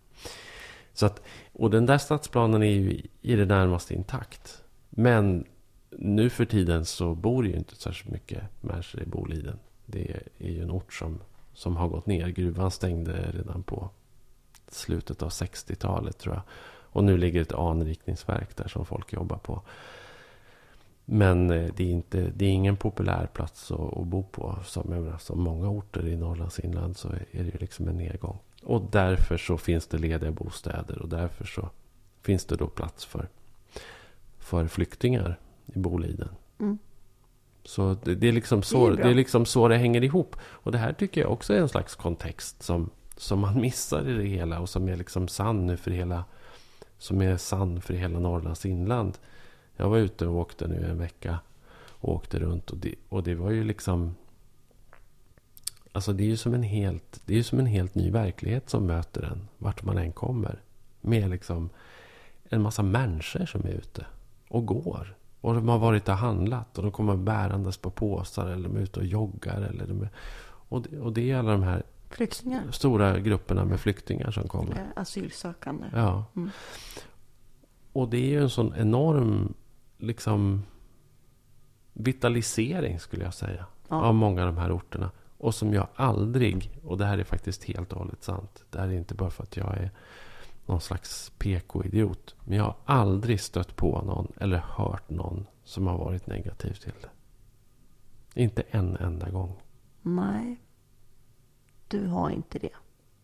Så 0.94 1.06
att, 1.06 1.22
och 1.54 1.70
den 1.70 1.86
där 1.86 1.98
stadsplanen 1.98 2.64
är 2.64 2.72
ju 2.72 2.92
i- 2.92 3.10
i 3.22 3.36
det 3.36 3.46
närmaste 3.46 3.94
intakt. 3.94 4.64
Men 4.90 5.46
nu 5.90 6.30
för 6.30 6.46
tiden 6.46 6.86
så 6.86 7.16
bor 7.16 7.48
ju 7.48 7.54
inte 7.56 7.76
särskilt 7.76 8.12
mycket 8.14 8.44
människor 8.62 9.02
i 9.02 9.06
Boliden. 9.06 9.60
Det 9.92 10.22
är 10.38 10.50
ju 10.50 10.64
en 10.64 10.72
ort 10.72 10.94
som, 10.94 11.20
som 11.54 11.78
har 11.78 11.88
gått 11.88 12.06
ner. 12.06 12.28
Gruvan 12.28 12.72
stängde 12.72 13.32
redan 13.32 13.64
på 13.64 13.90
slutet 14.68 15.24
av 15.24 15.30
60-talet 15.30 16.18
tror 16.18 16.36
jag. 16.36 16.44
Och 16.92 17.04
nu 17.04 17.18
ligger 17.18 17.42
ett 17.42 17.54
anrikningsverk 17.54 18.56
där 18.56 18.68
som 18.68 18.86
folk 18.86 19.14
jobbar 19.14 19.38
på. 19.38 19.62
Men 21.06 21.52
eh, 21.52 21.74
det 21.76 21.84
är, 21.84 21.92
inte, 21.92 22.32
det 22.36 22.46
är 22.46 22.50
ingen 22.50 22.78
populär 22.78 23.28
plats 23.34 23.72
att, 23.72 23.98
att 23.98 24.08
bo 24.08 24.24
på. 24.24 24.60
Som, 24.66 24.90
menar, 24.90 25.18
som 25.18 25.42
många 25.42 25.70
orter 25.70 26.08
i 26.08 26.18
Norrlands 26.18 26.60
inland 26.60 26.98
så 26.98 27.08
är 27.10 27.44
det 27.44 27.50
ju 27.50 27.58
liksom 27.60 27.88
en 27.88 27.98
nedgång. 27.98 28.38
Och 28.64 28.82
därför 28.92 29.38
så 29.38 29.58
finns 29.58 29.88
det 29.88 29.98
lediga 29.98 30.32
bostäder. 30.32 31.02
Och 31.02 31.10
därför 31.10 31.46
så 31.46 31.70
finns 32.22 32.46
det 32.46 32.56
då 32.56 32.68
plats 32.68 33.06
för, 33.06 33.28
för 34.38 34.68
flyktingar 34.68 35.40
i 35.66 35.80
Boliden. 35.80 36.30
Mm. 36.60 36.78
Så 37.64 37.98
det, 38.04 38.16
det, 38.16 38.28
är 38.28 38.32
liksom 38.32 38.64
så, 38.64 38.90
Det 38.90 38.96
det, 38.96 39.10
är 39.10 39.14
liksom 39.14 39.46
så 39.46 39.68
det 39.68 39.78
hänger 39.78 40.04
ihop. 40.04 40.36
Och 40.42 40.72
det 40.72 40.78
här 40.78 40.94
tycker 40.94 41.22
jag 41.22 41.32
också 41.32 41.54
är 41.54 41.58
en 41.58 41.70
slags 41.70 41.96
kontext 41.96 42.64
som, 42.64 42.90
som 43.18 43.40
man 43.40 43.62
missar 43.62 44.10
i 44.10 44.14
det 44.14 44.24
hela. 44.24 44.60
Och 44.60 44.70
som 44.70 44.90
är 44.90 44.96
liksom 44.96 45.28
sann 45.28 45.66
nu 45.66 45.78
för 45.78 45.92
hela, 45.92 46.26
som 46.98 47.22
är 47.22 47.38
sann 47.38 47.82
för 47.82 47.94
hela 47.94 48.20
Norrlands 48.20 48.66
inland. 48.66 49.18
Jag 49.76 49.90
var 49.90 49.98
ute 49.98 50.28
och 50.28 50.36
åkte 50.36 50.68
nu 50.68 50.90
en 50.90 50.98
vecka. 50.98 51.40
Och 52.02 52.16
åkte 52.16 52.40
runt. 52.40 52.70
Och 52.70 52.78
det, 52.78 52.96
och 53.10 53.24
det 53.24 53.36
var 53.36 53.52
ju 53.52 53.64
liksom... 53.64 54.16
Alltså 55.92 56.14
det 56.14 56.24
är 56.24 56.28
ju 56.28 56.38
som 56.38 56.54
en 56.54 56.64
helt, 56.64 57.22
det 57.26 57.40
är 57.40 57.44
som 57.44 57.60
en 57.60 57.66
helt 57.66 57.96
ny 57.96 58.12
verklighet 58.12 58.70
som 58.70 58.86
möter 58.86 59.24
en. 59.24 59.48
Vart 59.58 59.84
man 59.84 59.98
än 59.98 60.12
kommer. 60.12 60.62
Med 61.02 61.30
liksom 61.30 61.70
en 62.50 62.62
massa 62.62 62.84
människor 62.84 63.46
som 63.46 63.62
är 63.62 63.72
ute 63.72 64.06
och 64.48 64.66
går. 64.66 65.16
Och 65.42 65.54
de 65.54 65.68
har 65.68 65.80
varit 65.80 66.10
och 66.10 66.16
handlat 66.16 66.78
och 66.78 66.84
de 66.84 66.92
kommer 66.92 67.16
bärandes 67.16 67.78
på 67.78 67.90
påsar 67.90 68.48
eller 68.48 68.70
de 68.70 68.78
är 68.78 68.82
ute 68.82 69.00
och 69.00 69.06
joggar. 69.06 69.62
Eller 69.62 69.88
de 69.88 70.02
är, 70.02 70.10
och, 70.44 70.82
det, 70.82 71.00
och 71.00 71.14
det 71.14 71.32
är 71.32 71.38
alla 71.38 71.52
de 71.52 71.64
här 71.64 71.84
Flyktingar. 72.10 72.72
stora 72.72 73.20
grupperna 73.20 73.66
med 73.66 73.80
flyktingar 73.80 74.32
som 74.32 74.48
kommer. 74.48 74.92
Asylsökande. 74.96 75.88
Ja. 75.94 76.26
Mm. 76.36 76.50
Och 77.94 78.10
det 78.10 78.18
är 78.18 78.30
ju 78.30 78.42
en 78.42 78.50
sån 78.50 78.74
enorm 78.78 79.54
liksom 79.98 80.64
vitalisering 81.94 83.00
skulle 83.00 83.24
jag 83.24 83.34
säga. 83.34 83.66
Ja. 83.88 84.02
Av 84.02 84.16
många 84.16 84.42
av 84.42 84.48
de 84.48 84.58
här 84.58 84.72
orterna. 84.72 85.12
Och 85.38 85.56
som 85.56 85.74
jag 85.74 85.88
aldrig, 85.96 86.80
och 86.84 86.98
det 86.98 87.06
här 87.06 87.18
är 87.18 87.24
faktiskt 87.24 87.64
helt 87.64 87.94
och 87.94 88.00
hållet 88.00 88.24
sant. 88.24 88.64
Det 88.70 88.80
här 88.80 88.88
är 88.88 88.94
inte 88.94 89.16
bara 89.16 89.30
för 89.30 89.44
att 89.44 89.58
jag 89.58 89.78
är 89.78 89.92
någon 90.70 90.82
slags 90.82 91.32
PK-idiot. 91.38 92.36
Men 92.44 92.58
jag 92.58 92.64
har 92.64 92.76
aldrig 92.86 93.42
stött 93.42 93.76
på 93.76 94.02
någon 94.02 94.32
eller 94.38 94.58
hört 94.58 95.10
någon 95.10 95.48
som 95.64 95.88
har 95.88 95.98
varit 95.98 96.28
negativ 96.28 96.74
till 96.74 96.94
det. 97.02 97.10
Inte 98.42 98.62
en 98.62 98.96
enda 98.96 99.30
gång. 99.30 99.62
Nej. 100.02 100.62
Du 101.88 102.08
har 102.08 102.30
inte 102.30 102.60
det. 102.60 102.76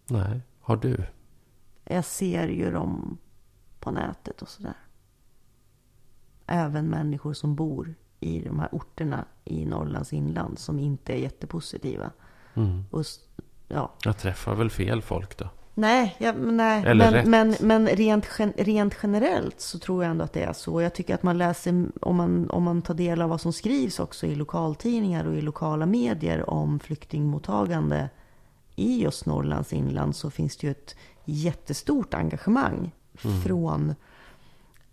Nej, 0.08 0.42
har 0.60 0.78
du? 0.78 1.06
Jag 1.84 2.06
ser 2.06 2.48
ju 2.48 2.72
dem 2.72 3.18
på 3.80 3.92
nätet 3.92 4.42
och 4.42 4.50
sådär. 4.50 4.78
Även 6.48 6.86
människor 6.86 7.34
som 7.34 7.56
bor 7.56 7.96
i 8.20 8.42
de 8.42 8.60
här 8.60 8.70
orterna 8.72 9.26
i 9.44 9.66
Norrlands 9.66 10.14
inland 10.14 10.60
som 10.60 10.80
inte 10.80 11.14
är 11.14 11.18
jättepositiva. 11.18 12.12
Mm. 12.54 12.84
Och, 12.92 13.04
ja. 13.68 13.94
Jag 14.04 14.18
träffar 14.18 14.56
väl 14.56 14.70
fel 14.70 15.02
folk 15.02 15.38
då? 15.38 15.50
Nej, 15.78 16.16
ja, 16.20 16.34
men 16.34 16.58
nej. 16.58 16.84
Eller 16.86 17.12
rätt. 17.12 17.28
men, 17.28 17.50
men, 17.50 17.68
men 17.68 17.96
rent, 17.96 18.40
rent 18.58 18.96
generellt 19.04 19.62
så 19.62 19.80
tror 19.80 20.04
jag 20.04 20.12
ändå 20.12 20.24
att 20.24 20.34
det 20.34 20.44
är 20.44 20.54
så. 20.54 20.82
Jag 20.82 20.94
tycker 20.94 21.16
att 21.16 21.24
man 21.24 21.38
läser, 21.38 21.86
om 22.02 22.16
man, 22.16 22.50
om 22.50 22.64
man 22.64 22.82
tar 22.82 22.94
del 22.94 23.22
av 23.22 23.30
vad 23.30 23.42
som 23.42 23.54
skrivs 23.54 24.00
också 24.00 24.26
i 24.26 24.36
lokaltidningar 24.36 25.26
och 25.26 25.36
i 25.36 25.42
lokala 25.42 25.86
medier 25.86 26.50
om 26.50 26.80
flyktingmottagande 26.80 28.10
i 28.76 29.02
just 29.02 29.26
Norrlands 29.26 29.74
inland 29.74 30.16
så 30.16 30.30
finns 30.30 30.58
det 30.58 30.68
ju 30.68 30.72
ett 30.72 30.96
jättestort 31.26 32.14
engagemang 32.14 32.92
från 33.44 33.96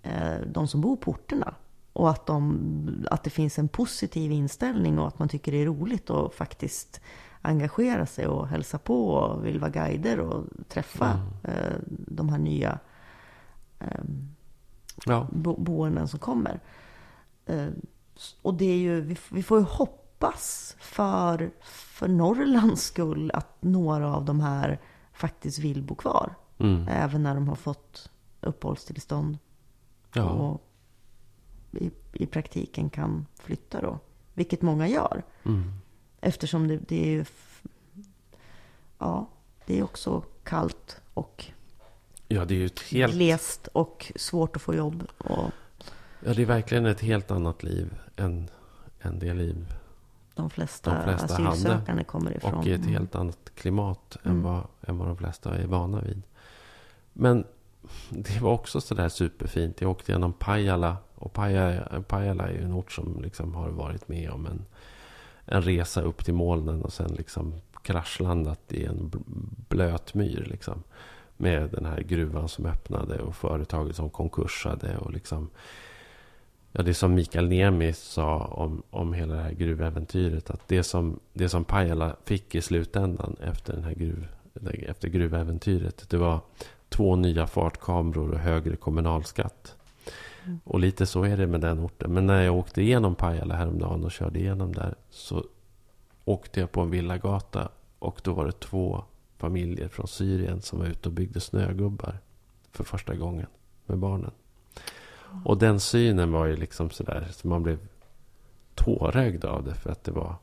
eh, 0.02 0.40
de 0.46 0.68
som 0.68 0.80
bor 0.80 0.96
på 0.96 1.10
orterna. 1.10 1.54
Och 1.92 2.10
att, 2.10 2.26
de, 2.26 3.06
att 3.10 3.24
det 3.24 3.30
finns 3.30 3.58
en 3.58 3.68
positiv 3.68 4.32
inställning 4.32 4.98
och 4.98 5.08
att 5.08 5.18
man 5.18 5.28
tycker 5.28 5.52
det 5.52 5.62
är 5.62 5.66
roligt 5.66 6.10
att 6.10 6.34
faktiskt 6.34 7.00
engagera 7.42 8.06
sig 8.06 8.26
och 8.26 8.48
hälsa 8.48 8.78
på 8.78 9.08
och 9.08 9.46
vill 9.46 9.58
vara 9.60 9.70
guider 9.70 10.18
och 10.20 10.44
träffa 10.68 11.20
eh, 11.44 11.76
de 11.88 12.28
här 12.28 12.38
nya 12.38 12.78
eh, 13.78 14.04
Ja. 15.06 15.26
bo- 15.32 15.56
boenden 15.60 16.08
som 16.08 16.18
kommer. 16.18 16.60
Eh, 17.46 17.68
s- 18.16 18.36
och 18.42 18.54
det 18.54 18.64
är 18.64 18.76
ju, 18.76 19.16
vi 19.30 19.42
får 19.42 19.58
ju 19.58 19.64
hoppas 19.64 20.76
för, 20.78 21.50
för 21.62 22.08
Norrlands 22.08 22.82
skull 22.82 23.30
att 23.34 23.56
några 23.62 24.14
av 24.16 24.24
de 24.24 24.40
här 24.40 24.80
faktiskt 25.12 25.58
vill 25.58 25.82
bo 25.82 25.94
kvar. 25.94 26.34
Mm. 26.58 26.88
Även 26.88 27.22
när 27.22 27.34
de 27.34 27.48
har 27.48 27.56
fått 27.56 28.10
uppehållstillstånd 28.40 29.38
ja. 30.14 30.28
och 30.30 30.68
i, 31.72 31.90
i 32.12 32.26
praktiken 32.26 32.90
kan 32.90 33.26
flytta 33.34 33.80
då. 33.80 33.98
Vilket 34.34 34.62
många 34.62 34.88
gör. 34.88 35.22
Mm. 35.44 35.72
Eftersom 36.24 36.68
det, 36.68 36.76
det 36.88 37.02
är 37.04 37.10
ju... 37.10 37.24
Ja, 38.98 39.28
det 39.66 39.78
är 39.78 39.82
också 39.82 40.22
kallt 40.44 41.00
och 41.14 41.44
ja, 42.28 42.44
det 42.44 42.54
är 42.54 42.58
ju 42.58 42.66
ett 42.66 42.80
helt... 42.80 43.12
glest 43.14 43.66
och 43.66 44.12
svårt 44.16 44.56
att 44.56 44.62
få 44.62 44.74
jobb. 44.74 45.06
Och 45.18 45.50
Ja, 46.24 46.34
det 46.34 46.42
är 46.42 46.46
verkligen 46.46 46.86
ett 46.86 47.00
helt 47.00 47.30
annat 47.30 47.62
liv 47.62 47.94
än, 48.16 48.50
än 49.00 49.18
det 49.18 49.34
liv. 49.34 49.66
de 50.34 50.50
flesta, 50.50 50.94
De 50.94 51.04
flesta 51.04 51.34
hade. 51.34 51.48
asylsökande 51.48 52.04
kommer 52.04 52.36
ifrån. 52.36 52.54
Och 52.54 52.66
i 52.66 52.72
ett 52.72 52.80
Mm. 52.80 52.92
helt 52.92 53.14
annat 53.14 53.50
klimat 53.54 54.16
än, 54.22 54.30
Mm. 54.30 54.42
vad, 54.42 54.66
än 54.80 54.98
vad 54.98 55.08
de 55.08 55.16
flesta 55.16 55.54
är 55.56 55.66
vana 55.66 56.00
vid. 56.00 56.22
Men 57.12 57.44
det 58.10 58.40
var 58.40 58.50
också 58.52 58.80
sådär 58.80 59.08
superfint. 59.08 59.80
Jag 59.80 59.90
åkte 59.90 60.12
genom 60.12 60.32
Pajala. 60.32 60.96
Och 61.14 61.32
Pajala, 61.32 62.02
Pajala 62.02 62.48
är 62.48 62.52
ju 62.52 62.62
en 62.64 62.72
ort 62.72 62.92
som 62.92 63.22
liksom 63.22 63.54
har 63.54 63.68
varit 63.68 64.08
med 64.08 64.30
om 64.30 64.46
en, 64.46 64.64
en 65.46 65.62
resa 65.62 66.02
upp 66.02 66.24
till 66.24 66.34
molnen. 66.34 66.82
Och 66.82 66.92
sen 66.92 67.14
liksom 67.18 67.54
kraschlandat 67.82 68.72
i 68.72 68.84
en 68.84 69.10
blöt 69.68 70.14
myr. 70.14 70.46
Liksom. 70.50 70.82
Med 71.36 71.70
den 71.70 71.86
här 71.86 72.00
gruvan 72.00 72.48
som 72.48 72.66
öppnade 72.66 73.18
och 73.18 73.36
företaget 73.36 73.96
som 73.96 74.10
konkursade. 74.10 74.96
Och 74.96 75.12
liksom, 75.12 75.50
ja, 76.72 76.82
det 76.82 76.94
som 76.94 77.14
Mikael 77.14 77.48
Niemi 77.48 77.92
sa 77.92 78.38
om, 78.38 78.82
om 78.90 79.12
hela 79.12 79.34
det 79.34 79.42
här 79.42 79.52
gruväventyret. 79.52 80.50
Att 80.50 80.68
det 80.68 80.82
som, 80.82 81.20
det 81.32 81.48
som 81.48 81.64
Pajala 81.64 82.16
fick 82.24 82.54
i 82.54 82.60
slutändan 82.60 83.36
efter, 83.40 83.72
den 83.72 83.84
här 83.84 83.94
gruv, 83.94 84.26
efter 84.86 85.08
gruväventyret. 85.08 86.10
Det 86.10 86.16
var 86.16 86.40
två 86.88 87.16
nya 87.16 87.46
fartkameror 87.46 88.30
och 88.30 88.38
högre 88.38 88.76
kommunalskatt. 88.76 89.76
Mm. 90.44 90.60
Och 90.64 90.80
lite 90.80 91.06
så 91.06 91.22
är 91.24 91.36
det 91.36 91.46
med 91.46 91.60
den 91.60 91.80
orten. 91.80 92.12
Men 92.12 92.26
när 92.26 92.42
jag 92.42 92.56
åkte 92.56 92.82
igenom 92.82 93.14
Pajala 93.14 93.54
häromdagen 93.54 94.04
och 94.04 94.12
körde 94.12 94.38
igenom 94.38 94.72
där. 94.72 94.94
Så 95.10 95.44
åkte 96.24 96.60
jag 96.60 96.72
på 96.72 96.80
en 96.80 96.90
villagata. 96.90 97.68
Och 97.98 98.20
då 98.24 98.32
var 98.32 98.46
det 98.46 98.52
två 98.60 99.04
familjer 99.38 99.88
från 99.88 100.08
Syrien 100.08 100.60
som 100.62 100.78
var 100.78 100.86
ute 100.86 101.08
och 101.08 101.12
byggde 101.12 101.40
snögubbar. 101.40 102.18
För 102.72 102.84
första 102.84 103.14
gången 103.14 103.46
med 103.86 103.98
barnen. 103.98 104.30
Och 105.44 105.58
den 105.58 105.80
synen 105.80 106.32
var 106.32 106.46
ju 106.46 106.56
liksom 106.56 106.90
sådär. 106.90 107.28
Så 107.32 107.48
man 107.48 107.62
blev 107.62 107.78
tårögd 108.74 109.44
av 109.44 109.64
det. 109.64 109.74
För 109.74 109.90
att 109.90 110.04
det 110.04 110.12
var. 110.12 110.34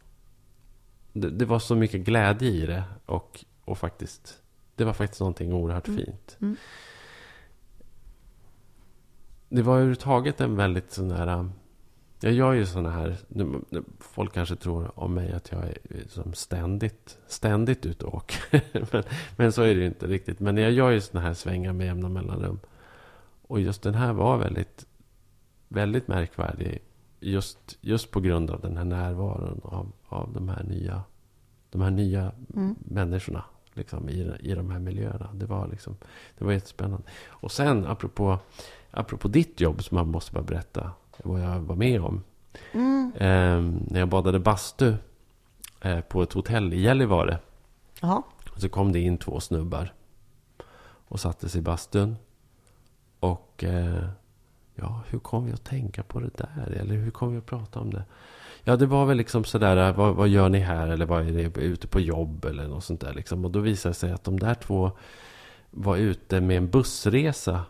Det, 1.14 1.30
det 1.30 1.46
var 1.46 1.60
så 1.60 1.76
mycket 1.76 2.02
glädje 2.02 2.50
i 2.50 2.66
det. 2.66 2.84
Och, 3.06 3.46
och 3.66 3.78
faktiskt. 3.78 4.42
Det 4.76 4.84
var 4.86 4.94
faktiskt 4.94 5.20
någonting 5.20 5.54
oerhört 5.54 5.88
Mm. 5.88 6.06
fint. 6.06 6.38
Mm. 6.42 6.56
Det 9.50 9.62
var 9.62 9.74
överhuvudtaget 9.74 10.42
en 10.42 10.56
väldigt 10.56 10.92
sån 10.92 11.12
här... 11.12 11.40
um, 11.40 11.52
Jag 12.20 12.34
gör 12.34 12.54
ju 12.54 12.66
såna 12.66 12.90
här... 12.92 13.18
Folk 14.00 14.34
kanske 14.34 14.56
tror 14.56 15.00
om 15.00 15.14
mig 15.14 15.32
att 15.32 15.52
jag 15.52 15.64
är 15.64 15.78
som 16.08 16.34
ständigt, 16.34 17.18
ständigt 17.28 17.86
ute 17.86 18.06
och 18.06 18.14
åker. 18.16 18.62
men, 18.94 19.04
men 19.36 19.52
så 19.52 19.62
är 19.62 19.76
det 19.76 19.82
ju 19.82 19.86
inte 19.86 20.08
riktigt. 20.08 20.40
Men 20.40 20.58
jag 20.58 20.72
gör 20.72 20.90
ju 20.90 21.02
såna 21.02 21.22
här 21.22 21.34
svängar 21.34 21.74
med 21.74 21.86
jämna 21.88 22.10
mellanrum. 22.10 22.60
Och 23.42 23.60
just 23.60 23.82
den 23.84 23.94
här 23.96 24.14
var 24.14 24.38
väldigt, 24.38 24.86
väldigt 25.68 26.08
märkvärdig. 26.08 26.80
Just, 27.20 27.78
just 27.82 28.12
på 28.12 28.20
grund 28.20 28.52
av 28.52 28.62
den 28.62 28.78
här 28.78 28.84
närvaron 28.86 29.62
av, 29.64 29.92
av 30.08 30.34
de 30.34 30.50
här 30.50 30.64
nya, 30.64 31.04
de 31.72 31.82
här 31.82 31.92
nya 31.92 32.32
Mm. 32.56 32.76
människorna 32.80 33.44
liksom, 33.74 34.10
i, 34.10 34.32
i 34.40 34.54
de 34.56 34.70
här 34.70 34.80
miljöerna. 34.80 35.30
Det 35.34 35.46
var, 35.46 35.68
liksom, 35.68 35.98
det 36.38 36.46
var 36.46 36.52
jättespännande. 36.52 37.08
Och 37.30 37.52
sen 37.52 37.86
apropå, 37.86 38.40
apropå 38.92 39.28
ditt 39.28 39.62
jobb 39.62 39.84
som 39.84 39.96
man 39.96 40.08
måste 40.08 40.32
bara 40.32 40.44
berätta 40.44 40.92
vad 41.24 41.42
jag 41.42 41.60
var 41.60 41.76
med 41.76 42.02
om. 42.02 42.24
Mm. 42.72 43.12
Eh, 43.16 43.82
när 43.92 44.00
jag 44.00 44.10
badade 44.10 44.40
bastu 44.40 44.94
eh, 45.82 46.00
på 46.00 46.24
ett 46.24 46.34
hotell 46.34 46.74
i 46.74 46.82
Gällivare. 46.82 47.40
Jaha. 48.02 48.24
Så 48.56 48.70
kom 48.70 48.92
det 48.92 49.00
in 49.00 49.18
två 49.18 49.40
snubbar. 49.40 49.94
Och 51.08 51.20
satte 51.20 51.50
sig 51.50 51.60
i 51.60 51.62
bastun. 51.62 52.16
Och 53.20 53.64
eh, 53.64 54.10
ja, 54.76 55.02
hur 55.08 55.20
kom 55.20 55.46
vi 55.46 55.52
att 55.52 55.64
tänka 55.64 56.04
på 56.04 56.20
det 56.20 56.38
där? 56.38 56.78
Eller 56.82 56.96
hur 56.96 57.12
kom 57.12 57.32
vi 57.32 57.38
att 57.38 57.46
prata 57.46 57.80
om 57.80 57.94
det? 57.94 58.04
Ja, 58.64 58.76
det 58.76 58.86
var 58.86 59.06
väl 59.06 59.18
liksom 59.18 59.44
sådär, 59.44 59.94
vad, 59.94 60.16
vad 60.16 60.28
gör 60.28 60.50
ni 60.50 60.60
här? 60.60 60.88
Eller 60.88 61.06
vad 61.06 61.28
är 61.28 61.32
det 61.32 61.62
ute 61.62 61.88
på 61.88 62.00
jobb? 62.00 62.46
Eller 62.46 62.68
något 62.68 62.84
sånt 62.84 63.02
där 63.02 63.14
liksom. 63.14 63.46
Och 63.46 63.52
då 63.52 63.60
visade 63.60 63.94
det 63.94 63.98
sig 63.98 64.12
att 64.12 64.24
de 64.24 64.40
där 64.40 64.54
två 64.54 64.92
var 65.72 65.98
ute 65.98 66.42
med 66.42 66.58
en 66.58 66.70
bussresa. 66.70 67.62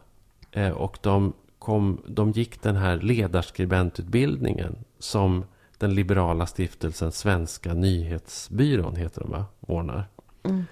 Eh, 0.52 0.72
och 0.72 0.97
de 1.02 1.34
kom, 1.60 2.02
de 2.08 2.32
gick 2.32 2.62
den 2.62 2.76
här 2.76 2.97
ledarskribentutbildningen 2.97 4.76
som 5.00 5.45
den 5.78 5.95
liberala 5.95 6.45
stiftelsen 6.45 7.12
Svenska 7.12 7.74
nyhetsbyrån, 7.74 8.95
heter 8.95 9.22
de 9.22 9.32
va? 9.32 9.45
Ordnar. 9.60 10.08
Mm. 10.43 10.64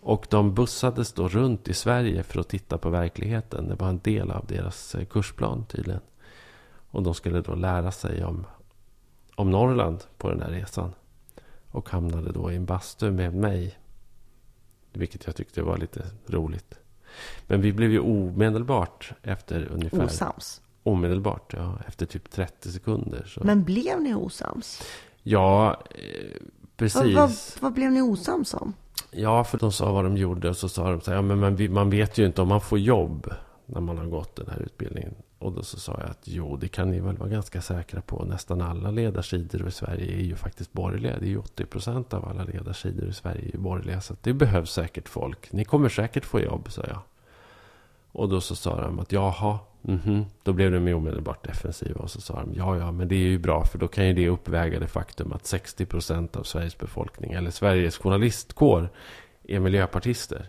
Och 0.00 0.26
de 0.30 0.54
bussades 0.54 1.12
då 1.12 1.28
runt 1.28 1.68
i 1.68 1.74
Sverige 1.74 2.22
för 2.22 2.40
att 2.40 2.48
titta 2.48 2.78
på 2.78 2.90
verkligheten. 2.90 3.68
Det 3.68 3.74
var 3.74 3.88
en 3.88 3.98
del 3.98 4.30
av 4.30 4.46
deras 4.46 4.94
eh, 4.94 5.04
kursplan 5.04 5.64
tydligen. 5.64 6.00
Och 6.90 7.02
de 7.02 7.14
skulle 7.14 7.40
då 7.40 7.54
lära 7.54 7.92
sig 7.92 8.24
om, 8.24 8.46
om 9.34 9.50
Norrland 9.50 10.04
på 10.18 10.30
den 10.30 10.42
här 10.42 10.50
resan. 10.50 10.94
Och 11.70 11.90
hamnade 11.90 12.32
då 12.32 12.52
i 12.52 12.56
en 12.56 12.64
bastu 12.64 13.10
med 13.10 13.34
mig. 13.34 13.78
Vilket 14.92 15.26
jag 15.26 15.36
tyckte 15.36 15.62
var 15.62 15.76
lite 15.76 16.02
roligt. 16.26 16.78
Men 17.46 17.60
vi 17.60 17.72
blev 17.72 17.92
ju 17.92 18.00
omedelbart 18.00 19.12
efter 19.22 19.68
ungefär... 19.72 20.04
Osams. 20.04 20.60
Omedelbart, 20.82 21.54
ja. 21.56 21.78
Efter 21.88 22.06
typ 22.06 22.30
30 22.30 22.72
sekunder. 22.72 23.24
Så. 23.26 23.40
Men 23.44 23.64
blev 23.64 24.00
ni 24.00 24.14
osams? 24.14 24.82
Ja, 25.22 25.82
eh, 25.90 26.40
precis. 26.76 27.02
Vad, 27.02 27.14
vad, 27.14 27.30
vad 27.60 27.72
blev 27.72 27.92
ni 27.92 28.02
osams 28.02 28.54
om? 28.54 28.74
Ja, 29.10 29.44
för 29.44 29.58
de 29.58 29.72
sa 29.72 29.92
vad 29.92 30.04
de 30.04 30.16
gjorde 30.16 30.48
och 30.48 30.56
så 30.56 30.68
sa 30.68 30.90
de 30.90 31.00
så 31.00 31.10
här, 31.10 31.18
ja, 31.18 31.22
men 31.22 31.38
man, 31.38 31.72
man 31.72 31.90
vet 31.90 32.18
ju 32.18 32.26
inte 32.26 32.42
om 32.42 32.48
man 32.48 32.60
får 32.60 32.78
jobb 32.78 33.32
när 33.66 33.80
man 33.80 33.98
har 33.98 34.06
gått 34.06 34.36
den 34.36 34.48
här 34.50 34.58
utbildningen. 34.62 35.14
Och 35.38 35.52
då 35.52 35.62
så 35.62 35.78
sa 35.78 35.96
jag 36.00 36.10
att 36.10 36.22
jo, 36.24 36.56
det 36.56 36.68
kan 36.68 36.90
ni 36.90 37.00
väl 37.00 37.16
vara 37.16 37.28
ganska 37.28 37.62
säkra 37.62 38.00
på. 38.00 38.24
Nästan 38.24 38.60
alla 38.60 38.90
ledarsidor 38.90 39.68
i 39.68 39.70
Sverige 39.70 40.16
är 40.16 40.22
ju 40.22 40.36
faktiskt 40.36 40.72
borgerliga. 40.72 41.18
Det 41.18 41.26
är 41.26 41.30
ju 41.30 41.38
80 41.38 41.64
procent 41.64 42.14
av 42.14 42.28
alla 42.28 42.44
ledarsidor 42.44 43.08
i 43.08 43.12
Sverige 43.12 43.48
är 43.48 43.52
ju 43.52 43.58
borgerliga. 43.58 44.00
Så 44.00 44.16
det 44.22 44.32
behövs 44.32 44.70
säkert 44.70 45.08
folk. 45.08 45.52
Ni 45.52 45.64
kommer 45.64 45.88
säkert 45.88 46.24
få 46.24 46.40
jobb, 46.40 46.72
sa 46.72 46.82
jag. 46.88 47.00
Och 48.12 48.28
då 48.28 48.40
så 48.40 48.56
sa 48.56 48.80
de 48.80 48.98
att 48.98 49.12
jaha, 49.12 49.58
mhm. 49.82 50.24
Då 50.42 50.52
blev 50.52 50.72
de 50.72 50.94
omedelbart 50.94 51.44
defensiva 51.44 52.00
och 52.00 52.10
så 52.10 52.20
sa 52.20 52.40
de 52.40 52.54
ja, 52.54 52.78
ja, 52.78 52.92
men 52.92 53.08
det 53.08 53.14
är 53.14 53.28
ju 53.28 53.38
bra 53.38 53.64
för 53.64 53.78
då 53.78 53.88
kan 53.88 54.06
ju 54.06 54.12
det 54.12 54.28
uppväga 54.28 54.80
det 54.80 54.88
faktum 54.88 55.32
att 55.32 55.46
60 55.46 55.86
procent 55.86 56.36
av 56.36 56.42
Sveriges 56.42 56.78
befolkning, 56.78 57.32
eller 57.32 57.50
Sveriges 57.50 57.98
journalistkår, 57.98 58.88
är 59.44 59.60
miljöpartister. 59.60 60.48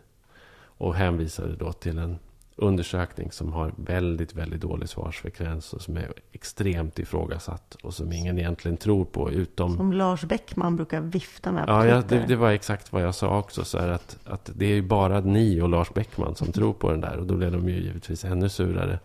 Och 0.80 0.96
hänvisade 0.96 1.56
då 1.56 1.74
till 1.74 1.98
en 1.98 2.20
undersökning 2.58 3.32
som 3.32 3.54
har 3.54 3.74
väldigt, 3.76 4.34
väldigt 4.34 4.62
dålig 4.62 4.90
svarsfrekvens 4.90 5.74
och 5.74 5.82
som 5.82 5.98
är 5.98 6.14
extremt 6.32 7.00
ifrågasatt 7.00 7.78
och 7.84 7.94
som 7.94 8.14
ingen 8.14 8.40
egentligen 8.40 8.78
tror 8.78 9.06
på 9.06 9.32
utom... 9.32 9.78
Som 9.78 9.94
Lars 9.94 10.24
Bäckman 10.24 10.76
brukar 10.76 11.02
vifta 11.02 11.52
med 11.52 11.64
Ja, 11.68 11.86
ja 11.86 12.04
det, 12.08 12.26
det 12.28 12.36
var 12.36 12.52
exakt 12.52 12.94
vad 12.94 13.02
jag 13.02 13.16
sa 13.16 13.38
också. 13.40 13.64
Så 13.64 13.78
att, 13.78 14.18
att 14.26 14.52
det 14.56 14.66
är 14.66 14.76
ju 14.76 14.82
bara 14.82 15.20
ni 15.20 15.62
och 15.62 15.70
Lars 15.70 15.94
Bäckman 15.94 16.36
som 16.36 16.52
tror 16.52 16.74
på 16.74 16.92
den 16.92 17.02
där. 17.02 17.18
Och 17.18 17.26
då 17.26 17.36
blev 17.36 17.52
de 17.52 17.70
ju 17.70 17.76
givetvis 17.76 18.26
ännu 18.26 18.50
surare. 18.50 19.00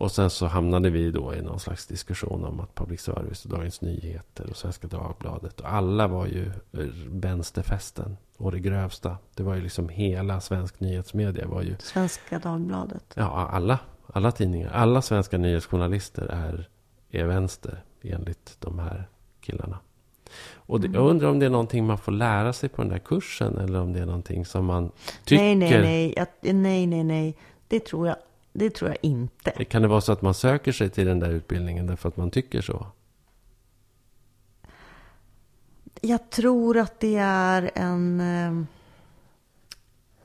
Och 0.00 0.10
sen 0.10 0.30
så 0.30 0.46
hamnade 0.46 0.90
vi 0.90 1.10
då 1.10 1.34
i 1.34 1.42
någon 1.42 1.60
slags 1.60 1.86
diskussion 1.86 2.44
om 2.44 2.60
att 2.60 2.74
public 2.74 3.00
service 3.00 3.44
och 3.44 3.50
Dagens 3.50 3.80
Nyheter 3.80 4.50
och 4.50 4.56
Svenska 4.56 4.86
Dagbladet 4.86 5.60
och 5.60 5.72
alla 5.72 6.08
var 6.08 6.26
ju 6.26 6.52
vänsterfästen 7.06 8.16
och 8.36 8.52
det 8.52 8.58
grövsta. 8.60 9.16
Det 9.34 9.42
var 9.42 9.54
ju 9.54 9.60
liksom 9.60 9.88
hela 9.88 10.40
svensk 10.40 10.80
nyhetsmedia 10.80 11.46
var 11.46 11.62
ju... 11.62 11.76
Svenska 11.78 12.38
Dagbladet. 12.38 13.04
Ja, 13.14 13.48
alla. 13.52 13.78
Alla 14.06 14.32
tidningar. 14.32 14.70
Alla 14.72 15.02
svenska 15.02 15.38
nyhetsjournalister 15.38 16.26
är, 16.26 16.68
är 17.10 17.24
vänster 17.24 17.82
enligt 18.02 18.56
de 18.58 18.78
här 18.78 19.08
killarna. 19.40 19.78
Och 20.54 20.80
det, 20.80 20.88
jag 20.88 21.10
undrar 21.10 21.28
om 21.28 21.38
det 21.38 21.46
är 21.46 21.50
någonting 21.50 21.86
man 21.86 21.98
får 21.98 22.12
lära 22.12 22.52
sig 22.52 22.68
på 22.68 22.82
den 22.82 22.90
där 22.90 22.98
kursen 22.98 23.58
eller 23.58 23.80
om 23.80 23.92
det 23.92 24.00
är 24.00 24.06
någonting 24.06 24.44
som 24.44 24.64
man 24.64 24.90
tycker... 25.24 25.44
Nej, 25.44 25.54
nej, 25.54 25.82
nej. 25.82 26.14
Jag, 26.16 26.54
nej, 26.54 26.86
nej, 26.86 27.04
nej. 27.04 27.36
Det 27.68 27.80
tror 27.80 28.08
jag, 28.08 28.16
det 28.52 28.70
tror 28.70 28.90
jag 28.90 28.98
inte. 29.02 29.50
Kan 29.64 29.82
det 29.82 29.88
vara 29.88 30.00
så 30.00 30.12
att 30.12 30.22
man 30.22 30.34
söker 30.34 30.72
sig 30.72 30.90
till 30.90 31.06
den 31.06 31.20
där 31.20 31.30
utbildningen 31.30 31.86
därför 31.86 32.08
att 32.08 32.16
man 32.16 32.30
tycker 32.30 32.60
så? 32.60 32.86
Jag 36.00 36.30
tror 36.30 36.78
att 36.78 37.00
det 37.00 37.16
är 37.16 37.70
en... 37.74 38.20
eh, 38.20 38.64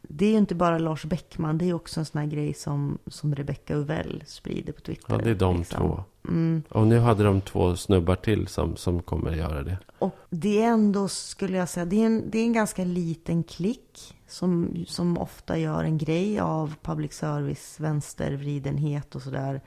Det 0.01 0.25
är 0.25 0.29
ju 0.31 0.37
inte 0.37 0.55
bara 0.55 0.77
Lars 0.77 1.05
Bäckman. 1.05 1.57
Det 1.57 1.65
är 1.69 1.73
också 1.73 1.99
en 1.99 2.05
sån 2.05 2.21
här 2.21 2.27
grej 2.27 2.53
som, 2.53 2.97
som 3.07 3.35
Rebecca 3.35 3.73
Uvell 3.73 4.23
sprider 4.27 4.73
på 4.73 4.81
Twitter. 4.81 5.05
Ja, 5.13 5.17
det 5.17 5.29
är 5.29 5.35
de 5.35 5.57
liksom. 5.57 5.77
två. 5.77 6.03
Mm. 6.27 6.63
Och 6.69 6.87
nu 6.87 6.99
hade 6.99 7.23
de 7.23 7.41
två 7.41 7.75
snubbar 7.75 8.15
till 8.15 8.47
som, 8.47 8.75
som 8.75 9.01
kommer 9.01 9.31
göra 9.31 9.63
det. 9.63 9.77
Och 9.99 10.15
det 10.29 10.61
är 10.61 10.67
ändå, 10.67 11.07
skulle 11.07 11.57
jag 11.57 11.69
säga, 11.69 11.85
det 11.85 12.01
är 12.01 12.05
en, 12.05 12.29
det 12.29 12.39
är 12.39 12.43
en 12.43 12.53
ganska 12.53 12.83
liten 12.83 13.43
klick 13.43 14.15
som, 14.27 14.83
som 14.87 15.17
ofta 15.17 15.57
gör 15.57 15.83
en 15.83 15.97
grej 15.97 16.39
av 16.39 16.75
public 16.81 17.13
service, 17.13 17.79
vänstervridenhet 17.79 19.15
och 19.15 19.21
sådär. 19.21 19.61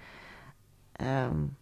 Ehm, 0.99 1.55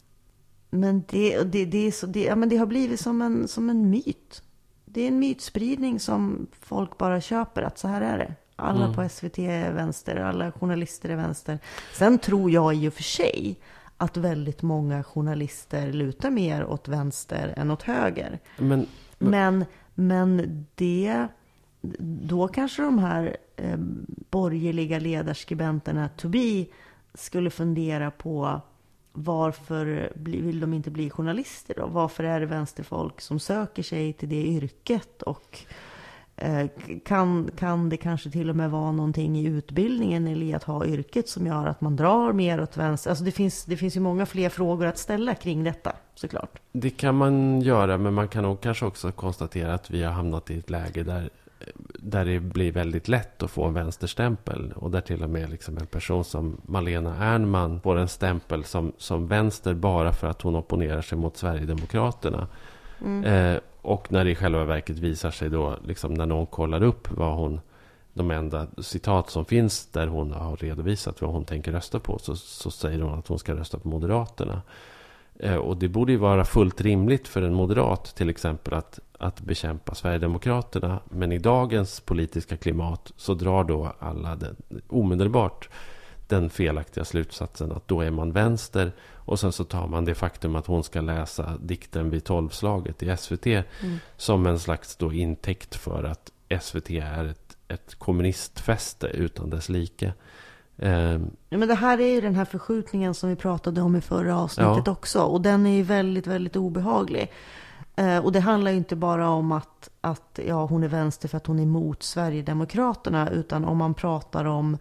men 0.71 1.05
det, 1.09 1.43
det, 1.43 1.65
det, 1.65 1.87
är 1.87 1.91
så, 1.93 2.07
det, 2.07 2.25
ja, 2.25 2.37
men 2.37 2.49
det 2.49 2.57
har 2.57 2.67
blivit 2.67 3.01
som 3.01 3.23
en, 3.23 3.49
som 3.49 3.71
en 3.71 3.91
myt. 3.91 4.43
Det 4.85 5.01
är 5.01 5.09
en 5.09 5.19
mytspridning 5.19 6.01
som 6.01 6.47
folk 6.61 6.99
bara 6.99 7.21
köper, 7.21 7.63
att 7.63 7.79
så 7.79 7.89
här 7.89 8.01
är 8.01 8.19
det. 8.19 8.35
Alla 8.57 8.85
Mm. 8.85 8.95
på 8.97 9.09
SVT 9.09 9.39
är 9.39 9.73
vänster, 9.73 10.17
alla 10.17 10.53
journalister 10.53 11.09
är 11.09 11.17
vänster. 11.17 11.59
Sen 11.95 12.19
tror 12.19 12.51
jag 12.51 12.75
i 12.75 12.89
och 12.89 12.93
för 12.95 13.03
sig 13.03 13.61
att 13.97 14.17
väldigt 14.17 14.63
många 14.63 15.05
journalister 15.05 15.93
lutar 15.93 16.31
mer 16.31 16.65
åt 16.65 16.89
vänster 16.89 17.55
än 17.57 17.71
åt 17.71 17.83
höger. 17.83 18.39
Men 18.59 18.87
Men, 19.19 19.65
men 19.95 20.67
det, 20.75 21.29
då 21.99 22.49
kanske 22.49 22.83
de 22.83 22.99
här 22.99 23.37
eh, 23.57 23.77
borgerliga 24.31 24.99
ledarskribenterna 24.99 26.09
to 26.09 26.29
be 26.29 26.67
skulle 27.15 27.51
fundera 27.51 28.11
på 28.11 28.61
varför 29.13 30.13
bli- 30.15 30.41
vill 30.41 30.61
de 30.61 30.75
inte 30.75 30.91
bli 30.91 31.11
journalister 31.11 31.75
då? 31.77 31.87
Varför 31.87 32.25
är 32.25 32.41
det 32.41 32.47
vänsterfolk 32.47 33.21
som 33.21 33.39
söker 33.39 33.83
sig 33.83 34.13
till 34.13 34.29
det 34.29 34.47
yrket? 34.47 35.23
Och 35.23 35.59
eh, 36.37 36.67
kan, 37.05 37.51
kan 37.57 37.89
det 37.89 37.97
kanske 37.97 38.31
till 38.31 38.51
och 38.51 38.57
med 38.57 38.71
vara 38.71 38.93
någonting 38.93 39.37
i 39.39 39.45
utbildningen 39.45 40.27
eller 40.29 40.47
i 40.47 40.55
att 40.55 40.65
ha 40.65 40.87
yrket 40.87 41.29
som 41.29 41.47
gör 41.47 41.67
att 41.67 41.81
man 41.81 41.97
drar 41.97 42.33
mer 42.33 42.61
åt 42.63 42.77
vänster? 42.77 43.11
Alltså 43.11 43.25
det 43.25 43.33
finns, 43.33 43.65
det 43.65 43.77
finns 43.77 43.97
ju 43.97 44.01
många 44.01 44.27
fler 44.27 44.49
frågor 44.49 44.87
att 44.87 44.99
ställa 44.99 45.35
kring 45.35 45.65
detta 45.65 45.93
såklart. 46.15 46.59
Det 46.73 46.91
kan 46.91 47.15
man 47.15 47.61
göra, 47.61 47.99
men 47.99 48.15
man 48.15 48.29
kan 48.29 48.43
nog 48.43 48.61
kanske 48.61 48.87
också 48.87 49.13
konstatera 49.13 49.75
att 49.75 49.91
vi 49.91 50.03
har 50.03 50.13
hamnat 50.13 50.51
i 50.51 50.59
ett 50.59 50.71
läge 50.71 51.03
där, 51.03 51.31
där 51.99 52.25
det 52.25 52.41
blir 52.41 52.73
väldigt 52.73 53.09
lätt 53.09 53.43
att 53.43 53.51
få 53.51 53.65
en 53.65 53.75
vänsterstämpel. 53.75 54.73
Och 54.77 54.91
där 54.91 55.01
till 55.01 55.23
och 55.23 55.31
med 55.31 55.51
liksom 55.51 55.79
en 55.79 55.87
person 55.87 56.25
som 56.25 56.61
Malena 56.67 57.17
Ernman 57.25 57.81
får 57.81 57.97
en 57.97 58.09
stämpel 58.09 58.65
som, 58.65 58.93
som 58.99 59.27
vänster 59.27 59.75
bara 59.75 60.13
för 60.13 60.27
att 60.27 60.43
hon 60.43 60.57
opponerar 60.57 61.03
sig 61.03 61.19
mot 61.19 61.37
Sverigedemokraterna. 61.37 62.49
Eh, 63.25 63.61
och 63.83 64.13
när 64.13 64.25
det 64.25 64.31
i 64.31 64.35
själva 64.35 64.65
verket 64.65 64.99
visar 64.99 65.31
sig 65.31 65.51
då, 65.51 65.77
liksom 65.85 66.15
när 66.15 66.27
någon 66.27 66.47
kollar 66.47 66.83
upp 66.83 67.09
vad 67.11 67.37
hon 67.37 67.61
de 68.13 68.31
enda 68.31 68.67
citat 68.79 69.31
som 69.31 69.45
finns 69.45 69.87
där 69.87 70.07
hon 70.07 70.33
har 70.33 70.57
redovisat 70.57 71.23
vad 71.23 71.31
hon 71.31 71.45
tänker 71.45 71.73
rösta 71.73 72.01
på 72.01 72.19
så, 72.19 72.37
så 72.37 72.71
säger 72.71 73.01
hon 73.01 73.19
att 73.19 73.29
hon 73.29 73.39
ska 73.39 73.55
rösta 73.55 73.79
på 73.79 73.89
Moderaterna. 73.89 74.63
Eh, 75.39 75.57
Och 75.57 75.77
det 75.77 75.89
borde 75.89 76.13
ju 76.13 76.19
vara 76.19 76.45
fullt 76.45 76.81
rimligt 76.81 77.29
för 77.29 77.43
en 77.43 77.55
moderat 77.55 78.05
till 78.17 78.29
exempel 78.29 78.75
att, 78.75 79.01
att 79.19 79.41
bekämpa 79.41 79.95
Sverigedemokraterna. 79.95 81.01
Men 81.09 81.33
i 81.33 81.39
dagens 81.39 82.01
politiska 82.01 82.57
klimat 82.57 83.13
så 83.17 83.35
drar 83.35 83.65
då 83.65 83.93
alla 83.99 84.37
den, 84.37 84.57
omedelbart 84.89 85.69
den 86.29 86.51
felaktiga 86.51 87.05
slutsatsen 87.05 87.73
att 87.73 87.89
då 87.89 88.01
är 88.01 88.11
man 88.11 88.33
vänster. 88.33 88.93
Och 89.15 89.41
sen 89.41 89.53
så 89.53 89.65
tar 89.65 89.87
man 89.89 90.05
det 90.05 90.15
faktum 90.15 90.57
att 90.57 90.67
hon 90.67 90.85
ska 90.85 91.01
läsa 91.01 91.57
dikten 91.61 92.11
vid 92.11 92.25
tolvslaget 92.25 93.03
i 93.03 93.17
SVT 93.17 93.47
som 94.17 94.47
en 94.47 94.59
slags 94.59 94.97
då 94.97 95.13
intäkt 95.13 95.75
för 95.75 96.05
att 96.05 96.33
SVT 96.63 96.91
är 96.91 97.25
ett, 97.25 97.57
ett 97.69 97.95
kommunistfäste 97.95 99.07
utan 99.07 99.51
dess 99.51 99.69
like. 99.69 100.13
Ja, 101.49 101.59
men 101.59 101.69
det 101.69 101.75
här 101.75 102.01
är 102.01 102.07
ju 102.15 102.21
den 102.21 102.35
här 102.35 102.45
förskjutningen 102.45 103.15
som 103.15 103.29
vi 103.29 103.37
pratade 103.37 103.81
om 103.83 103.97
i 103.97 104.01
förra 104.01 104.39
avsnittet 104.39 104.83
Ja. 104.87 104.93
också. 104.93 105.23
Och 105.23 105.41
den 105.41 105.67
är 105.67 105.77
ju 105.77 105.83
väldigt, 105.83 106.27
väldigt 106.27 106.57
obehaglig. 106.57 107.33
Eh, 107.97 108.19
och 108.25 108.33
det 108.33 108.41
handlar 108.41 108.71
ju 108.71 108.77
inte 108.77 108.97
bara 108.97 109.29
om 109.29 109.53
att, 109.53 109.91
att 110.01 110.41
ja, 110.47 110.65
hon 110.67 110.83
är 110.83 110.89
vänster 110.89 111.29
för 111.29 111.37
att 111.37 111.47
hon 111.47 111.59
är 111.59 111.63
emot 111.63 112.03
Sverigedemokraterna. 112.03 113.31
Utan 113.31 113.65
om 113.65 113.77
man 113.77 113.95
pratar 113.95 114.45
om 114.45 114.79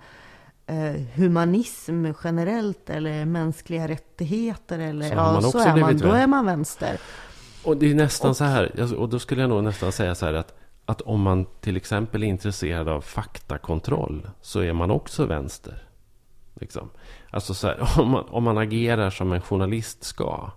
eh, 0.65 1.01
humanism 1.15 2.05
generellt 2.23 2.89
eller 2.89 3.25
mänskliga 3.25 3.87
rättigheter. 3.87 4.79
Eller, 4.79 5.09
Så 5.09 5.15
ja, 5.15 5.41
så 5.41 5.59
är 5.59 5.75
man, 5.75 5.97
då 5.97 6.11
är 6.11 6.27
man 6.27 6.45
vänster. 6.45 6.97
Och 7.63 7.77
det 7.77 7.91
är 7.91 7.95
nästan 7.95 8.29
Och- 8.29 8.37
så 8.37 8.43
här, 8.43 8.93
och 8.95 9.09
då 9.09 9.19
skulle 9.19 9.41
jag 9.41 9.49
nog 9.49 9.63
nästan 9.63 9.91
säga 9.91 10.15
så 10.15 10.25
här 10.25 10.33
att, 10.33 10.53
att 10.85 11.01
om 11.01 11.21
man 11.21 11.45
till 11.61 11.77
exempel 11.77 12.23
är 12.23 12.27
intresserad 12.27 12.89
av 12.89 13.01
faktakontroll 13.01 14.29
så 14.41 14.59
är 14.59 14.73
man 14.73 14.91
också 14.91 15.25
vänster. 15.25 15.83
Liksom. 16.53 16.89
Alltså 17.29 17.53
så 17.53 17.67
här, 17.67 17.89
om, 17.99 18.09
man, 18.09 18.25
om 18.29 18.43
man 18.43 18.57
agerar 18.57 19.09
som 19.09 19.31
en 19.33 19.41
journalist 19.41 20.03
ska. 20.03 20.51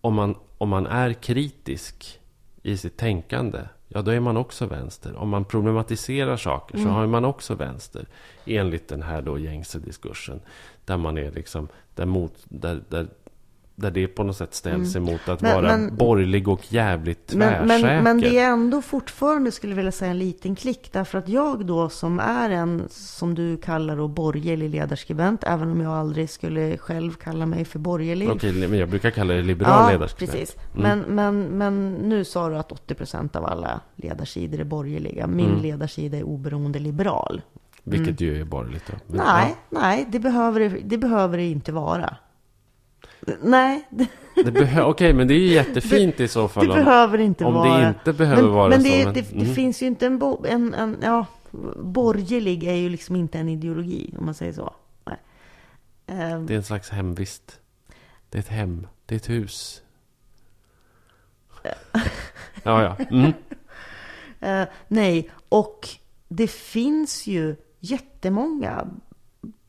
Om 0.00 0.14
man, 0.14 0.34
om 0.60 0.68
man 0.68 0.86
är 0.86 1.12
kritisk 1.12 2.20
i 2.62 2.76
sitt 2.76 2.96
tänkande 2.96 3.60
ja 3.92 4.02
då 4.02 4.10
är 4.10 4.20
man 4.20 4.36
också 4.36 4.66
vänster. 4.66 5.16
Om 5.16 5.28
man 5.28 5.44
problematiserar 5.44 6.36
saker 6.36 6.76
så 6.76 6.82
Mm. 6.82 6.94
har 6.94 7.06
man 7.06 7.24
också 7.24 7.54
vänster. 7.54 8.06
Enligt 8.46 8.88
den 8.88 9.02
här 9.02 9.22
då 9.22 9.38
gängse 9.38 9.78
diskursen. 9.78 10.40
Där 10.84 10.96
man 10.96 11.18
är 11.18 11.30
liksom, 11.30 11.68
där, 11.94 12.06
mot, 12.06 12.32
där, 12.44 12.82
där, 12.88 13.06
där 13.80 13.90
det 13.90 14.06
på 14.08 14.22
något 14.24 14.36
sätt 14.36 14.54
ställs 14.54 14.96
emot 14.96 15.28
att 15.28 15.42
Mm. 15.42 15.54
Men- 15.54 15.64
vara 15.64 15.76
men- 15.76 15.96
borgerlig 15.96 16.48
och 16.48 16.72
jävligt 16.72 17.26
tvärsäker. 17.26 17.66
Men, 17.66 17.80
men, 17.82 18.04
men 18.04 18.20
det 18.20 18.38
är 18.38 18.50
ändå 18.50 18.82
fortfarande, 18.82 19.50
skulle 19.52 19.72
jag 19.72 19.76
vilja 19.76 19.92
säga, 19.92 20.10
en 20.10 20.18
liten 20.18 20.56
klick. 20.56 20.92
Därför 20.92 21.18
att 21.18 21.28
jag 21.28 21.66
då 21.66 21.88
som 21.88 22.20
är 22.20 22.50
en, 22.50 22.82
som 22.90 23.34
du 23.34 23.56
kallar 23.56 23.96
då, 23.96 24.08
borgerlig 24.08 24.70
ledarskribent, 24.70 25.44
även 25.44 25.70
om 25.70 25.80
jag 25.80 25.92
aldrig 25.92 26.30
skulle 26.30 26.76
själv 26.78 27.12
kalla 27.12 27.46
mig 27.46 27.64
för 27.64 27.78
borgerlig. 27.78 28.30
Okej, 28.30 28.68
men 28.68 28.78
jag 28.78 28.88
brukar 28.88 29.10
kalla 29.10 29.34
det 29.34 29.42
liberal 29.42 29.84
ja, 29.84 29.90
ledarskribent. 29.92 30.38
precis. 30.38 30.56
Mm. 30.76 30.82
Men, 30.82 31.14
men, 31.16 31.58
men 31.58 31.92
nu 31.94 32.24
sa 32.24 32.48
du 32.48 32.56
att 32.56 32.72
80% 32.88 33.36
av 33.36 33.44
alla 33.44 33.80
ledarsidor 33.96 34.60
är 34.60 34.64
borgerliga. 34.64 35.26
Min 35.26 35.46
Mm. 35.50 35.62
ledarsida 35.62 36.16
är 36.18 36.22
oberoende 36.22 36.78
liberal. 36.78 37.40
Vilket 37.84 38.20
ju 38.20 38.40
är 38.40 38.44
borgerligt 38.44 38.84
då. 38.86 38.92
Men, 39.06 39.20
Mm. 39.20 39.26
nej, 39.34 39.54
nej, 39.70 40.06
det 40.08 40.18
behöver 40.18 40.78
det 40.84 40.98
behöver 40.98 41.36
det 41.38 41.44
inte 41.46 41.72
vara. 41.72 42.16
Nej, 43.42 43.88
det, 43.90 44.08
det 44.34 44.82
Okej, 44.84 45.12
men 45.12 45.28
det 45.28 45.34
är 45.34 45.38
ju 45.38 45.52
jättefint 45.52 46.20
i 46.20 46.28
så 46.28 46.42
det 46.42 46.48
fall. 46.48 46.70
Om, 46.70 46.76
behöver 46.76 47.18
inte 47.18 47.44
om 47.44 47.54
vara. 47.54 47.78
det 47.78 47.88
inte 47.88 48.12
behöver 48.12 48.42
men, 48.42 48.52
vara 48.52 48.68
men 48.68 48.82
så. 48.82 48.88
det, 48.88 49.04
men, 49.04 49.14
det, 49.14 49.20
det 49.20 49.42
mm. 49.42 49.54
finns 49.54 49.82
ju 49.82 49.86
inte 49.86 50.06
en, 50.06 50.18
bo, 50.18 50.44
en, 50.46 50.74
en... 50.74 50.96
Ja, 51.02 51.26
borgerlig 51.76 52.64
är 52.64 52.74
ju 52.74 52.88
liksom 52.88 53.16
inte 53.16 53.38
en 53.38 53.48
ideologi, 53.48 54.14
om 54.18 54.24
man 54.24 54.34
säger 54.34 54.52
så. 54.52 54.74
Nej. 55.04 55.16
Ehm, 56.06 56.46
Det 56.46 56.54
är 56.54 56.56
en 56.56 56.64
slags 56.64 56.90
hemvist. 56.90 57.60
Det 58.28 58.38
är 58.38 58.40
ett 58.40 58.48
hem. 58.48 58.86
Det 59.06 59.14
är 59.14 59.16
ett 59.16 59.30
hus. 59.30 59.82
Ja, 62.62 62.82
ja. 62.82 63.04
Mm. 63.10 63.32
Eh, 64.40 64.68
nej, 64.88 65.30
och 65.48 65.88
det 66.28 66.50
finns 66.50 67.26
ju 67.26 67.56
jättemånga 67.80 68.88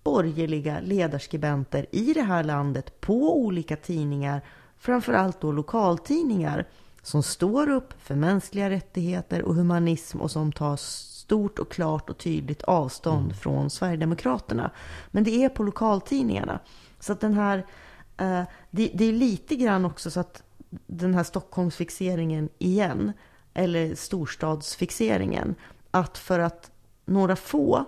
borgerliga 0.04 0.80
ledarskribenter 0.80 1.86
i 1.92 2.14
det 2.14 2.22
här 2.22 2.44
landet 2.44 3.02
på 3.02 3.38
olika 3.38 3.76
tidningar, 3.76 4.42
framförallt 4.78 5.42
då 5.42 5.52
lokaltidningar, 5.52 6.68
som 7.02 7.24
står 7.24 7.70
upp 7.70 7.94
för 8.02 8.16
mänskliga 8.16 8.70
rättigheter 8.70 9.42
och 9.42 9.56
humanism 9.56 10.22
och 10.22 10.32
som 10.32 10.52
tar 10.52 10.76
stort 10.78 11.60
och 11.60 11.72
klart 11.72 12.10
och 12.10 12.18
tydligt 12.18 12.64
avstånd 12.64 13.36
från 13.36 13.70
Sverigedemokraterna. 13.70 14.72
Men 15.12 15.24
det 15.24 15.44
är 15.44 15.50
på 15.50 15.64
lokaltidningarna. 15.64 16.60
Så 17.00 17.14
att 17.14 17.20
den 17.20 17.34
här, 17.34 17.58
eh, 18.18 18.44
det, 18.72 18.92
det 18.94 19.06
är 19.06 19.14
lite 19.14 19.56
grann 19.56 19.86
också 19.86 20.12
så 20.12 20.20
att 20.20 20.44
den 20.88 21.14
här 21.14 21.24
Stockholmsfixeringen 21.24 22.50
igen, 22.58 23.12
eller 23.54 23.96
storstadsfixeringen, 23.96 25.56
att 25.92 26.18
för 26.18 26.40
att 26.40 26.72
några 27.06 27.36
få 27.36 27.86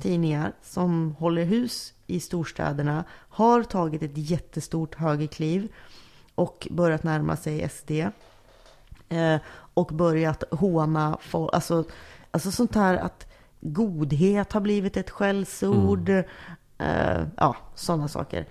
tidningar 0.00 0.52
som 0.62 1.14
håller 1.18 1.44
hus 1.44 1.94
i 2.06 2.20
storstäderna 2.20 3.04
har 3.28 3.62
tagit 3.62 4.02
ett 4.02 4.10
jättestort 4.14 4.94
högerkliv 4.94 5.72
och 6.34 6.68
börjat 6.70 7.02
närma 7.02 7.36
sig 7.36 7.68
SD 7.68 7.90
eh, 9.08 9.40
och 9.74 9.86
börjat 9.86 10.44
håna 10.50 11.18
folk. 11.20 11.54
Alltså, 11.54 11.84
alltså 12.30 12.50
sånt 12.50 12.74
här 12.74 12.96
att 12.96 13.26
godhet 13.60 14.52
har 14.52 14.60
blivit 14.60 14.96
ett 14.96 15.10
skällsord. 15.10 16.08
Eh, 16.78 17.22
ja, 17.36 17.56
sådana 17.74 18.08
saker. 18.08 18.46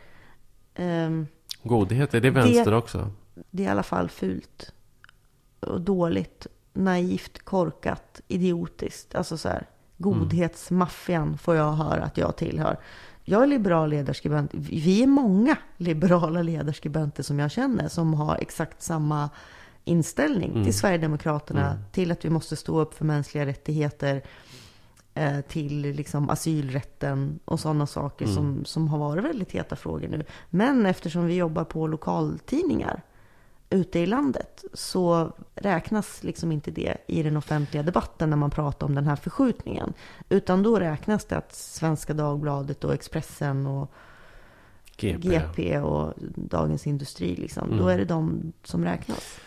Ehm, 0.75 1.27
Godhet, 1.63 2.13
är 2.13 2.21
det 2.21 2.29
vänster 2.29 2.73
också? 2.73 3.11
det 3.51 3.63
är 3.63 3.67
i 3.67 3.69
alla 3.69 3.83
fall 3.83 4.09
fult. 4.09 4.73
Och 5.59 5.81
dåligt, 5.81 6.47
naivt, 6.73 7.39
korkat, 7.39 8.21
idiotiskt. 8.27 9.15
Alltså 9.15 9.37
så 9.37 9.49
här, 9.49 9.67
godhetsmaffian 9.99 11.37
får 11.37 11.55
jag 11.55 11.73
höra 11.73 12.03
att 12.03 12.17
jag 12.17 12.35
tillhör. 12.35 12.77
Jag 13.23 13.43
är 13.43 13.47
liberal 13.47 13.89
ledarskribent. 13.89 14.51
Vi 14.53 15.03
är 15.03 15.07
många 15.07 15.57
liberala 15.77 16.41
ledarskribenter 16.41 17.23
som 17.23 17.39
jag 17.39 17.51
känner 17.51 17.87
som 17.87 18.13
har 18.13 18.35
exakt 18.35 18.81
samma 18.81 19.29
inställning 19.83 20.63
till 20.63 20.73
Sverigedemokraterna, 20.73 21.83
till 21.91 22.11
att 22.11 22.25
vi 22.25 22.29
måste 22.29 22.55
stå 22.55 22.79
upp 22.79 22.93
för 22.93 23.05
mänskliga 23.05 23.45
rättigheter, 23.45 24.23
eh, 25.13 25.41
till 25.41 25.81
liksom 25.81 26.29
asylrätten 26.29 27.39
och 27.45 27.59
sådana 27.59 27.87
saker 27.87 28.25
som, 28.25 28.65
som 28.65 28.87
har 28.87 28.97
varit 28.97 29.23
väldigt 29.23 29.51
heta 29.51 29.75
frågor 29.75 30.07
nu. 30.07 30.25
Men 30.49 30.85
eftersom 30.85 31.25
vi 31.25 31.35
jobbar 31.35 31.63
på 31.63 31.87
lokaltidningar 31.87 33.01
ute 33.69 33.99
i 33.99 34.05
landet 34.05 34.63
så 34.73 35.31
räknas 35.55 36.23
liksom 36.23 36.51
inte 36.51 36.71
det 36.71 36.97
i 37.07 37.23
den 37.23 37.37
offentliga 37.37 37.83
debatten 37.83 38.29
när 38.29 38.37
man 38.37 38.51
pratar 38.51 38.87
om 38.87 38.95
den 38.95 39.07
här 39.07 39.15
förskjutningen. 39.15 39.93
Utan 40.29 40.63
då 40.63 40.79
räknas 40.79 41.25
det 41.25 41.37
att 41.37 41.55
Svenska 41.55 42.13
Dagbladet 42.13 42.83
och 42.83 42.93
Expressen 42.93 43.67
och 43.67 43.91
GP. 44.97 45.29
GP 45.29 45.79
och 45.79 46.13
Dagens 46.35 46.87
Industri, 46.87 47.35
liksom, 47.35 47.77
då 47.77 47.87
är 47.87 47.97
det 47.97 48.05
de 48.05 48.53
som 48.63 48.85
räknas. 48.85 49.39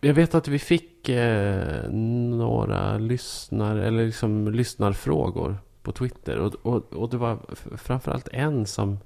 Jag 0.00 0.14
vet 0.14 0.34
att 0.34 0.48
vi 0.48 0.58
fick 0.58 1.08
eh, 1.08 1.90
några 1.90 2.98
lyssnar, 2.98 3.76
eller 3.76 4.06
liksom 4.06 4.52
lyssnarfrågor 4.52 5.56
på 5.82 5.92
Twitter. 5.92 6.38
Och, 6.38 6.54
och, 6.62 6.92
och 6.92 7.10
det 7.10 7.16
var 7.16 7.38
framförallt 7.76 8.28
en 8.28 8.66
som, 8.66 8.98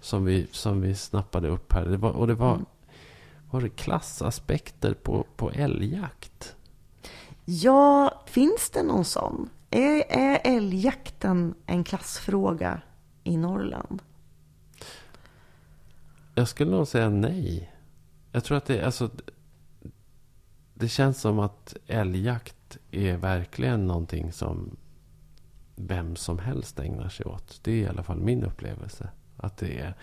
som, 0.00 0.24
vi, 0.24 0.46
som 0.50 0.80
vi 0.80 0.94
snappade 0.94 1.48
upp 1.48 1.72
här. 1.72 1.84
Det 1.84 1.96
var, 1.96 2.10
och 2.10 2.26
det 2.26 2.34
var, 2.34 2.54
Mm. 2.54 2.66
Var 3.52 3.60
det 3.60 3.68
klassaspekter 3.68 4.94
på, 4.94 5.26
på 5.36 5.50
älgjakt? 5.50 6.56
Ja, 7.44 8.22
finns 8.26 8.70
det 8.70 8.82
någon 8.82 9.04
sån? 9.04 9.50
Är, 9.70 10.04
är 10.08 10.40
älgjakten 10.44 11.54
en 11.66 11.84
klassfråga 11.84 12.82
i 13.24 13.36
Norrland? 13.36 14.02
Jag 16.34 16.48
skulle 16.48 16.70
nog 16.70 16.88
säga 16.88 17.10
nej. 17.10 17.72
Jag 18.32 18.44
tror 18.44 18.56
att 18.56 18.66
det, 18.66 18.84
alltså, 18.84 19.10
det 20.74 20.88
känns 20.88 21.20
som 21.20 21.38
att 21.38 21.76
älgjakt 21.86 22.78
är 22.90 23.16
verkligen 23.16 23.86
någonting 23.86 24.32
som 24.32 24.76
vem 25.76 26.16
som 26.16 26.38
helst 26.38 26.78
ägnar 26.78 27.08
sig 27.08 27.26
åt. 27.26 27.60
Det 27.62 27.72
är 27.72 27.76
i 27.76 27.86
alla 27.86 28.02
fall 28.02 28.18
min 28.20 28.44
upplevelse. 28.44 29.08
Att 29.36 29.56
det 29.56 29.78
är 29.78 29.94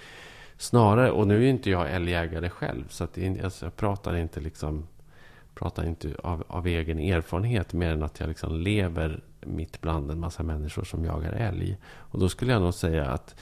snarare, 0.60 1.12
och 1.12 1.28
nu 1.28 1.36
är 1.36 1.42
ju 1.42 1.50
inte 1.50 1.70
jag 1.70 1.92
älgjägare 1.92 2.50
själv, 2.50 2.88
så 2.90 3.04
att 3.04 3.18
alltså, 3.44 3.66
jag 3.66 3.76
pratar 3.76 4.16
inte 4.16 4.40
liksom 4.40 4.88
pratar 5.60 5.86
inte 5.86 6.16
av, 6.24 6.44
av 6.48 6.68
egen 6.68 7.00
erfarenhet 7.00 7.74
mer 7.74 7.92
än 7.92 8.04
att 8.04 8.20
jag 8.20 8.30
liksom 8.30 8.60
lever 8.60 9.24
mitt 9.42 9.82
bland 9.82 10.12
en 10.12 10.20
massa 10.20 10.44
människor 10.44 10.84
som 10.84 11.06
jagar 11.06 11.32
älg. 11.32 11.78
Och 11.84 12.20
då 12.20 12.30
skulle 12.30 12.52
jag 12.52 12.62
nog 12.62 12.74
säga 12.74 13.10
att 13.10 13.36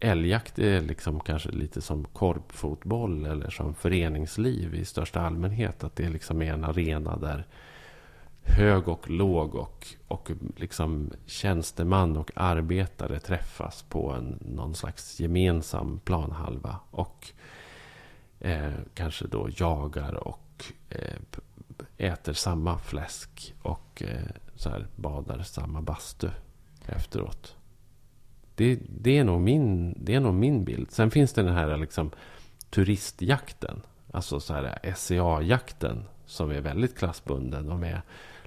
älgjakt 0.00 0.58
är 0.58 0.80
liksom 0.80 1.20
kanske 1.20 1.50
lite 1.50 1.80
som 1.80 2.04
korpfotboll 2.04 3.26
eller 3.26 3.50
som 3.50 3.74
föreningsliv 3.74 4.74
i 4.74 4.84
största 4.84 5.20
allmänhet. 5.20 5.84
Att 5.84 5.96
det 5.96 6.08
liksom 6.08 6.42
är 6.42 6.52
en 6.52 6.64
arena 6.64 7.16
där 7.16 7.46
hög 8.48 8.88
och 8.88 9.10
låg 9.10 9.54
och, 9.54 9.86
och 10.08 10.30
liksom 10.56 11.10
tjänsteman 11.26 12.16
och 12.16 12.30
arbetare 12.34 13.20
träffas 13.20 13.82
på 13.82 14.12
en, 14.12 14.38
någon 14.40 14.74
slags 14.74 15.20
gemensam 15.20 16.00
planhalva. 16.04 16.76
Och 16.90 17.32
eh, 18.40 18.72
kanske 18.94 19.26
då 19.26 19.48
jagar 19.56 20.14
och 20.14 20.64
eh, 20.88 21.18
äter 21.96 22.32
samma 22.32 22.78
fläsk 22.78 23.54
och 23.62 24.02
eh, 24.02 24.30
så 24.54 24.70
här, 24.70 24.86
badar 24.96 25.42
samma 25.42 25.82
bastu 25.82 26.28
efteråt. 26.86 27.56
Det, 28.54 28.78
det, 28.88 29.18
är 29.18 29.24
nog 29.24 29.40
min, 29.40 29.94
det 30.04 30.14
är 30.14 30.20
nog 30.20 30.34
min 30.34 30.64
bild. 30.64 30.90
Sen 30.90 31.10
finns 31.10 31.32
det 31.32 31.42
den 31.42 31.54
här 31.54 31.76
liksom, 31.76 32.10
turistjakten. 32.70 33.82
Alltså 34.12 34.40
så 34.40 34.54
här 34.54 34.94
SCA-jakten. 34.96 36.04
Som 36.26 36.50
är 36.50 36.60
väldigt 36.60 36.98
klassbunden. 36.98 37.72
Och 37.72 37.78
med 37.78 38.00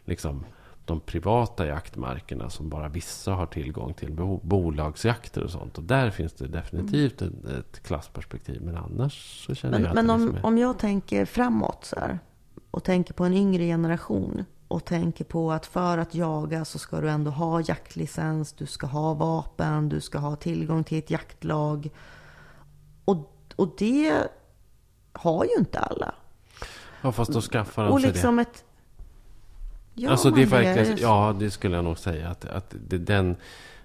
liksom, 0.06 0.46
de 0.86 1.00
privata 1.00 1.68
jaktmarkerna 1.68 2.50
som 2.50 2.70
bara 2.70 2.88
vissa 2.88 3.32
har 3.34 3.46
tillgång 3.46 3.94
till. 3.94 4.12
Bo- 4.14 4.40
Bolagsjakter 4.44 5.44
och 5.44 5.50
sånt. 5.50 5.78
Och 5.78 5.84
där 5.84 6.10
finns 6.10 6.34
det 6.34 6.48
definitivt 6.48 7.22
ett, 7.22 7.46
ett 7.46 7.84
klassperspektiv. 7.84 8.62
Men 8.62 8.78
annars 8.78 9.46
så 9.48 9.56
känner 9.56 9.72
Men, 9.72 9.82
jag 9.82 9.90
att 9.90 9.96
men 9.96 10.08
det 10.08 10.14
om, 10.14 10.36
är... 10.36 10.46
om 10.46 10.58
jag 10.58 10.80
tänker 10.80 11.26
framåt 11.26 11.86
så 11.86 12.00
här, 12.00 12.20
och 12.72 12.84
tänker 12.84 13.14
på 13.14 13.26
en 13.26 13.34
yngre 13.34 13.64
generation 13.64 14.46
och 14.68 14.86
tänker 14.86 15.26
på 15.26 15.52
att 15.52 15.66
för 15.66 15.98
att 15.98 16.16
jaga 16.16 16.66
så 16.66 16.80
ska 16.80 17.02
du 17.02 17.10
ändå 17.10 17.32
ha 17.32 17.62
jaktlicens, 17.62 18.54
du 18.54 18.66
ska 18.66 18.88
ha 18.88 19.14
vapen, 19.14 19.90
du 19.90 20.02
ska 20.02 20.18
ha 20.18 20.36
tillgång 20.36 20.84
till 20.84 20.98
ett 20.98 21.10
jaktlag. 21.10 21.90
Och, 23.06 23.30
och 23.56 23.74
det 23.78 24.28
har 25.14 25.44
ju 25.46 25.52
inte 25.60 25.80
alla. 25.80 26.16
Ja, 27.02 27.12
fast 27.12 27.34
då 27.34 27.42
skaffar 27.42 27.84
de 27.84 27.92
Och 27.92 28.02
sig 28.02 28.10
det. 28.10 28.14
liksom 28.14 28.40
ett... 28.40 28.64
Ja, 29.94 30.10
alltså 30.10 30.32
det 30.32 30.42
är 30.42 30.46
verkligen, 30.46 30.98
ja 31.02 31.36
det 31.40 31.52
skulle 31.52 31.76
jag 31.76 31.86
nog 31.86 31.98
säga. 31.98 32.30
Att, 32.30 32.46
att 32.46 32.76
det, 32.88 32.98
den, 32.98 33.36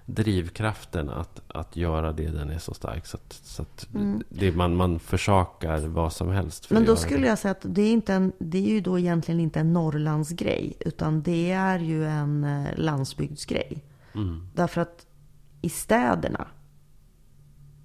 drivkraften 0.05 1.09
att, 1.09 1.41
att 1.47 1.75
göra 1.75 2.13
det, 2.13 2.27
den 2.27 2.49
är 2.49 2.59
så 2.59 2.73
stark. 2.73 3.05
Så 3.05 3.17
att, 3.17 3.33
så 3.33 3.61
att 3.61 3.87
Mm. 3.95 4.23
det, 4.29 4.51
man, 4.55 4.75
man 4.75 4.99
försakar 4.99 5.87
vad 5.87 6.13
som 6.13 6.29
helst. 6.29 6.65
för 6.65 6.75
Men 6.75 6.85
då 6.85 6.95
skulle 6.95 7.21
det. 7.21 7.27
jag 7.27 7.37
säga 7.39 7.51
att 7.51 7.61
det 7.69 7.81
är, 7.81 7.91
inte 7.91 8.13
en, 8.13 8.31
det 8.39 8.57
är 8.57 8.61
ju 8.69 8.81
då 8.81 8.99
egentligen 8.99 9.39
inte 9.39 9.59
en 9.59 9.73
Norrlandsgrej. 9.73 10.73
Utan 10.79 11.21
det 11.21 11.51
är 11.51 11.79
ju 11.79 12.05
en 12.05 12.43
eh, 12.43 12.67
landsbygdsgrej. 12.77 13.83
Mm. 14.15 14.47
Därför 14.55 14.81
att 14.81 15.05
i 15.61 15.69
städerna. 15.69 16.47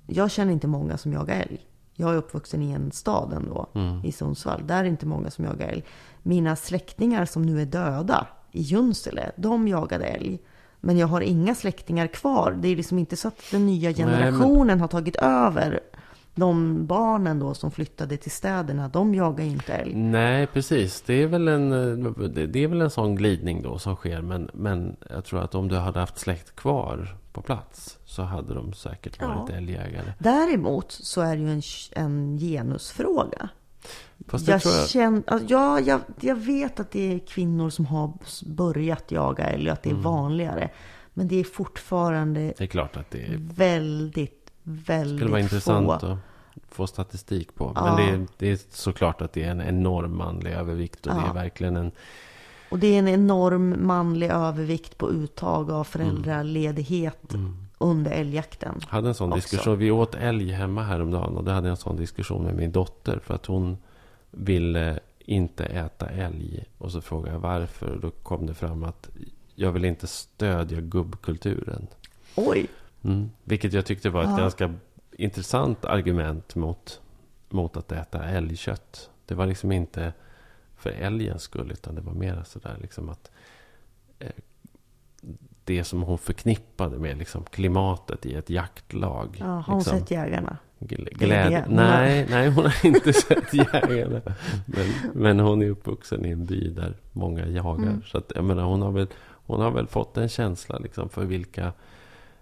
Jag 0.06 0.30
känner 0.30 0.52
inte 0.52 0.66
många 0.66 0.98
som 0.98 1.12
jagar 1.12 1.40
älg. 1.40 1.60
Jag 1.94 2.12
är 2.12 2.16
uppvuxen 2.16 2.62
i 2.62 2.70
en 2.70 2.92
stad 2.92 3.32
ändå. 3.32 3.66
Mm. 3.74 4.04
I 4.04 4.12
Sundsvall. 4.12 4.62
Där 4.66 4.84
är 4.84 4.88
inte 4.88 5.06
många 5.06 5.30
som 5.30 5.44
jagar 5.44 5.68
älg. 5.68 5.84
Mina 6.22 6.56
släktingar 6.56 7.24
som 7.24 7.42
nu 7.42 7.60
är 7.62 7.66
döda 7.66 8.26
i 8.52 8.60
Junsele. 8.60 9.32
De 9.36 9.68
jagade 9.68 10.04
älg. 10.04 10.38
Men 10.80 10.98
jag 10.98 11.06
har 11.06 11.20
inga 11.20 11.54
släktingar 11.54 12.06
kvar. 12.06 12.58
Det 12.60 12.68
är 12.68 12.76
liksom 12.76 12.98
inte 12.98 13.16
så 13.16 13.28
att 13.28 13.42
den 13.50 13.66
nya 13.66 13.88
men- 13.88 13.94
generationen 13.96 14.80
har 14.80 14.88
tagit 14.88 15.16
över. 15.16 15.80
De 16.34 16.86
barnen 16.86 17.38
då 17.38 17.54
som 17.54 17.70
flyttade 17.70 18.16
till 18.16 18.30
städerna, 18.30 18.88
de 18.88 19.14
jagar 19.14 19.44
inte 19.44 19.72
älg. 19.72 19.94
Nej, 19.94 20.46
precis. 20.46 21.02
Det 21.02 21.22
är, 21.22 21.26
väl 21.26 21.48
en, 21.48 21.70
det 22.52 22.64
är 22.64 22.68
väl 22.68 22.80
en 22.80 22.90
sån 22.90 23.14
glidning 23.14 23.62
då 23.62 23.78
som 23.78 23.96
sker. 23.96 24.20
Men, 24.22 24.50
men 24.54 24.96
jag 25.10 25.24
tror 25.24 25.40
att 25.42 25.54
om 25.54 25.68
du 25.68 25.76
hade 25.76 26.00
haft 26.00 26.18
släkt 26.18 26.56
kvar 26.56 27.16
på 27.32 27.42
plats 27.42 27.98
så 28.04 28.22
hade 28.22 28.54
de 28.54 28.72
säkert 28.72 29.20
varit 29.22 29.48
Ja. 29.50 29.54
älgjägare. 29.56 30.12
Däremot 30.18 30.92
så 30.92 31.20
är 31.20 31.36
det 31.36 31.42
ju 31.42 31.50
en, 31.52 31.62
en 31.92 32.38
genusfråga. 32.38 33.48
Fast 34.28 34.46
det 34.46 34.52
Jag, 34.52 34.60
jag... 34.64 34.88
känn, 34.88 35.22
alltså, 35.26 35.46
ja, 35.50 35.80
jag, 35.80 36.00
jag 36.20 36.36
vet 36.36 36.80
att 36.80 36.90
det 36.90 37.14
är 37.14 37.18
kvinnor 37.18 37.70
som 37.70 37.86
har 37.86 38.12
börjat 38.46 39.10
jaga 39.10 39.44
älg 39.44 39.66
och 39.66 39.72
att 39.72 39.82
det 39.82 39.88
är 39.88 39.92
Mm. 39.92 40.02
vanligare. 40.02 40.70
Men 41.14 41.28
det 41.28 41.36
är 41.40 41.44
fortfarande 41.44 42.40
Det 42.40 42.60
är 42.60 42.66
klart 42.66 42.96
att 42.96 43.10
det 43.10 43.22
är 43.26 43.36
väldigt, 43.54 44.46
Det 44.62 44.70
väldigt 44.92 45.18
skulle 45.18 45.30
vara 45.30 45.40
intressant 45.40 45.86
få. 45.86 45.92
att 45.92 46.18
få 46.68 46.86
statistik 46.86 47.54
på. 47.54 47.72
Ja. 47.74 47.84
Men 47.84 47.96
det 47.96 48.12
är, 48.12 48.26
det 48.38 48.50
är 48.50 48.58
såklart 48.70 49.20
att 49.22 49.32
det 49.32 49.42
är 49.44 49.50
en 49.50 49.60
enorm 49.62 50.16
manlig 50.16 50.52
övervikt. 50.52 51.06
Och 51.06 51.14
det 51.14 51.20
Ja. 51.20 51.30
är 51.30 51.34
verkligen 51.34 51.76
en... 51.76 51.92
Och 52.72 52.78
det 52.78 52.86
är 52.94 52.98
en 52.98 53.08
enorm 53.08 53.86
manlig 53.86 54.30
övervikt 54.30 54.98
på 54.98 55.10
uttag 55.10 55.70
av 55.70 55.84
föräldraledighet 55.84 57.34
Mm. 57.34 57.56
under 57.78 58.10
älgjakten. 58.10 58.74
Jag 58.80 58.88
hade 58.88 59.08
en 59.08 59.14
sån 59.14 59.32
Också. 59.32 59.36
diskussion. 59.40 59.78
Vi 59.78 59.90
åt 59.90 60.14
älg 60.14 60.50
hemma 60.52 60.82
häromdagen. 60.82 61.36
Och 61.36 61.44
då 61.44 61.50
hade 61.50 61.66
jag 61.66 61.70
en 61.70 61.76
sån 61.76 61.96
diskussion 61.96 62.44
med 62.44 62.54
min 62.56 62.72
dotter. 62.72 63.18
För 63.24 63.34
att 63.34 63.46
hon 63.46 63.76
ville 64.30 65.00
inte 65.18 65.64
äta 65.64 66.08
älg. 66.08 66.64
Och 66.78 66.92
så 66.92 67.00
frågade 67.00 67.32
jag 67.32 67.40
varför. 67.40 67.86
Och 67.94 68.00
då 68.00 68.10
kom 68.10 68.46
det 68.46 68.54
fram 68.54 68.84
att 68.84 69.10
jag 69.54 69.72
vill 69.72 69.84
inte 69.84 70.06
stödja 70.06 70.80
gubbkulturen. 70.80 71.86
Oj! 72.36 72.66
Mm. 73.04 73.30
Vilket 73.44 73.72
jag 73.72 73.86
tyckte 73.86 74.10
var 74.10 74.22
ett 74.22 74.30
Ja. 74.30 74.36
ganska 74.36 74.74
intressant 75.12 75.84
argument 75.84 76.54
mot, 76.54 77.00
mot 77.48 77.76
att 77.76 77.92
äta 77.92 78.24
älgkött. 78.24 79.10
Det 79.26 79.34
var 79.34 79.46
liksom 79.46 79.72
inte 79.72 80.12
för 80.82 80.90
älgens 80.90 81.42
skull, 81.42 81.70
utan 81.72 81.94
det 81.94 82.00
var 82.00 82.12
mer 82.12 82.42
sådär 82.46 82.76
liksom 82.80 83.08
att 83.08 83.30
eh, 84.18 84.30
det 85.64 85.84
som 85.84 86.02
hon 86.02 86.18
förknippade 86.18 86.98
med 86.98 87.18
liksom 87.18 87.44
klimatet 87.44 88.26
i 88.26 88.34
ett 88.34 88.50
jaktlag. 88.50 89.36
Ja, 89.40 89.46
har 89.46 89.62
hon 89.62 89.78
liksom, 89.78 89.98
sett 89.98 90.10
Jägarna? 90.10 90.56
gl- 90.78 91.04
det 91.04 91.26
glädje. 91.26 91.58
det? 91.58 91.64
Hon 91.66 91.76
Nej, 91.76 92.26
nej, 92.30 92.50
hon 92.50 92.64
har 92.64 92.86
inte 92.86 93.12
sett 93.12 93.54
jägarna. 93.54 94.20
Men, 94.66 94.86
men 95.14 95.40
hon 95.40 95.62
är 95.62 95.70
uppvuxen 95.70 96.26
i 96.26 96.30
en 96.30 96.44
by 96.44 96.70
där 96.70 96.96
många 97.12 97.46
jagar. 97.46 97.86
Mm. 97.86 98.02
Så 98.02 98.18
att, 98.18 98.32
jag 98.34 98.44
menar, 98.44 98.62
hon, 98.62 98.82
har 98.82 98.92
väl, 98.92 99.06
hon 99.46 99.60
har 99.60 99.70
väl 99.70 99.86
fått 99.86 100.16
en 100.16 100.28
känsla 100.28 100.78
liksom 100.78 101.08
för 101.08 101.24
vilka, 101.24 101.72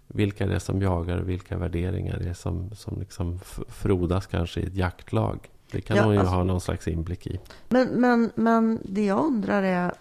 vilka 0.06 0.46
det 0.46 0.54
är 0.54 0.58
som 0.58 0.82
jagar 0.82 1.18
och 1.18 1.28
vilka 1.28 1.58
värderingar 1.58 2.18
det 2.18 2.28
är 2.28 2.34
som, 2.34 2.70
som 2.74 3.00
liksom 3.00 3.38
frodas 3.68 4.26
kanske 4.26 4.60
i 4.60 4.66
ett 4.66 4.74
jaktlag. 4.74 5.48
Det 5.72 5.80
kan 5.80 5.96
Ja, 5.96 6.02
hon 6.04 6.12
ju 6.12 6.18
alltså- 6.18 6.34
ha 6.34 6.44
någon 6.44 6.60
slags 6.60 6.88
inblick 6.88 7.26
i. 7.26 7.40
Men, 7.68 7.88
men, 7.88 8.30
men 8.34 8.78
det 8.84 9.04
jag 9.04 9.24
undrar 9.24 9.62
är, 9.62 9.92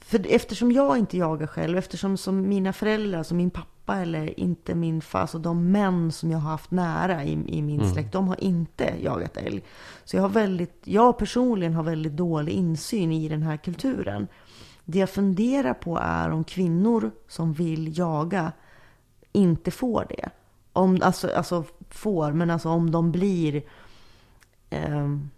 för 0.00 0.26
eftersom 0.28 0.72
jag 0.72 0.98
inte 0.98 1.16
jagar 1.16 1.46
själv, 1.46 1.78
eftersom 1.78 2.16
som 2.16 2.48
mina 2.48 2.72
föräldrar, 2.72 3.22
som 3.22 3.36
min 3.36 3.50
pappa 3.50 3.96
eller 3.96 4.40
inte 4.40 4.74
min 4.74 5.00
far, 5.00 5.20
alltså 5.20 5.38
de 5.38 5.72
män 5.72 6.12
som 6.12 6.30
jag 6.30 6.38
har 6.38 6.50
haft 6.50 6.70
nära 6.70 7.24
i, 7.24 7.32
i 7.32 7.62
min 7.62 7.80
Mm. 7.80 7.92
släkt, 7.92 8.12
de 8.12 8.28
har 8.28 8.44
inte 8.44 8.94
jagat 9.02 9.36
älg. 9.36 9.62
Så 10.04 10.16
jag 10.16 10.22
har 10.22 10.28
väldigt, 10.28 10.80
jag 10.84 11.18
personligen 11.18 11.74
har 11.74 11.82
väldigt 11.82 12.16
dålig 12.16 12.52
insyn 12.52 13.12
i 13.12 13.28
den 13.28 13.42
här 13.42 13.56
kulturen. 13.56 14.26
Det 14.84 14.98
jag 14.98 15.10
funderar 15.10 15.74
på 15.74 15.98
är 16.02 16.30
om 16.30 16.44
kvinnor 16.44 17.10
som 17.28 17.52
vill 17.52 17.98
jaga 17.98 18.52
inte 19.32 19.70
får 19.70 20.06
det. 20.08 20.28
Om, 20.72 20.98
alltså, 21.02 21.28
alltså 21.36 21.64
får, 21.90 22.32
men 22.32 22.50
alltså 22.50 22.68
om 22.68 22.90
de 22.90 23.12
blir 23.12 23.62
ehm, 24.74 25.30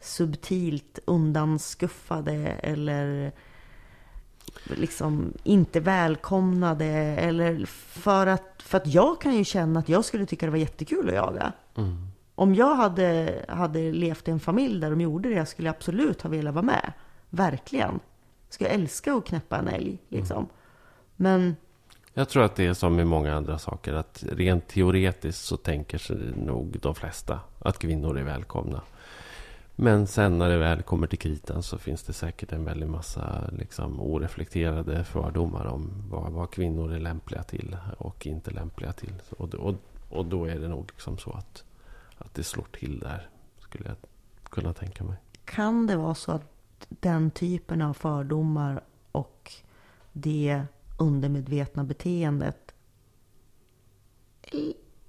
subtilt 0.00 0.98
undanskuffade 1.04 2.34
eller 2.62 3.32
liksom 4.64 5.32
inte 5.42 5.80
välkomnade. 5.80 6.86
Eller 6.86 7.66
för 7.66 8.26
att, 8.26 8.62
för 8.62 8.78
att 8.78 8.86
jag 8.86 9.20
kan 9.20 9.34
ju 9.34 9.44
känna 9.44 9.80
att 9.80 9.88
jag 9.88 10.04
skulle 10.04 10.26
tycka 10.26 10.46
det 10.46 10.52
var 10.52 10.58
jättekul 10.58 11.08
att 11.08 11.14
jaga. 11.14 11.52
Mm. 11.76 12.06
Om 12.34 12.54
jag 12.54 12.74
hade, 12.74 13.40
hade 13.48 13.92
levt 13.92 14.28
i 14.28 14.30
en 14.30 14.40
familj 14.40 14.80
där 14.80 14.90
de 14.90 15.00
gjorde 15.00 15.28
det, 15.28 15.34
jag 15.34 15.48
skulle 15.48 15.70
absolut 15.70 16.22
ha 16.22 16.30
velat 16.30 16.54
vara 16.54 16.64
med. 16.64 16.92
Verkligen. 17.30 18.00
Skulle 18.48 18.70
jag 18.70 18.80
älska 18.80 19.14
att 19.14 19.26
knäppa 19.26 19.58
en 19.58 19.68
älg 19.68 19.98
liksom. 20.08 20.48
Men 21.16 21.56
jag 22.14 22.28
tror 22.28 22.42
att 22.44 22.56
det 22.56 22.66
är 22.66 22.74
som 22.74 22.96
med 22.96 23.06
många 23.06 23.34
andra 23.34 23.58
saker. 23.58 23.92
Att 23.94 24.24
rent 24.32 24.68
teoretiskt 24.68 25.44
så 25.44 25.56
tänker 25.56 25.98
sig 25.98 26.16
nog 26.36 26.78
de 26.82 26.94
flesta 26.94 27.40
att 27.58 27.78
kvinnor 27.78 28.18
är 28.18 28.22
välkomna. 28.24 28.80
Men 29.76 30.06
sen 30.06 30.38
när 30.38 30.48
det 30.50 30.56
väl 30.58 30.82
kommer 30.82 31.06
till 31.06 31.18
kritan 31.18 31.62
så 31.62 31.78
finns 31.78 32.02
det 32.02 32.12
säkert 32.12 32.52
en 32.52 32.64
väldig 32.64 32.88
massa 32.88 33.44
liksom, 33.52 34.00
oreflekterade 34.00 35.04
fördomar 35.04 35.66
om 35.66 35.90
vad, 36.10 36.32
vad 36.32 36.50
kvinnor 36.50 36.92
är 36.92 36.98
lämpliga 37.00 37.42
till 37.42 37.76
och 37.98 38.26
inte 38.26 38.50
lämpliga 38.50 38.92
till. 38.92 39.14
Och, 39.38 39.48
då- 39.48 39.58
och, 39.58 39.74
och 40.10 40.26
då 40.26 40.44
är 40.44 40.58
det 40.58 40.68
nog 40.68 40.84
liksom 40.90 41.18
så 41.18 41.30
att, 41.32 41.64
att 42.18 42.34
det 42.34 42.44
slår 42.44 42.66
till 42.72 42.98
där, 42.98 43.28
skulle 43.58 43.88
jag 43.88 43.96
kunna 44.50 44.72
tänka 44.72 45.04
mig. 45.04 45.16
kan 45.44 45.86
det 45.86 45.96
vara 45.96 46.14
så 46.14 46.32
att 46.32 46.42
den 46.88 47.30
typen 47.30 47.82
av 47.82 47.94
fördomar 47.94 48.80
och 49.12 49.52
det 50.12 50.62
undermedvetna 51.02 51.84
beteendet 51.84 52.74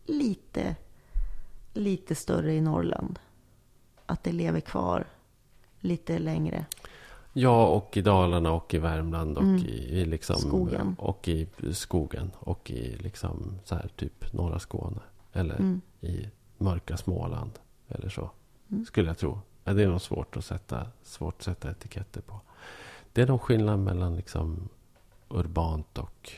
lite, 0.06 0.76
lite 1.74 2.16
större 2.16 2.54
i 2.54 2.62
Norrland? 2.62 3.20
Att 4.06 4.24
det 4.24 4.32
lever 4.32 4.60
kvar 4.60 5.06
lite 5.80 6.20
längre? 6.20 6.66
Ja, 7.34 7.68
och 7.68 7.98
i 7.98 8.02
Dalarna 8.02 8.52
och 8.52 8.74
i 8.74 8.78
Värmland 8.78 9.38
och 9.38 9.44
Mm. 9.44 9.56
i, 9.66 10.00
i 10.00 10.06
liksom, 10.06 10.36
Skogen. 10.36 10.96
och 11.00 11.28
i 11.28 11.48
skogen 11.72 12.32
och 12.40 12.72
i 12.72 12.96
liksom 12.98 13.60
så 13.64 13.76
här 13.76 13.90
typ 13.96 14.34
norra 14.34 14.60
Skåne. 14.60 15.00
Eller 15.34 15.56
Mm. 15.56 15.82
i 16.02 16.28
mörka 16.58 16.98
Småland. 16.98 17.52
Eller 17.88 18.10
så. 18.10 18.30
Mm. 18.72 18.86
Skulle 18.86 19.08
jag 19.10 19.18
tro. 19.18 19.40
Det 19.64 19.84
är 19.84 19.88
nog 19.88 20.02
svårt 20.02 20.38
att 20.38 20.46
sätta, 20.46 20.88
svårt 21.04 21.36
att 21.38 21.44
sätta 21.44 21.72
etiketter 21.72 22.22
på. 22.22 22.40
Det 23.14 23.22
är 23.22 23.28
nog 23.28 23.42
skillnad 23.42 23.80
mellan 23.80 24.16
liksom 24.16 24.70
urbant 25.34 25.98
och 25.98 26.32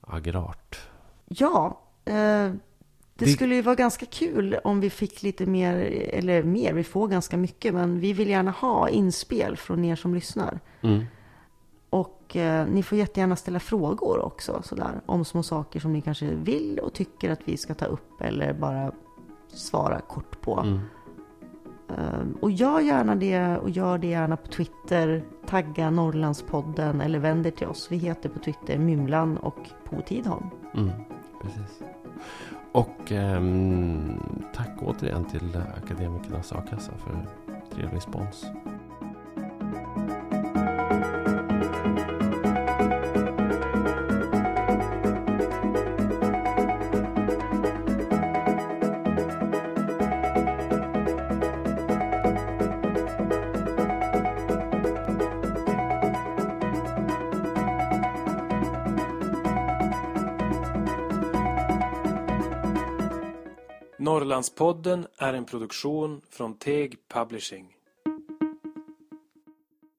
agrart. 0.00 0.80
Ja, 1.28 1.80
eh, 2.04 2.14
det, 2.14 2.58
Det- 3.14 3.26
skulle 3.32 3.54
ju 3.54 3.62
vara 3.62 3.74
ganska 3.74 4.06
kul 4.06 4.54
om 4.64 4.80
vi 4.80 4.90
fick 4.90 5.22
lite 5.22 5.46
mer, 5.46 5.74
eller 6.12 6.42
mer, 6.42 6.72
vi 6.72 6.84
får 6.84 7.08
ganska 7.08 7.36
mycket, 7.36 7.74
men 7.74 8.00
vi 8.00 8.12
vill 8.12 8.28
gärna 8.28 8.50
ha 8.50 8.88
inspel 8.88 9.56
från 9.56 9.84
er 9.84 9.96
som 9.96 10.14
lyssnar. 10.14 10.60
Mm. 10.80 11.04
Och 11.90 12.36
eh, 12.36 12.66
ni 12.66 12.82
får 12.82 12.98
jättegärna 12.98 13.36
ställa 13.36 13.60
frågor 13.60 14.18
också 14.24 14.62
sådär, 14.64 15.00
om 15.06 15.24
små 15.24 15.42
saker 15.42 15.80
som 15.80 15.92
ni 15.92 16.00
kanske 16.00 16.26
vill 16.26 16.78
och 16.78 16.92
tycker 16.92 17.30
att 17.30 17.40
vi 17.44 17.56
ska 17.56 17.74
ta 17.74 17.84
upp 17.84 18.20
eller 18.20 18.52
bara 18.52 18.92
svara 19.48 20.00
kort 20.00 20.40
på. 20.40 20.60
Mm. 20.60 20.80
Ehm, 21.98 22.36
och 22.40 22.50
gör 22.50 22.80
gärna 22.80 23.14
det 23.14 23.58
och 23.58 23.70
gör 23.70 23.98
det 23.98 24.06
gärna 24.06 24.36
på 24.36 24.46
Twitter. 24.46 25.22
Tagga 25.46 25.90
Norrlandspodden 25.90 27.00
eller 27.00 27.18
vänd 27.18 27.46
er 27.46 27.50
till 27.50 27.66
oss. 27.66 27.88
Vi 27.90 27.96
heter 27.96 28.28
på 28.28 28.38
Twitter 28.38 28.78
Mymlan 28.78 29.36
och 29.36 29.58
Po 29.84 30.02
Tidholm. 30.06 30.46
Mm. 30.74 30.90
Precis. 31.42 31.82
Och 32.72 33.12
ehm, 33.12 34.20
tack 34.54 34.78
återigen 34.82 35.24
till 35.24 35.56
Akademikernas 35.76 36.52
A-kassa 36.52 36.92
för 36.92 37.26
trevlig 37.74 37.96
respons. 37.96 38.46
Norrlandspodden 64.32 65.06
är 65.18 65.34
en 65.34 65.44
produktion 65.44 66.20
från 66.30 66.54
Teg 66.58 66.96
Publishing. 67.08 67.76